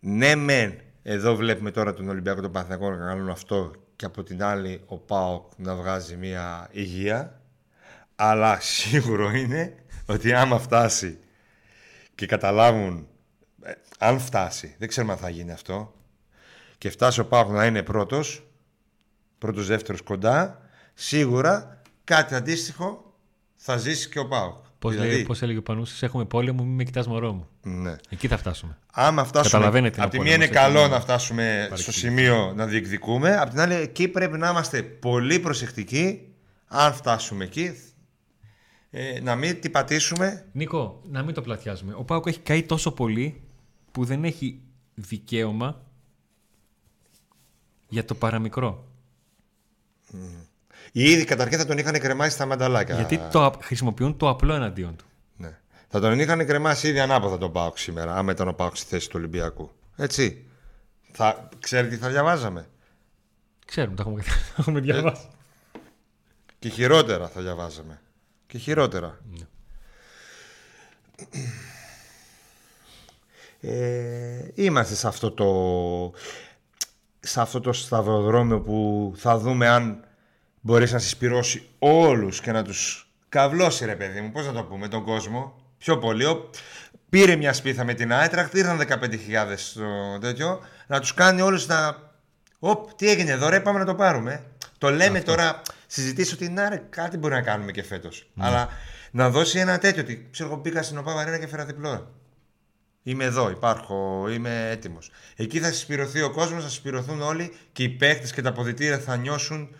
Ναι, 0.01 0.35
μεν, 0.35 0.75
εδώ 1.03 1.35
βλέπουμε 1.35 1.71
τώρα 1.71 1.95
τον 1.95 2.09
Ολυμπιακό 2.09 2.41
τον 2.41 2.53
Παναθηναϊκό 2.53 2.91
να 2.91 3.07
κάνουν 3.07 3.31
αυτό 3.31 3.73
και 3.99 4.05
από 4.05 4.23
την 4.23 4.43
άλλη 4.43 4.83
ο 4.87 4.99
ΠΑΟΚ 4.99 5.51
να 5.57 5.75
βγάζει 5.75 6.17
μια 6.17 6.69
υγεία. 6.73 7.41
Αλλά 8.17 8.61
σίγουρο 8.61 9.31
είναι 9.31 9.85
ότι 10.07 10.33
άμα 10.33 10.59
φτάσει 10.59 11.19
και 12.15 12.27
καταλάβουν, 12.27 13.09
ε, 13.63 13.73
αν 13.99 14.19
φτάσει, 14.19 14.75
δεν 14.79 14.89
ξέρουμε 14.89 15.13
αν 15.13 15.19
θα 15.19 15.29
γίνει 15.29 15.53
αυτό, 15.53 15.95
και 16.79 16.91
φτάσει 16.91 17.21
ο 17.21 17.27
ΠΑΟΚ 17.27 17.51
να 17.51 17.67
είναι 17.67 17.83
πρώτος, 17.83 18.47
πρώτος 19.39 19.67
δεύτερος 19.67 20.03
κοντά, 20.03 20.61
σίγουρα 20.95 21.83
κάτι 22.05 22.35
αντίστοιχο 22.35 23.15
θα 23.55 23.77
ζήσει 23.77 24.09
και 24.09 24.19
ο 24.19 24.29
ΠΑΟΚ. 24.29 24.65
Πώς, 24.79 24.93
Δηλαδή, 24.93 25.11
λέει, 25.11 25.23
πώς 25.23 25.43
έλεγε 25.43 25.59
ο 25.59 25.63
Πανούσης, 25.63 26.03
έχουμε 26.03 26.25
πόλεμο, 26.25 26.65
μην 26.65 26.75
με 26.75 26.85
κοιτάς 26.85 27.07
μωρό 27.07 27.33
μου. 27.33 27.49
ναι. 27.63 27.97
Εκεί 28.09 28.29
θα 28.29 28.37
φτάσουμε. 28.37 28.79
Άμα 28.93 29.25
φτάσουμε. 29.25 29.51
Καταλαβαίνετε 29.51 29.95
την 29.95 30.03
Από 30.03 30.11
τη 30.11 30.19
μία 30.21 30.35
απόλυτη 30.35 30.51
είναι 30.53 30.61
μας, 30.61 30.65
καλό 30.65 30.79
έτσι, 30.81 30.91
να 30.93 31.01
φτάσουμε 31.01 31.57
στο 31.61 31.69
παρεξήγηση. 31.69 31.99
σημείο 32.07 32.53
να 32.57 32.67
διεκδικούμε. 32.67 33.37
Απ' 33.37 33.51
την 33.51 33.61
άλλη, 33.61 33.75
εκεί 33.75 34.09
πρέπει 34.09 34.39
να 34.39 34.49
είμαστε 34.49 34.83
πολύ 34.83 35.39
προσεκτικοί. 35.39 36.33
Αν 36.67 36.93
φτάσουμε 36.95 37.45
εκεί, 37.45 37.73
ε, 38.91 39.21
να 39.21 39.35
μην 39.37 39.61
την 39.61 39.71
πατήσουμε. 39.71 40.47
Νίκο, 40.53 41.01
να 41.11 41.23
μην 41.23 41.35
το 41.35 41.43
πλατιάζουμε. 41.43 41.95
Ο 41.97 42.05
Πάουκ 42.05 42.27
έχει 42.27 42.41
καεί 42.41 42.63
τόσο 42.63 42.93
πολύ 42.93 43.43
που 43.93 44.05
δεν 44.05 44.25
έχει 44.25 44.61
δικαίωμα 44.95 45.83
για 47.89 48.05
το 48.05 48.15
παραμικρό. 48.15 48.87
Ήδη 50.93 51.25
καταρχήν 51.25 51.59
θα 51.59 51.67
τον 51.67 51.79
είχαν 51.79 51.99
κρεμάσει 52.01 52.31
στα 52.31 52.47
μανταλάκια. 52.47 52.95
Γιατί 52.95 53.19
το, 53.31 53.45
απ- 53.45 53.65
χρησιμοποιούν 53.65 54.17
το 54.17 54.29
απλό 54.29 54.55
εναντίον 54.55 54.97
του. 54.97 55.05
Ναι. 55.37 55.59
Θα 55.89 56.01
τον 56.01 56.21
είχαν 56.21 56.47
κρεμάσει 56.47 56.89
ήδη 56.89 57.01
ανάποδα 57.01 57.39
τον 57.39 57.53
Πάοκ 57.53 57.79
σήμερα, 57.79 58.17
άμα 58.17 58.33
ήταν 58.33 58.49
ο 58.49 58.53
Πάοκ 58.53 58.77
στη 58.77 58.87
θέση 58.89 59.09
του 59.09 59.15
Ολυμπιακού. 59.19 59.71
Έτσι. 59.97 60.45
Θα... 61.13 61.49
Ξέρετε 61.61 61.95
τι 61.95 62.01
θα 62.03 62.09
διαβάζαμε; 62.09 62.69
Ξέρουμε, 63.67 63.97
το 63.97 64.03
έχουμε, 64.07 64.23
το 64.55 64.55
έχουμε 64.59 64.81
διαβάσει. 64.81 65.29
Και 66.59 66.69
χειρότερα 66.69 67.29
θα 67.29 67.41
διαβάζαμε. 67.41 68.01
Και 68.47 68.59
χειρότερα. 68.59 69.19
Ε, 73.61 74.49
είμαστε 74.55 74.95
σε 74.95 75.07
αυτό 75.09 75.31
το 75.31 75.47
σε 77.21 77.41
αυτό 77.41 77.61
το 77.61 77.73
σταυροδρόμιο 77.73 78.61
που 78.61 79.13
θα 79.17 79.39
δούμε 79.39 79.69
αν 79.69 80.05
μπορείς 80.69 80.93
να 80.93 80.99
συσπυρώσει 80.99 81.69
όλους 81.79 82.41
και 82.41 82.53
να 82.53 82.63
τους 82.63 83.09
καυλώσει 83.29 83.85
ρε 83.85 83.97
παιδί 83.97 84.21
μου, 84.21 84.31
πώς 84.33 84.47
να 84.47 84.53
το 84.53 84.63
πούμε, 84.65 84.89
τον 84.89 85.05
κόσμο. 85.05 85.61
Πιο 85.79 85.99
πολύ. 85.99 86.25
Ο- 86.25 86.51
Πήρε 87.09 87.37
μια 87.37 87.53
σπίθα 87.53 87.85
με 87.85 87.95
την 87.95 88.13
Άιτραχτ, 88.13 88.55
ήρθαν 88.55 88.79
15.000 88.79 89.57
στο 89.57 90.19
τέτοιο, 90.21 90.61
να 90.87 91.01
τους 91.01 91.15
κάνει 91.15 91.41
όλους 91.41 91.67
να... 91.67 91.97
Οπ, 92.59 92.93
τι 92.93 93.09
έγινε 93.11 93.31
εδώ 93.31 93.49
ρε, 93.49 93.61
πάμε 93.61 93.79
να 93.79 93.85
το 93.85 93.95
πάρουμε. 93.95 94.45
Το 94.79 94.91
λέμε 94.91 95.21
τώρα, 95.21 95.63
συζητήσει 95.87 96.35
ότι 96.35 96.49
να 96.49 96.69
ρε, 96.69 96.83
κάτι 96.91 97.17
μπορεί 97.17 97.35
να 97.35 97.43
κάνουμε 97.43 97.71
και 97.71 97.83
φέτος. 97.83 98.31
Αλλά 98.39 98.69
να 99.11 99.31
δώσει 99.31 99.59
ένα 99.59 99.79
τέτοιο, 99.79 100.03
ότι 100.03 100.29
ξέρω 100.31 100.49
εγώ 100.51 100.59
πήγα 100.59 100.83
στην 100.83 100.99
ΟΠΑΠ 100.99 101.13
Αρένα 101.21 101.39
και 101.39 101.47
έφερα 101.47 101.65
διπλό. 101.65 102.15
Είμαι 103.03 103.25
εδώ, 103.25 103.51
υπάρχω, 103.51 104.29
είμαι 104.31 104.69
έτοιμος. 104.71 105.11
Εκεί 105.37 105.61
θα 105.61 105.69
συσπειρωθεί 105.73 106.23
ο 106.23 106.31
κόσμος, 106.31 106.63
θα 106.63 106.69
συσπειρωθούν 106.69 107.23
όλοι 107.23 107.55
και 107.73 107.83
οι 107.83 107.89
παίχτες 107.89 108.29
και 108.35 108.43
τα 108.43 108.49
αποδυτήρια 108.49 108.99
θα 108.99 109.17
νιώσουν. 109.17 109.75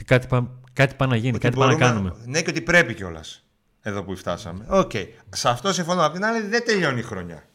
Ότι 0.00 0.08
κάτι, 0.08 0.26
πά, 0.26 0.60
κάτι 0.72 0.94
πάει 0.94 1.08
να 1.08 1.16
γίνει, 1.16 1.28
ότι 1.28 1.38
κάτι 1.38 1.56
πάει 1.56 1.68
να 1.68 1.74
μπορούμε- 1.74 2.10
κάνουμε. 2.10 2.30
Ναι, 2.30 2.42
και 2.42 2.50
ότι 2.50 2.60
πρέπει 2.60 2.94
κιόλας. 2.94 3.44
Εδώ 3.82 4.04
που 4.04 4.16
φτάσαμε. 4.16 4.66
Οκ. 4.68 4.90
Σε 5.28 5.48
αυτό 5.48 5.72
συμφωνώ. 5.72 6.04
Απ' 6.04 6.12
την 6.12 6.24
άλλη, 6.24 6.46
δεν 6.46 6.64
τελειώνει 6.64 6.98
η 6.98 7.02
χρονιά. 7.02 7.48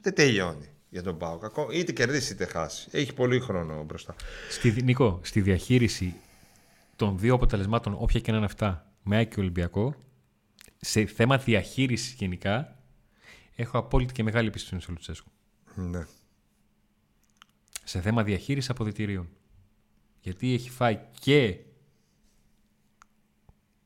Δεν 0.00 0.14
τελειώνει 0.14 0.68
για 0.88 1.02
τον 1.02 1.18
Πάο. 1.18 1.38
Κακό. 1.38 1.68
Είτε 1.72 1.92
κερδίσει 1.92 2.32
είτε 2.32 2.44
χάσει. 2.44 2.88
Έχει 2.90 3.12
πολύ 3.14 3.40
χρόνο 3.40 3.84
μπροστά. 3.84 4.14
Στη, 4.50 4.82
Νίκο, 4.82 5.20
στη 5.22 5.40
διαχείριση 5.40 6.14
των 6.96 7.18
δύο 7.18 7.34
αποτελεσμάτων, 7.34 7.96
όποια 7.98 8.20
και 8.20 8.30
να 8.30 8.36
είναι 8.36 8.46
αυτά, 8.46 8.92
με 9.02 9.16
ΑΕΚ 9.16 9.34
και 9.34 9.40
Ολυμπιακό, 9.40 9.94
σε 10.80 11.06
θέμα 11.06 11.38
διαχείρισης 11.38 12.12
γενικά, 12.12 12.78
έχω 13.56 13.78
απόλυτη 13.78 14.12
και 14.12 14.22
μεγάλη 14.22 14.46
εμπιστοσύνη 14.48 14.80
στο 14.80 14.92
Λουτσέσκου. 14.92 15.30
Ναι. 15.74 16.06
Σε 17.84 18.00
θέμα 18.00 18.22
διαχείρισης 18.22 18.70
αποδητηρίων. 18.70 19.28
Γιατί 20.22 20.54
έχει 20.54 20.70
φάει 20.70 20.98
και 21.20 21.56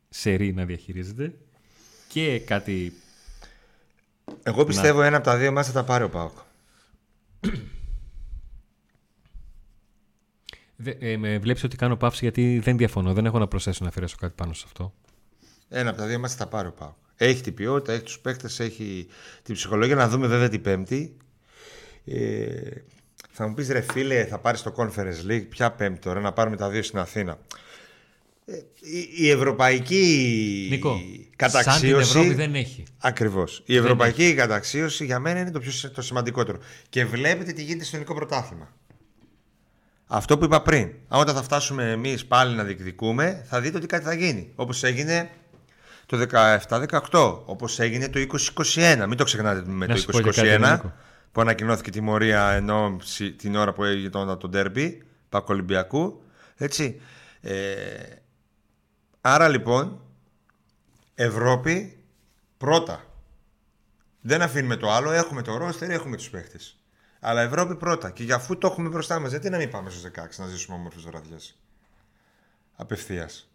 σερή 0.09 0.53
να 0.53 0.65
διαχειρίζεται 0.65 1.35
και 2.09 2.41
κάτι. 2.41 2.93
Εγώ 4.43 4.65
πιστεύω 4.65 5.03
ένα 5.03 5.17
από 5.17 5.25
τα 5.25 5.37
δύο 5.37 5.53
μας 5.53 5.67
θα 5.67 5.73
τα 5.73 5.85
πάρει 5.85 6.05
ο 6.05 6.09
Πάοκ. 6.09 6.39
Δε, 10.77 10.91
ε, 10.99 11.17
με 11.17 11.39
βλέπεις 11.39 11.65
ότι 11.65 11.77
κάνω 11.77 11.97
παύση 11.97 12.19
γιατί 12.23 12.59
δεν 12.59 12.77
διαφωνώ. 12.77 13.13
Δεν 13.13 13.27
έχω 13.27 13.39
να 13.39 13.49
προσθέσω 13.49 13.79
να 13.83 13.89
αφαιρέσω 13.89 14.17
κάτι 14.21 14.35
πάνω 14.37 14.53
σε 14.53 14.65
αυτό. 14.67 14.95
Ένα 15.69 15.91
από 15.91 15.99
τα 15.99 16.07
δύο 16.07 16.19
μας 16.19 16.35
θα 16.35 16.45
τα 16.45 16.51
πάρει 16.51 16.69
ο 16.69 16.73
Πάοκ. 16.73 16.95
Έχει 17.17 17.43
την 17.43 17.55
ποιότητα, 17.55 17.93
έχει 17.93 18.03
τους 18.03 18.19
παίκτες, 18.19 18.61
έχει 18.61 19.07
την 19.43 19.55
ψυχολογία. 19.55 19.95
Να 19.95 20.09
δούμε 20.09 20.27
βέβαια 20.27 20.49
την 20.49 20.63
Πέμπτη. 20.63 21.17
Ε, 22.05 22.71
θα 23.37 23.49
μου 23.49 23.55
πεις 23.55 23.69
ρε 23.69 23.81
φίλε, 23.81 24.25
θα 24.25 24.39
πάρεις 24.39 24.63
το 24.63 24.75
Conference 24.77 25.31
League. 25.31 25.47
Ποια 25.49 25.71
Πέμπτη 25.71 25.99
τώρα, 25.99 26.21
να 26.21 26.33
πάρουμε 26.33 26.57
τα 26.57 26.69
δύο 26.69 26.83
στην 26.83 26.99
Αθήνα. 26.99 27.39
Ε, 28.47 28.55
η, 28.81 29.09
η 29.17 29.31
ευρωπαϊκή 29.31 30.67
Νίκο, 30.71 30.91
σαν 30.91 31.01
την 31.01 31.31
καταξίωση... 31.37 32.19
Ευρώπη 32.19 32.35
δεν 32.35 32.55
έχει. 32.55 32.85
Ακριβώς. 32.99 33.63
Η 33.67 33.77
ευρωπαϊκή 33.77 34.35
καταξίωση 34.35 35.05
για 35.05 35.19
μένα 35.19 35.41
είναι 35.41 35.51
το, 35.51 35.59
πιο, 35.59 35.71
σ- 35.71 35.93
το 35.95 36.03
σημαντικότερο. 36.03 36.59
Και 36.89 37.05
βλέπετε 37.05 37.53
τι 37.53 37.63
γίνεται 37.63 37.85
στο 37.85 37.97
ελληνικό 37.97 38.19
πρωτάθλημα. 38.19 38.73
Αυτό 40.07 40.39
που 40.39 40.45
είπα 40.45 40.63
πριν. 40.63 40.91
Αν 41.09 41.21
Όταν 41.21 41.35
θα 41.35 41.43
φτάσουμε 41.43 41.91
εμείς 41.91 42.27
πάλι 42.27 42.57
να 42.57 42.65
διεκδικούμε, 42.65 43.45
θα 43.49 43.61
δείτε 43.61 43.77
ότι 43.77 43.87
κάτι 43.87 44.05
θα 44.05 44.15
γίνει. 44.15 44.53
Όπως 44.55 44.83
έγινε 44.83 45.31
το 46.07 46.27
17-18, 47.11 47.41
όπως 47.45 47.79
έγινε 47.79 48.09
το 48.09 48.21
2021. 48.75 49.05
Μην 49.09 49.17
το 49.17 49.25
ξεχνάτε 49.25 49.63
με 49.67 49.87
Να 49.87 49.95
το 49.95 50.01
σου 50.01 50.07
πω 50.07 50.19
για 50.19 50.33
κάτι, 50.33 50.49
2021 50.65 50.71
Νίκο. 50.71 50.93
Που 51.37 51.43
ανακοινώθηκε 51.43 51.91
τιμωρία 51.91 52.51
ενώ 52.51 52.97
ψη- 52.99 53.37
την 53.39 53.57
ώρα 53.57 53.73
που 53.73 53.85
έγινε 53.85 54.09
το, 54.09 54.37
το 54.37 54.49
ντέρμπι 54.49 55.03
Πάκο 55.29 55.53
Ολυμπιακού. 55.53 56.23
Έτσι. 56.57 57.01
Ε, 57.41 58.17
άρα 59.21 59.49
λοιπόν, 59.49 60.01
Ευρώπη 61.15 62.05
πρώτα. 62.57 63.05
Δεν 64.21 64.43
αφήνουμε 64.43 64.77
το 64.77 64.91
άλλο, 64.91 65.11
έχουμε 65.11 65.43
το 65.43 65.57
ρόστερ, 65.57 65.91
έχουμε 65.91 66.17
τους 66.17 66.31
παίχτες. 66.31 66.77
Αλλά 67.21 67.43
Ευρώπη 67.43 67.77
πρώτα. 67.77 68.11
Και 68.11 68.23
για 68.23 68.35
αφού 68.35 68.59
το 68.59 68.67
έχουμε 68.67 68.89
μπροστά 68.89 69.19
μας, 69.19 69.31
γιατί 69.31 69.51
να 69.51 69.57
μην 69.57 69.71
πάμε 69.71 69.91
στους 69.91 70.03
16 70.03 70.37
να 70.37 70.47
ζήσουμε 70.47 70.77
όμορφες 70.77 71.03
βραδιές; 71.03 71.59
Απευθείας. 72.77 73.51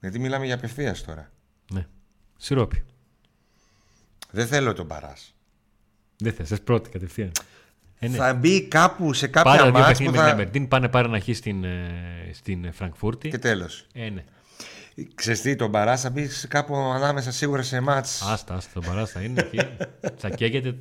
Γιατί 0.00 0.18
μιλάμε 0.18 0.44
για 0.44 0.54
απευθείας 0.54 1.02
τώρα. 1.04 1.30
Ναι. 1.72 1.86
Σιρόπι. 2.36 2.84
Δεν 4.30 4.46
θέλω 4.46 4.72
τον 4.72 4.86
Παράς. 4.86 5.34
Δεν 6.20 6.32
θες, 6.32 6.48
θες 6.48 6.60
πρώτη 6.60 6.90
κατευθείαν. 6.90 7.30
Ε, 7.98 8.08
ναι. 8.08 8.16
Θα 8.16 8.34
μπει 8.34 8.62
κάπου 8.62 9.12
σε 9.12 9.28
Πάρε 9.28 9.48
κάποια 9.48 9.62
δύο 9.62 9.72
μάτς 9.72 9.88
παιχνίδια 9.88 10.12
που 10.12 10.16
με 10.16 10.22
την 10.22 10.28
θα... 10.28 10.32
Αμπερντίν, 10.32 10.68
πάνε 10.68 10.88
πάρε 10.88 11.08
να 11.08 11.18
χει 11.18 11.34
στην, 11.34 11.64
ε, 11.64 12.30
στην 12.32 12.72
Φραγκφούρτη. 12.72 13.28
Και 13.28 13.38
τέλος. 13.38 13.86
Ε, 13.92 14.08
ναι. 14.08 14.24
Ξέρεις 15.14 15.40
τι, 15.40 15.56
τον 15.56 15.70
Παρά 15.70 15.96
θα 15.96 16.10
μπει 16.10 16.28
κάπου 16.48 16.76
ανάμεσα 16.76 17.32
σίγουρα 17.32 17.62
σε 17.62 17.80
μάτς. 17.80 18.22
Άστα, 18.22 18.54
άστα, 18.54 18.72
τον 18.72 18.84
Παρά 18.84 19.06
θα 19.06 19.20
είναι 19.20 19.40
εκεί. 19.40 19.68
θα 20.16 20.30
καίγεται. 20.30 20.76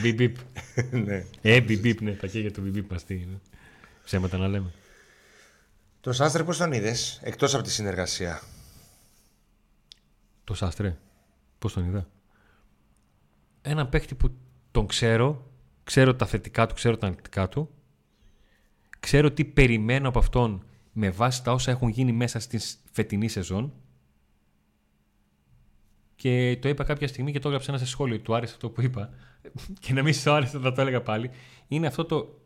Μπιπ, 0.00 0.14
μπιπ. 0.14 0.36
ναι. 1.06 1.24
Ε, 1.42 1.60
μπιπ, 1.60 1.80
μπιπ, 1.80 2.00
ναι, 2.00 2.12
θα 2.12 2.26
καίγεται 2.26 2.54
το 2.54 2.60
μπιπ, 2.60 2.72
μπιπ 2.72 2.90
μας 2.90 3.04
τι 3.04 3.14
είναι. 3.14 3.40
Ψέματα 4.04 4.38
να 4.38 4.48
λέμε. 4.48 4.72
Το 6.00 6.12
Σάστρε 6.12 6.44
πώς 6.44 6.56
τον 6.56 6.72
είδες, 6.72 7.20
εκτός 7.22 7.54
από 7.54 7.62
τη 7.62 7.70
συνεργασία; 7.70 8.42
Το 10.44 10.54
Σάστρε. 10.54 10.96
Πώς 11.58 11.72
τον 11.72 11.84
είδα; 11.84 12.06
Ένα 13.70 13.86
παίχτη 13.86 14.14
που 14.14 14.30
τον 14.70 14.86
ξέρω, 14.86 15.50
ξέρω 15.84 16.14
τα 16.14 16.26
θετικά 16.26 16.66
του, 16.66 16.74
ξέρω 16.74 16.96
τα 16.96 17.06
αρνητικά 17.06 17.48
του, 17.48 17.70
ξέρω 19.00 19.30
τι 19.30 19.44
περιμένω 19.44 20.08
από 20.08 20.18
αυτόν 20.18 20.64
με 20.92 21.10
βάση 21.10 21.44
τα 21.44 21.52
όσα 21.52 21.70
έχουν 21.70 21.88
γίνει 21.88 22.12
μέσα 22.12 22.40
στη 22.40 22.60
φετινή 22.92 23.28
σεζόν 23.28 23.72
και 26.16 26.58
το 26.60 26.68
είπα 26.68 26.84
κάποια 26.84 27.08
στιγμή 27.08 27.32
και 27.32 27.38
το 27.38 27.48
έγραψα 27.48 27.70
ένα 27.70 27.80
σε 27.80 27.86
σχόλιο. 27.86 28.18
Του 28.18 28.34
άρεσε 28.34 28.52
αυτό 28.54 28.70
που 28.70 28.80
είπα. 28.80 29.10
Και 29.80 29.92
να 29.92 30.02
μην 30.02 30.14
σου 30.14 30.30
άρεσε, 30.30 30.58
θα 30.58 30.72
το 30.72 30.80
έλεγα 30.80 31.02
πάλι. 31.02 31.30
Είναι 31.68 31.86
αυτό 31.86 32.04
το. 32.04 32.38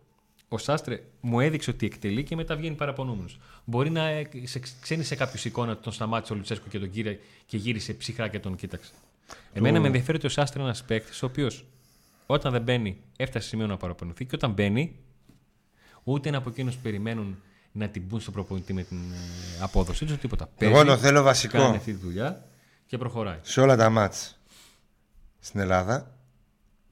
Ο 0.49 0.59
Σάστρε 0.59 1.03
μου 1.20 1.41
έδειξε 1.41 1.70
ότι 1.70 1.87
εκτελεί 1.87 2.23
και 2.23 2.37
μετά 2.37 2.57
βγαίνει 2.57 2.75
παραπονούμενος. 2.75 3.39
Μπορεί 3.64 3.91
να 3.91 4.09
ε, 4.09 4.29
σε, 4.43 4.61
ξένη 4.81 5.05
σε 5.05 5.14
κάποιος 5.14 5.45
εικόνα 5.45 5.77
τον 5.77 5.93
σταμάτησε 5.93 6.33
ο 6.33 6.37
Λουτσέσκο 6.37 6.68
και 6.68 6.79
τον 6.79 6.91
κύριε 6.91 7.18
και 7.47 7.57
γύρισε 7.57 7.93
ψυχρά 7.95 8.29
και 8.29 8.41
τον 8.41 8.57
κοίταξε. 8.57 8.93
Εμένα 9.53 9.80
με 9.80 9.87
ενδιαφέρει 9.87 10.16
ότι 10.16 10.26
ο 10.26 10.30
Σάστρε 10.30 10.59
είναι 10.61 10.68
ένας 10.68 10.85
παίκτης 10.85 11.22
ο 11.22 11.26
οποίος 11.26 11.64
όταν 12.26 12.53
δεν 12.53 12.62
μπαίνει 12.62 13.03
έφτασε 13.16 13.49
σημείο 13.49 13.66
να 13.66 13.76
παραπονηθεί 13.76 14.24
και 14.24 14.35
όταν 14.35 14.53
μπαίνει 14.53 14.97
ούτε 16.03 16.28
είναι 16.28 16.37
από 16.37 16.49
εκείνους 16.49 16.74
που 16.74 16.83
περιμένουν 16.83 17.43
να 17.72 17.89
την 17.89 18.03
μπουν 18.03 18.20
στο 18.20 18.30
προπονητή 18.30 18.72
με 18.72 18.83
την 18.83 18.97
ε, 19.12 19.62
απόδοσή 19.62 20.05
τους, 20.05 20.16
τίποτα. 20.16 20.49
Εγώ 20.59 20.72
Παίζει, 20.72 20.87
το 20.87 20.97
θέλω 20.97 21.22
βασικό. 21.22 21.59
Κάνει 21.59 21.76
αυτή 21.76 21.93
τη 21.93 21.99
δουλειά 21.99 22.45
και 22.87 22.99
προχωράει. 22.99 23.39
σε 23.43 23.61
όλα 23.61 23.76
τα 23.76 23.91
μάτς 23.91 24.39
στην 25.39 25.61
Ελλάδα, 25.61 26.14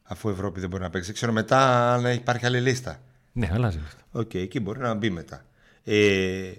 αφού 0.03 0.29
η 0.29 0.33
Ευρώπη 0.33 0.61
δεν 0.61 0.69
μπορεί 0.69 0.83
να 0.83 0.91
παίξει. 0.91 1.13
Ξέρω 1.13 1.33
μετά 1.33 1.93
αν 1.95 2.07
υπάρχει 2.07 2.47
άλλη 2.47 2.61
λίστα. 2.61 3.01
Ναι, 3.33 3.51
αλλάζει 3.53 3.81
αυτό. 3.85 4.03
Οκ, 4.11 4.35
εκεί 4.35 4.61
μπορεί 4.61 4.81
να 4.81 4.95
μπει 4.95 5.11
μετά. 5.11 5.45
Ε, 5.85 6.53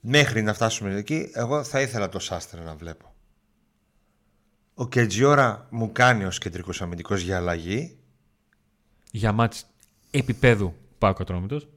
μέχρι 0.00 0.42
να 0.42 0.54
φτάσουμε 0.54 0.94
εκεί, 0.94 1.30
εγώ 1.34 1.64
θα 1.64 1.80
ήθελα 1.80 2.08
το 2.08 2.18
Σάστρε 2.18 2.60
να 2.60 2.74
βλέπω. 2.74 3.14
Ο 4.78 4.88
Κετζιόρα 4.88 5.66
μου 5.70 5.92
κάνει 5.92 6.24
ως 6.24 6.38
κεντρικός 6.38 6.82
αμυντικός 6.82 7.20
για 7.20 7.36
αλλαγή. 7.36 7.96
Για 9.10 9.32
μάτς 9.32 9.66
επίπεδου 10.10 10.74
πάω 10.98 11.12
κατρόμητος. 11.12 11.68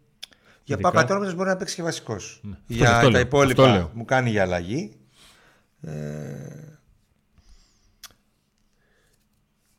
Για 0.64 0.76
Ειδικά. 0.76 0.91
Παπατρόμητος 0.91 1.36
μπορεί 1.36 1.50
να 1.50 1.58
παίξει 1.58 1.76
και 1.76 1.82
βασικός. 1.84 2.41
Αυτό- 2.43 2.58
Για 2.68 2.89
αυτό 2.91 3.06
τα 3.06 3.10
λέω, 3.12 3.22
υπόλοιπα 3.22 3.64
αυτό 3.64 3.76
λέω. 3.78 3.91
μου 3.93 4.06
κάνει 4.06 4.30
για 4.30 4.41
αλλαγή. 4.41 4.97
Ε, 5.82 5.91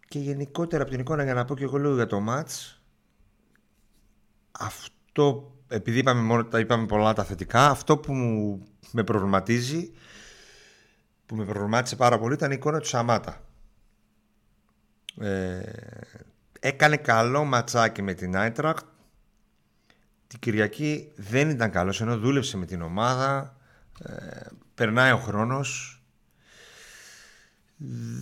και 0.09 0.19
γενικότερα 0.19 0.83
από 0.83 0.91
την 0.91 1.01
εικόνα 1.01 1.25
για 1.25 1.35
να 1.35 1.45
πω 1.45 1.57
και 1.57 1.65
εγώ 1.65 1.77
λίγο 1.79 1.95
για 1.95 2.07
το 2.07 2.21
μάτς 2.21 2.81
αυτό 4.53 5.55
επειδή 5.69 5.99
είπαμε, 5.99 6.21
μόνο, 6.23 6.45
τα 6.45 6.59
είπαμε 6.59 6.87
πολλά 6.87 7.13
τα 7.13 7.25
θετικά 7.25 7.69
αυτό 7.71 7.97
που 7.99 8.13
μου, 8.15 8.63
με 8.93 9.05
προβληματίζει 9.05 9.91
που 11.31 11.37
με 11.37 11.45
προβλημάτισε 11.45 11.97
πάρα 11.97 12.19
πολύ 12.19 12.35
ήταν 12.35 12.51
η 12.51 12.55
εικόνα 12.57 12.81
του 12.81 12.87
Σαμάτα. 12.87 13.41
Ε, 15.21 15.61
έκανε 16.61 16.97
καλό 16.97 17.45
ματσάκι 17.45 18.03
με 18.03 18.15
την 18.15 18.37
Άιτρακτ 18.37 18.85
την 20.27 20.39
Κυριακή 20.39 21.13
δεν 21.17 21.51
ήταν 21.51 21.71
καλός 21.71 22.01
ενώ 22.01 22.19
δούλεψε 22.19 22.57
με 22.57 22.67
την 22.67 22.83
ομάδα. 22.83 23.57
Ε, 24.05 24.47
περνάει 24.75 25.13
ο 25.13 25.19
χρόνος. 25.19 26.01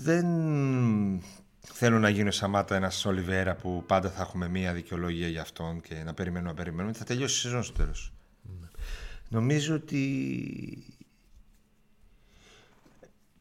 Δεν 0.03 0.27
θέλω 1.61 1.99
να 1.99 2.09
γίνω 2.09 2.31
Σαμάτα 2.31 2.77
ένας 2.77 3.05
Ολιβέρα 3.05 3.55
που 3.55 3.85
πάντα 3.87 4.11
θα 4.11 4.23
έχουμε 4.23 4.49
μία 4.49 4.73
δικαιολογία 4.73 5.29
για 5.29 5.41
αυτόν 5.41 5.81
και 5.81 5.95
να 5.95 6.15
περιμένουμε 6.15 6.51
να 6.51 6.57
περιμένουμε. 6.57 6.93
Θα 6.93 7.05
τελειώσει 7.05 7.37
η 7.37 7.41
σεζόν 7.41 7.63
στο 7.63 7.73
τέλος. 7.73 8.13
Νομίζω 9.29 9.75
ότι 9.75 10.98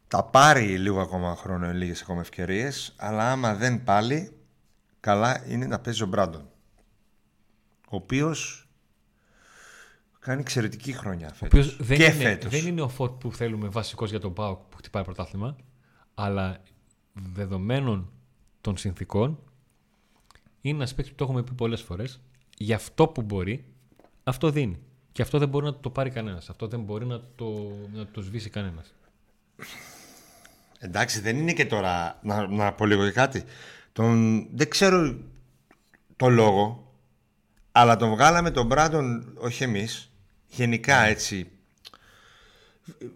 θα 0.07 0.23
πάρει 0.23 0.77
λίγο 0.77 1.01
ακόμα 1.01 1.35
χρόνο 1.35 1.73
λίγες 1.73 2.01
ακόμα 2.01 2.19
ευκαιρίες 2.21 2.93
αλλά 2.97 3.31
άμα 3.31 3.55
δεν 3.55 3.83
πάλι 3.83 4.31
καλά 4.99 5.47
είναι 5.47 5.65
να 5.65 5.79
παίζει 5.79 6.03
ο 6.03 6.07
Μπράντον 6.07 6.49
ο 7.89 7.95
οποίος 7.95 8.67
κάνει 10.19 10.41
εξαιρετική 10.41 10.93
χρονιά 10.93 11.27
Ο 11.31 11.33
φέτος. 11.33 11.47
οποίος 11.59 11.87
δεν, 11.87 11.97
και 11.97 12.03
είναι, 12.03 12.13
φέτος. 12.13 12.51
δεν 12.51 12.67
είναι 12.67 12.81
ο 12.81 12.87
Φόρτ 12.89 13.11
που 13.13 13.31
θέλουμε 13.33 13.67
βασικός 13.67 14.09
για 14.09 14.19
τον 14.19 14.33
Πάοκ 14.33 14.59
που 14.69 14.77
χτυπάει 14.77 15.03
πρωτάθλημα, 15.03 15.55
αλλά 16.13 16.63
δεδομένων 17.13 18.11
των 18.61 18.77
συνθήκων 18.77 19.39
είναι 20.61 20.75
ένας 20.75 20.89
παίκτης 20.93 21.09
που 21.09 21.17
το 21.17 21.23
έχουμε 21.23 21.43
πει 21.43 21.53
πολλές 21.53 21.81
φορές. 21.81 22.19
Για 22.57 22.75
αυτό 22.75 23.07
που 23.07 23.21
μπορεί, 23.21 23.65
αυτό 24.23 24.49
δίνει. 24.51 24.79
Και 25.11 25.21
αυτό 25.21 25.37
δεν 25.37 25.49
μπορεί 25.49 25.65
να 25.65 25.75
το 25.75 25.89
πάρει 25.89 26.09
κανένας. 26.09 26.49
Αυτό 26.49 26.67
δεν 26.67 26.81
μπορεί 26.81 27.05
να 27.05 27.21
το, 27.35 27.71
να 27.93 28.05
το 28.05 28.21
σβήσει 28.21 28.49
κανένας. 28.49 28.93
Εντάξει, 30.79 31.19
δεν 31.19 31.37
είναι 31.37 31.53
και 31.53 31.65
τώρα. 31.65 32.19
Να, 32.21 32.47
να 32.47 32.73
πω 32.73 32.85
λίγο 32.85 33.05
και 33.05 33.11
κάτι. 33.11 33.43
Τον, 33.93 34.47
δεν 34.51 34.69
ξέρω 34.69 35.17
το 36.15 36.29
λόγο, 36.29 36.93
αλλά 37.71 37.95
τον 37.95 38.09
βγάλαμε 38.09 38.51
τον 38.51 38.65
Μπράντον, 38.65 39.33
όχι 39.37 39.63
εμείς. 39.63 40.11
Γενικά 40.47 41.05
έτσι. 41.05 41.51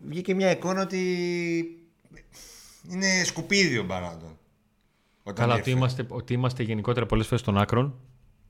Βγήκε 0.08 0.34
μια 0.34 0.52
εικόνα 0.52 0.82
ότι 0.82 1.00
είναι 2.90 3.24
σκουπίδι 3.24 3.78
ο 3.78 3.84
Μπράντον. 3.84 4.38
Όταν 5.24 5.36
Καλά, 5.36 5.52
ότι 5.52 5.62
έφερε. 5.62 5.76
είμαστε, 5.76 6.06
ότι 6.08 6.34
είμαστε 6.34 6.64
γενικότερα 6.64 7.06
πολλές 7.06 7.28
φορές 7.28 7.44
των 7.44 7.58
άκρων 7.58 8.00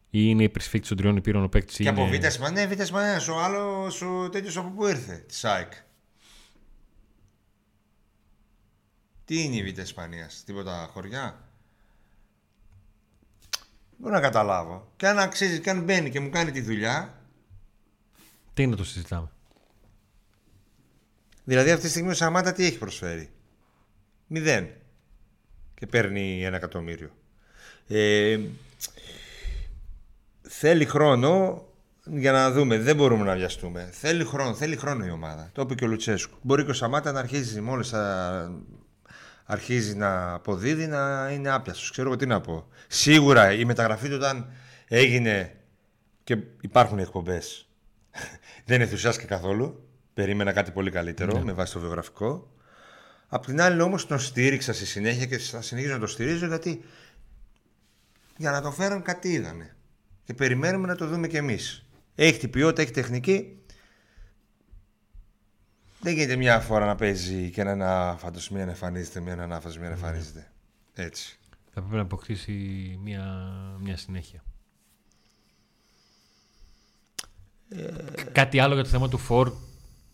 ή 0.09 0.19
είναι 0.23 0.43
η 0.43 0.49
προσφύγτη 0.49 0.87
των 0.87 0.97
τριών 0.97 1.15
υπήρων 1.15 1.43
ο 1.43 1.49
παίκτης. 1.49 1.75
Και 1.75 1.87
από 1.87 2.05
Β' 2.07 2.39
Μανέ, 2.39 2.67
Β' 2.67 2.89
Μανέ, 2.89 3.17
ο 3.31 3.39
άλλος 3.43 4.01
ο 4.01 4.29
τέτοιος 4.29 4.57
από 4.57 4.69
πού 4.69 4.87
ήρθε, 4.87 5.23
της 5.27 5.37
ΣΑΕΚ. 5.37 5.71
Τι 9.31 9.43
είναι 9.43 9.55
η 9.55 9.63
Β' 9.63 9.77
Ισπανίας, 9.77 10.43
τίποτα 10.45 10.89
χωριά; 10.93 11.49
Μπορώ 13.97 14.13
να 14.13 14.21
καταλάβω. 14.21 14.91
Και 14.95 15.07
αν 15.07 15.19
αξίζει, 15.19 15.59
και 15.59 15.69
αν 15.69 15.83
μπαίνει 15.83 16.09
και 16.09 16.19
μου 16.19 16.29
κάνει 16.29 16.51
τη 16.51 16.61
δουλειά. 16.61 17.21
Τι 18.53 18.67
να 18.67 18.75
το 18.75 18.83
συζητάμε; 18.83 19.31
Δηλαδή 21.43 21.71
αυτή 21.71 21.83
τη 21.83 21.89
στιγμή 21.89 22.09
ο 22.09 22.13
Σαμάτα 22.13 22.53
τι 22.53 22.65
έχει 22.65 22.77
προσφέρει; 22.77 23.29
Μηδέν. 24.27 24.69
Και 25.73 25.87
παίρνει 25.87 26.43
ένα 26.43 26.55
εκατομμύριο. 26.55 27.09
Ε, 27.87 28.39
θέλει 30.41 30.85
χρόνο 30.85 31.65
για 32.05 32.31
να 32.31 32.51
δούμε. 32.51 32.79
Δεν 32.79 32.95
μπορούμε 32.95 33.23
να 33.23 33.35
βιαστούμε. 33.35 33.89
Θέλει 33.91 34.23
χρόνο, 34.23 34.55
θέλει 34.55 34.75
χρόνο 34.75 35.05
η 35.05 35.09
ομάδα. 35.09 35.49
Το 35.53 35.61
είπε 35.61 35.75
και 35.75 35.85
ο 35.85 35.87
Λουτσέσκου. 35.87 36.37
Μπορεί 36.41 36.63
και 36.63 36.71
ο 36.71 36.73
Σαμάτα 36.73 37.11
να 37.11 37.19
αρχίζει 37.19 37.61
μόλις 37.61 37.93
αρχίζει 39.45 39.95
να 39.95 40.33
αποδίδει 40.33 40.87
να 40.87 41.29
είναι 41.31 41.49
άπιαστος. 41.49 41.91
Ξέρω 41.91 42.07
εγώ 42.07 42.17
τι 42.17 42.25
να 42.25 42.41
πω. 42.41 42.67
Σίγουρα 42.87 43.53
η 43.53 43.65
μεταγραφή 43.65 44.07
του 44.07 44.15
όταν 44.15 44.51
έγινε 44.87 45.55
και 46.23 46.37
υπάρχουν 46.61 46.97
οι 46.97 47.01
εκπομπές 47.01 47.67
δεν 48.65 48.81
ενθουσιάστηκε 48.81 49.27
καθόλου. 49.27 49.85
Περίμενα 50.13 50.51
κάτι 50.51 50.71
πολύ 50.71 50.91
καλύτερο 50.91 51.39
με 51.39 51.51
βάση 51.51 51.73
το 51.73 51.79
βιογραφικό. 51.79 52.51
Απ' 53.27 53.45
την 53.45 53.61
άλλη 53.61 53.81
όμως 53.81 54.07
τον 54.07 54.19
στήριξα 54.19 54.73
στη 54.73 54.85
συνέχεια 54.85 55.25
και 55.25 55.37
θα 55.37 55.61
συνεχίζω 55.61 55.93
να 55.93 55.99
το 55.99 56.07
στηρίζω 56.07 56.45
γιατί 56.45 56.83
για 58.37 58.51
να 58.51 58.61
το 58.61 58.71
φέρουν 58.71 59.01
κάτι 59.01 59.29
είδανε. 59.29 59.75
Και 60.23 60.33
περιμένουμε 60.33 60.87
να 60.87 60.95
το 60.95 61.07
δούμε 61.07 61.27
κι 61.27 61.37
εμείς. 61.37 61.85
Έχει 62.15 62.39
την 62.39 62.49
ποιότητα, 62.49 62.81
έχει 62.81 62.91
τεχνική. 62.91 63.60
Δεν 66.03 66.13
γίνεται 66.13 66.35
μια 66.35 66.59
φορά 66.59 66.85
να 66.85 66.95
παίζει 66.95 67.49
και 67.49 67.63
να 67.63 67.71
ένα 67.71 68.15
φάντος 68.19 68.49
μία 68.49 68.65
να 68.65 68.71
εμφανίζεται, 68.71 69.19
μία 69.19 69.35
να 69.35 69.43
ανάφαση, 69.43 69.79
μία 69.79 69.87
να 69.87 69.93
εμφανίζεται. 69.93 70.51
Έτσι. 70.93 71.39
Θα 71.73 71.79
πρέπει 71.81 71.95
να 71.95 72.01
αποκτήσει 72.01 72.51
μια, 73.03 73.23
μια 73.79 73.97
συνέχεια. 73.97 74.43
Κάτι 78.31 78.59
άλλο 78.59 78.73
για 78.73 78.83
το 78.83 78.89
θέμα 78.89 79.09
του 79.09 79.17
Φορ 79.17 79.53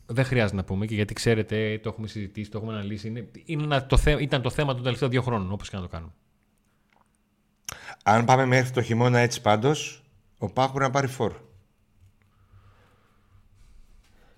δεν 0.05 0.25
χρειάζεται 0.25 0.55
να 0.55 0.63
πούμε 0.63 0.85
και 0.85 0.95
γιατί 0.95 1.13
ξέρετε, 1.13 1.79
το 1.83 1.89
έχουμε 1.89 2.07
συζητήσει, 2.07 2.49
το 2.49 2.57
έχουμε 2.57 2.73
αναλύσει. 2.73 3.07
Είναι, 3.07 3.27
είναι 3.45 3.63
ένα- 3.63 3.85
το 3.85 3.97
θε, 3.97 4.21
ήταν 4.21 4.41
το 4.41 4.49
θέμα 4.49 4.73
των 4.73 4.83
τελευταίων 4.83 5.11
δύο 5.11 5.21
χρόνων, 5.21 5.51
όπως 5.51 5.69
και 5.69 5.75
να 5.75 5.81
το 5.81 5.87
κάνουμε. 5.87 6.11
Αν 8.03 8.25
πάμε 8.25 8.45
μέχρι 8.45 8.71
το 8.71 8.81
χειμώνα 8.81 9.19
έτσι 9.19 9.41
πάντως, 9.41 10.03
ο 10.37 10.49
Πάχου 10.49 10.71
μπορεί 10.71 10.83
να 10.83 10.91
πάρει 10.91 11.07
φόρ. 11.07 11.33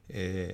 Ε, 0.08 0.48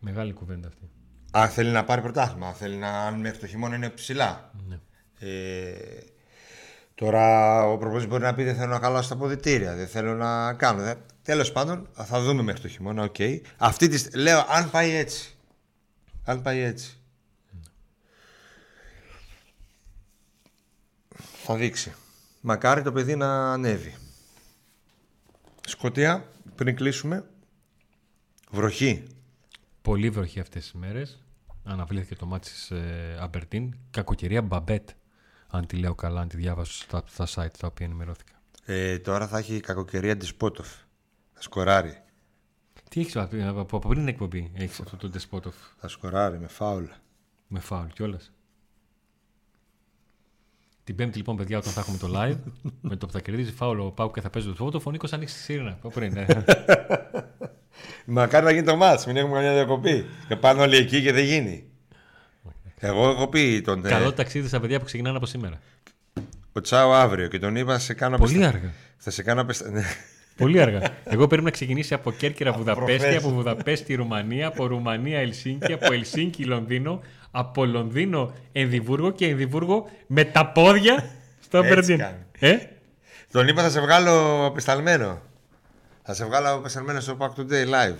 Μεγάλη 0.00 0.32
κουβέντα 0.32 0.68
αυτή. 0.68 0.90
αν 1.30 1.48
θέλει 1.48 1.70
να 1.70 1.84
πάρει 1.84 2.00
πρωτάθλημα, 2.00 2.46
αν 2.48 2.54
θέλει 2.54 2.76
να 2.76 2.88
αν 3.06 3.20
μέχρι 3.20 3.38
το 3.38 3.46
χειμώνα 3.46 3.74
είναι 3.76 3.90
ψηλά. 3.90 4.50
Ναι. 4.68 4.78
Ε, 5.18 5.72
τώρα 6.94 7.64
ο 7.66 7.78
προπονητής 7.78 8.08
μπορεί 8.08 8.22
να 8.22 8.34
πει 8.34 8.42
δεν 8.44 8.54
θέλω 8.56 8.72
να 8.72 8.78
χαλάσω 8.80 9.08
τα 9.08 9.16
αποδυτήρια, 9.16 9.74
δεν 9.74 9.86
θέλω 9.88 10.14
να 10.14 10.54
κάνω. 10.54 10.82
Δεν... 10.82 10.98
Τέλος 11.22 11.52
πάντων, 11.52 11.88
θα 11.92 12.20
δούμε 12.20 12.42
μέχρι 12.42 12.60
το 12.60 12.68
χειμώνα. 12.68 13.02
Οκ. 13.02 13.16
Αυτή 13.56 13.88
τη 13.88 13.98
σ- 13.98 14.14
Λέω, 14.16 14.44
αν 14.48 14.70
πάει 14.70 14.90
έτσι. 14.94 15.36
Αν 16.24 16.42
πάει 16.42 16.60
έτσι. 16.60 16.94
Θα 21.44 21.56
δείξει. 21.56 21.92
Μακάρι 22.40 22.82
το 22.82 22.92
παιδί 22.92 23.16
να 23.16 23.52
ανέβει. 23.52 23.94
Σκοτία, 25.66 26.28
πριν 26.54 26.76
κλείσουμε. 26.76 27.24
Βροχή. 28.50 29.06
Πολύ 29.82 30.10
βροχή 30.10 30.40
αυτές 30.40 30.62
τις 30.62 30.72
μέρες. 30.72 31.24
Αναβλήθηκε 31.64 32.14
το 32.14 32.26
μάτι 32.26 32.50
της 32.50 32.70
ε, 32.70 33.16
Αμπερτίν. 33.20 33.74
Κακοκαιρία 33.90 34.42
Μπαμπέτ. 34.42 34.88
Αν 35.48 35.66
τη 35.66 35.76
λέω 35.76 35.94
καλά, 35.94 36.20
αν 36.20 36.28
τη 36.28 36.36
διάβασα 36.36 36.72
στα, 36.72 37.02
στα 37.06 37.26
site 37.26 37.54
τα 37.58 37.66
οποία 37.66 37.86
ενημερώθηκα. 37.86 38.32
Ε, 38.64 38.98
τώρα 38.98 39.28
θα 39.28 39.38
έχει 39.38 39.60
κακοκαιρία 39.60 40.16
τη 40.16 40.26
Σπότοφ. 40.26 40.68
Θα 41.32 41.42
σκοράρει. 41.42 42.02
Τι 42.90 43.00
έχεις 43.00 43.16
από, 43.16 43.36
από, 43.48 43.76
από 43.76 43.78
πριν 43.78 43.98
την 43.98 44.08
εκπομπή, 44.08 44.52
έχεις 44.54 44.80
αυτό 44.80 44.96
το 44.96 45.10
Despotov 45.14 45.52
Θα 45.76 45.88
σκοράρει 45.88 46.38
με 46.38 46.46
φάουλ. 46.46 46.84
με 47.46 47.60
φάουλ 47.60 47.86
κιόλας. 47.86 48.32
Την 50.84 50.96
Πέμπτη 50.96 51.16
λοιπόν, 51.16 51.36
παιδιά, 51.36 51.58
όταν 51.58 51.72
θα 51.72 51.80
έχουμε 51.80 51.98
το 51.98 52.08
live, 52.14 52.52
με 52.90 52.96
το 52.96 53.06
που 53.06 53.12
θα 53.12 53.20
κερδίζει 53.20 53.52
φάουλ 53.52 53.78
ο 53.80 53.90
Πάου 53.90 54.10
και 54.10 54.20
θα 54.20 54.30
παίζει 54.30 54.52
το 54.52 54.66
Despotov, 54.66 54.82
ο 54.82 54.90
Νίκος 54.90 55.12
ανοίξει 55.12 55.34
τη 55.34 55.40
σύρνα. 55.40 55.70
Από 55.70 55.88
πριν, 55.88 56.16
ε. 56.16 56.26
Μακάρι 58.04 58.44
να 58.44 58.50
γίνει 58.52 58.64
το 58.66 58.76
μάτς, 58.76 59.06
μην 59.06 59.16
έχουμε 59.16 59.34
καμιά 59.34 59.52
διακοπή. 59.52 60.06
Και 60.28 60.36
πάνε 60.36 60.60
όλοι 60.62 60.76
εκεί 60.76 61.02
και 61.02 61.12
δεν 61.12 61.24
γίνει. 61.24 61.64
Εγώ 62.78 63.08
έχω 63.08 63.28
πει 63.28 63.60
τον. 63.60 63.86
ε, 63.86 63.88
Καλό 63.88 64.12
ταξίδι 64.12 64.48
στα 64.48 64.60
παιδιά 64.60 64.78
που 64.78 64.84
ξεκινάνε 64.84 65.16
από 65.16 65.26
σήμερα. 65.26 65.60
ο 66.52 66.60
Τσάο 66.60 66.92
αύριο 66.92 67.28
και 67.28 67.38
τον 67.38 67.56
είπα 67.56 67.78
σε 67.78 67.94
κάνω 67.94 68.16
Πολύ 68.16 68.32
απεστα- 68.36 68.56
αργά. 68.56 68.72
Θα 68.96 69.10
σε 69.10 69.22
κάνω 69.22 69.40
απεστα... 69.40 69.70
ναι. 69.70 69.82
Πολύ 70.36 70.60
αργά. 70.60 70.80
Εγώ 71.04 71.26
πρέπει 71.26 71.42
να 71.44 71.50
ξεκινήσει 71.50 71.94
από 71.94 72.12
Κέρκυρα 72.12 72.52
Βουδαπέστη, 72.52 72.98
προχθές. 73.00 73.16
από 73.24 73.28
Βουδαπέστη 73.34 73.94
Ρουμανία, 73.94 74.46
από 74.46 74.66
Ρουμανία 74.66 75.18
Ελσίνκι, 75.18 75.72
από 75.72 75.92
Ελσίνκι 75.92 76.44
Λονδίνο, 76.44 77.00
από 77.30 77.64
Λονδίνο 77.64 78.32
Ενδιβούργο 78.52 79.10
και 79.10 79.26
Ενδιβούργο 79.26 79.90
με 80.06 80.24
τα 80.24 80.46
πόδια 80.46 81.10
στο 81.40 81.58
Έτσι 81.58 81.70
Αμπερντίν. 81.72 81.98
κάνει. 81.98 82.16
Ε; 82.38 82.56
Τον 83.32 83.48
είπα 83.48 83.62
θα 83.62 83.70
σε 83.70 83.80
βγάλω 83.80 84.44
απεσταλμένο. 84.46 85.20
Θα 86.10 86.16
σε 86.16 86.24
βγάλω 86.24 86.54
απεσταλμένο 86.54 87.00
στο 87.00 87.16
Pack 87.20 87.40
Today 87.40 87.66
live. 87.66 87.98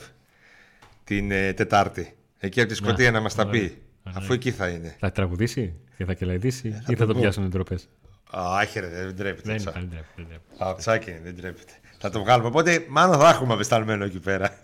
Την 1.05 1.31
ε, 1.31 1.53
Τετάρτη. 1.53 2.17
Εκεί 2.39 2.61
από 2.61 2.69
τη 2.69 2.75
Σκωτία 2.75 3.11
να, 3.11 3.21
μας 3.21 3.35
τα 3.35 3.45
ωραία. 3.45 3.61
πει. 3.61 3.83
Αφού 4.03 4.33
εκεί 4.33 4.51
θα 4.51 4.69
είναι. 4.69 4.97
Θα 4.99 5.13
τραγουδήσει 5.13 5.75
και 5.97 6.05
θα 6.05 6.15
κελαϊδίσει 6.15 6.69
ή 6.69 6.95
θα 6.95 6.95
το 6.95 7.07
το 7.07 7.15
πω. 7.15 7.21
πιάσουν 7.21 7.45
οι 7.45 7.49
ντροπές; 7.49 7.89
Α, 8.31 8.59
άχι 8.59 8.81
ρε, 8.81 8.89
δεν 8.89 9.17
τρέπεται. 9.17 9.49
Δεν 9.51 9.57
Τσα. 9.57 9.71
είναι 9.71 9.81
δεν 9.81 9.89
τρέπεται, 9.91 10.13
δεν 10.17 10.27
τρέπεται. 10.27 10.65
Α, 10.65 10.75
τσάκι 10.75 11.11
είναι, 11.11 11.21
δεν 11.25 11.37
τρέπεται. 11.37 11.73
Θα 11.99 12.11
το 12.11 12.21
βγάλουμε. 12.21 12.49
Οπότε, 12.49 12.85
μάλλον 12.89 13.19
θα 13.19 13.29
έχουμε 13.29 13.53
απεσταλμένο 13.53 14.05
εκεί 14.05 14.21
πέρα. 14.21 14.61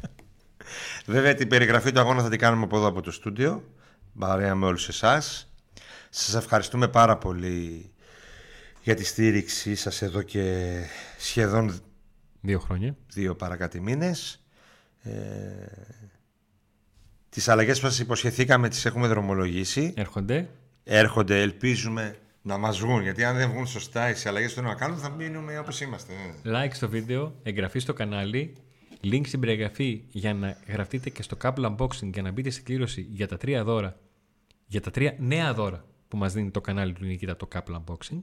Βέβαια, 1.06 1.34
την 1.34 1.48
περιγραφή 1.48 1.92
του 1.92 2.00
αγώνα 2.00 2.22
θα 2.22 2.28
την 2.28 2.38
κάνουμε 2.38 2.64
από 2.64 2.76
εδώ 2.76 2.86
από 2.86 3.02
το 3.02 3.10
στούντιο. 3.10 3.64
Παρέα 4.18 4.54
με 4.54 4.66
όλους 4.66 4.88
εσάς. 4.88 5.52
Σας 6.10 6.34
ευχαριστούμε 6.34 6.88
πάρα 6.88 7.16
πολύ 7.16 7.90
για 8.82 8.94
τη 8.94 9.04
στήριξή 9.04 9.74
σας 9.74 10.02
εδώ 10.02 10.22
και 10.22 10.74
σχεδόν 11.18 11.80
Δύο 12.40 12.58
χρόνια. 12.58 12.96
δύο 13.12 13.36
παρακάτω 13.36 13.80
μήνες. 13.80 14.44
Ε, 15.02 15.10
τις 17.28 17.48
αλλαγές 17.48 17.80
που 17.80 17.86
σας 17.86 17.98
υποσχεθήκαμε 17.98 18.68
τις 18.68 18.84
έχουμε 18.84 19.08
δρομολογήσει. 19.08 19.92
Έρχονται. 19.96 20.48
Έρχονται, 20.84 21.40
ελπίζουμε 21.42 22.16
να 22.42 22.58
μας 22.58 22.78
βγουν. 22.78 23.02
Γιατί 23.02 23.24
αν 23.24 23.36
δεν 23.36 23.50
βγουν 23.50 23.66
σωστά 23.66 24.10
οι 24.10 24.14
αλλαγές 24.24 24.48
που 24.48 24.54
θέλουμε 24.54 24.72
να 24.72 24.78
κάνουμε 24.78 25.00
θα 25.00 25.10
μείνουμε 25.10 25.58
όπως 25.58 25.80
είμαστε. 25.80 26.12
ναι. 26.42 26.64
Like 26.64 26.70
στο 26.72 26.88
βίντεο, 26.88 27.34
εγγραφή 27.42 27.78
στο 27.78 27.92
κανάλι, 27.92 28.56
link 29.02 29.22
στην 29.26 29.40
περιγραφή 29.40 30.04
για 30.08 30.34
να 30.34 30.56
γραφτείτε 30.68 31.10
και 31.10 31.22
στο 31.22 31.36
Couple 31.42 31.76
Unboxing 31.76 32.10
για 32.12 32.22
να 32.22 32.30
μπείτε 32.30 32.50
σε 32.50 32.60
κλήρωση 32.60 33.06
για 33.10 33.28
τα 33.28 33.36
τρία 33.36 33.64
δώρα, 33.64 33.98
για 34.66 34.80
τα 34.80 34.90
τρία 34.90 35.14
νέα 35.18 35.54
δώρα 35.54 35.84
που 36.08 36.16
μας 36.16 36.32
δίνει 36.32 36.50
το 36.50 36.60
κανάλι 36.60 36.92
του 36.92 37.04
Νικήτα 37.04 37.36
το 37.36 37.48
Couple 37.54 37.74
Unboxing. 37.84 38.22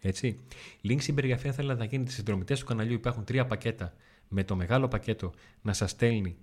Έτσι. 0.00 0.40
Link 0.82 0.96
στην 1.00 1.14
περιγραφή 1.14 1.48
αν 1.48 1.54
θέλετε 1.54 1.78
να 1.78 1.84
γίνετε 1.84 2.10
συνδρομητές 2.10 2.60
του 2.60 2.66
καναλιού 2.66 2.92
υπάρχουν 2.92 3.24
τρία 3.24 3.46
πακέτα 3.46 3.94
με 4.28 4.44
το 4.44 4.56
μεγάλο 4.56 4.88
πακέτο 4.88 5.32
να 5.62 5.72
σας 5.72 5.90
στέλνει 5.90 6.36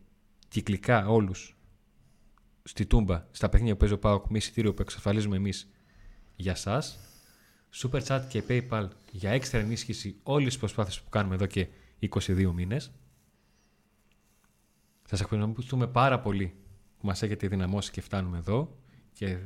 κυκλικά 0.48 1.08
όλους 1.08 1.56
στη 2.64 2.86
τούμπα, 2.86 3.28
στα 3.32 3.50
παιχνίδια 3.50 3.74
που 3.74 3.80
παίζει 3.80 3.94
ο 3.94 4.00
Πάοκ, 4.00 4.26
με 4.30 4.38
εισιτήριο 4.38 4.74
που 4.74 4.82
εξασφαλίζουμε 4.82 5.36
εμείς 5.36 5.72
για 6.36 6.56
σας. 6.56 7.00
Super 7.74 8.02
Chat 8.02 8.22
και 8.30 8.44
PayPal 8.48 8.88
για 9.12 9.32
έξτρα 9.32 9.60
ενίσχυση 9.60 10.20
όλες 10.24 10.48
τις 10.48 10.58
προσπάθειες 10.58 11.02
που 11.02 11.10
κάνουμε 11.10 11.36
εδώ 11.36 11.46
και 11.46 11.68
22 12.00 12.52
μήνες. 12.54 12.92
Σας 15.08 15.22
ευχαριστούμε 15.22 15.88
πάρα 15.88 16.20
πολύ 16.20 16.54
που 16.98 17.06
μας 17.06 17.22
έχετε 17.22 17.48
δυναμώσει 17.48 17.92
και 17.92 18.02
φτάνουμε 18.02 18.38
εδώ 18.38 18.78
και 19.14 19.38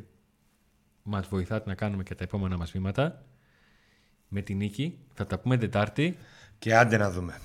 μας 1.04 1.28
βοηθάτε 1.28 1.70
να 1.70 1.76
κάνουμε 1.76 2.04
και 2.04 2.16
τα 2.16 2.24
επόμενα 2.24 2.58
μας 2.58 2.72
βήματα. 2.72 3.26
Με 4.30 4.42
την 4.42 4.58
νίκη 4.58 4.98
θα 5.14 5.26
τα 5.26 5.40
πούμε 5.40 5.58
Τετάρτη. 5.58 6.18
Και 6.60 6.76
άντε 6.76 6.98
να 6.98 7.12
δούμε. 7.12 7.40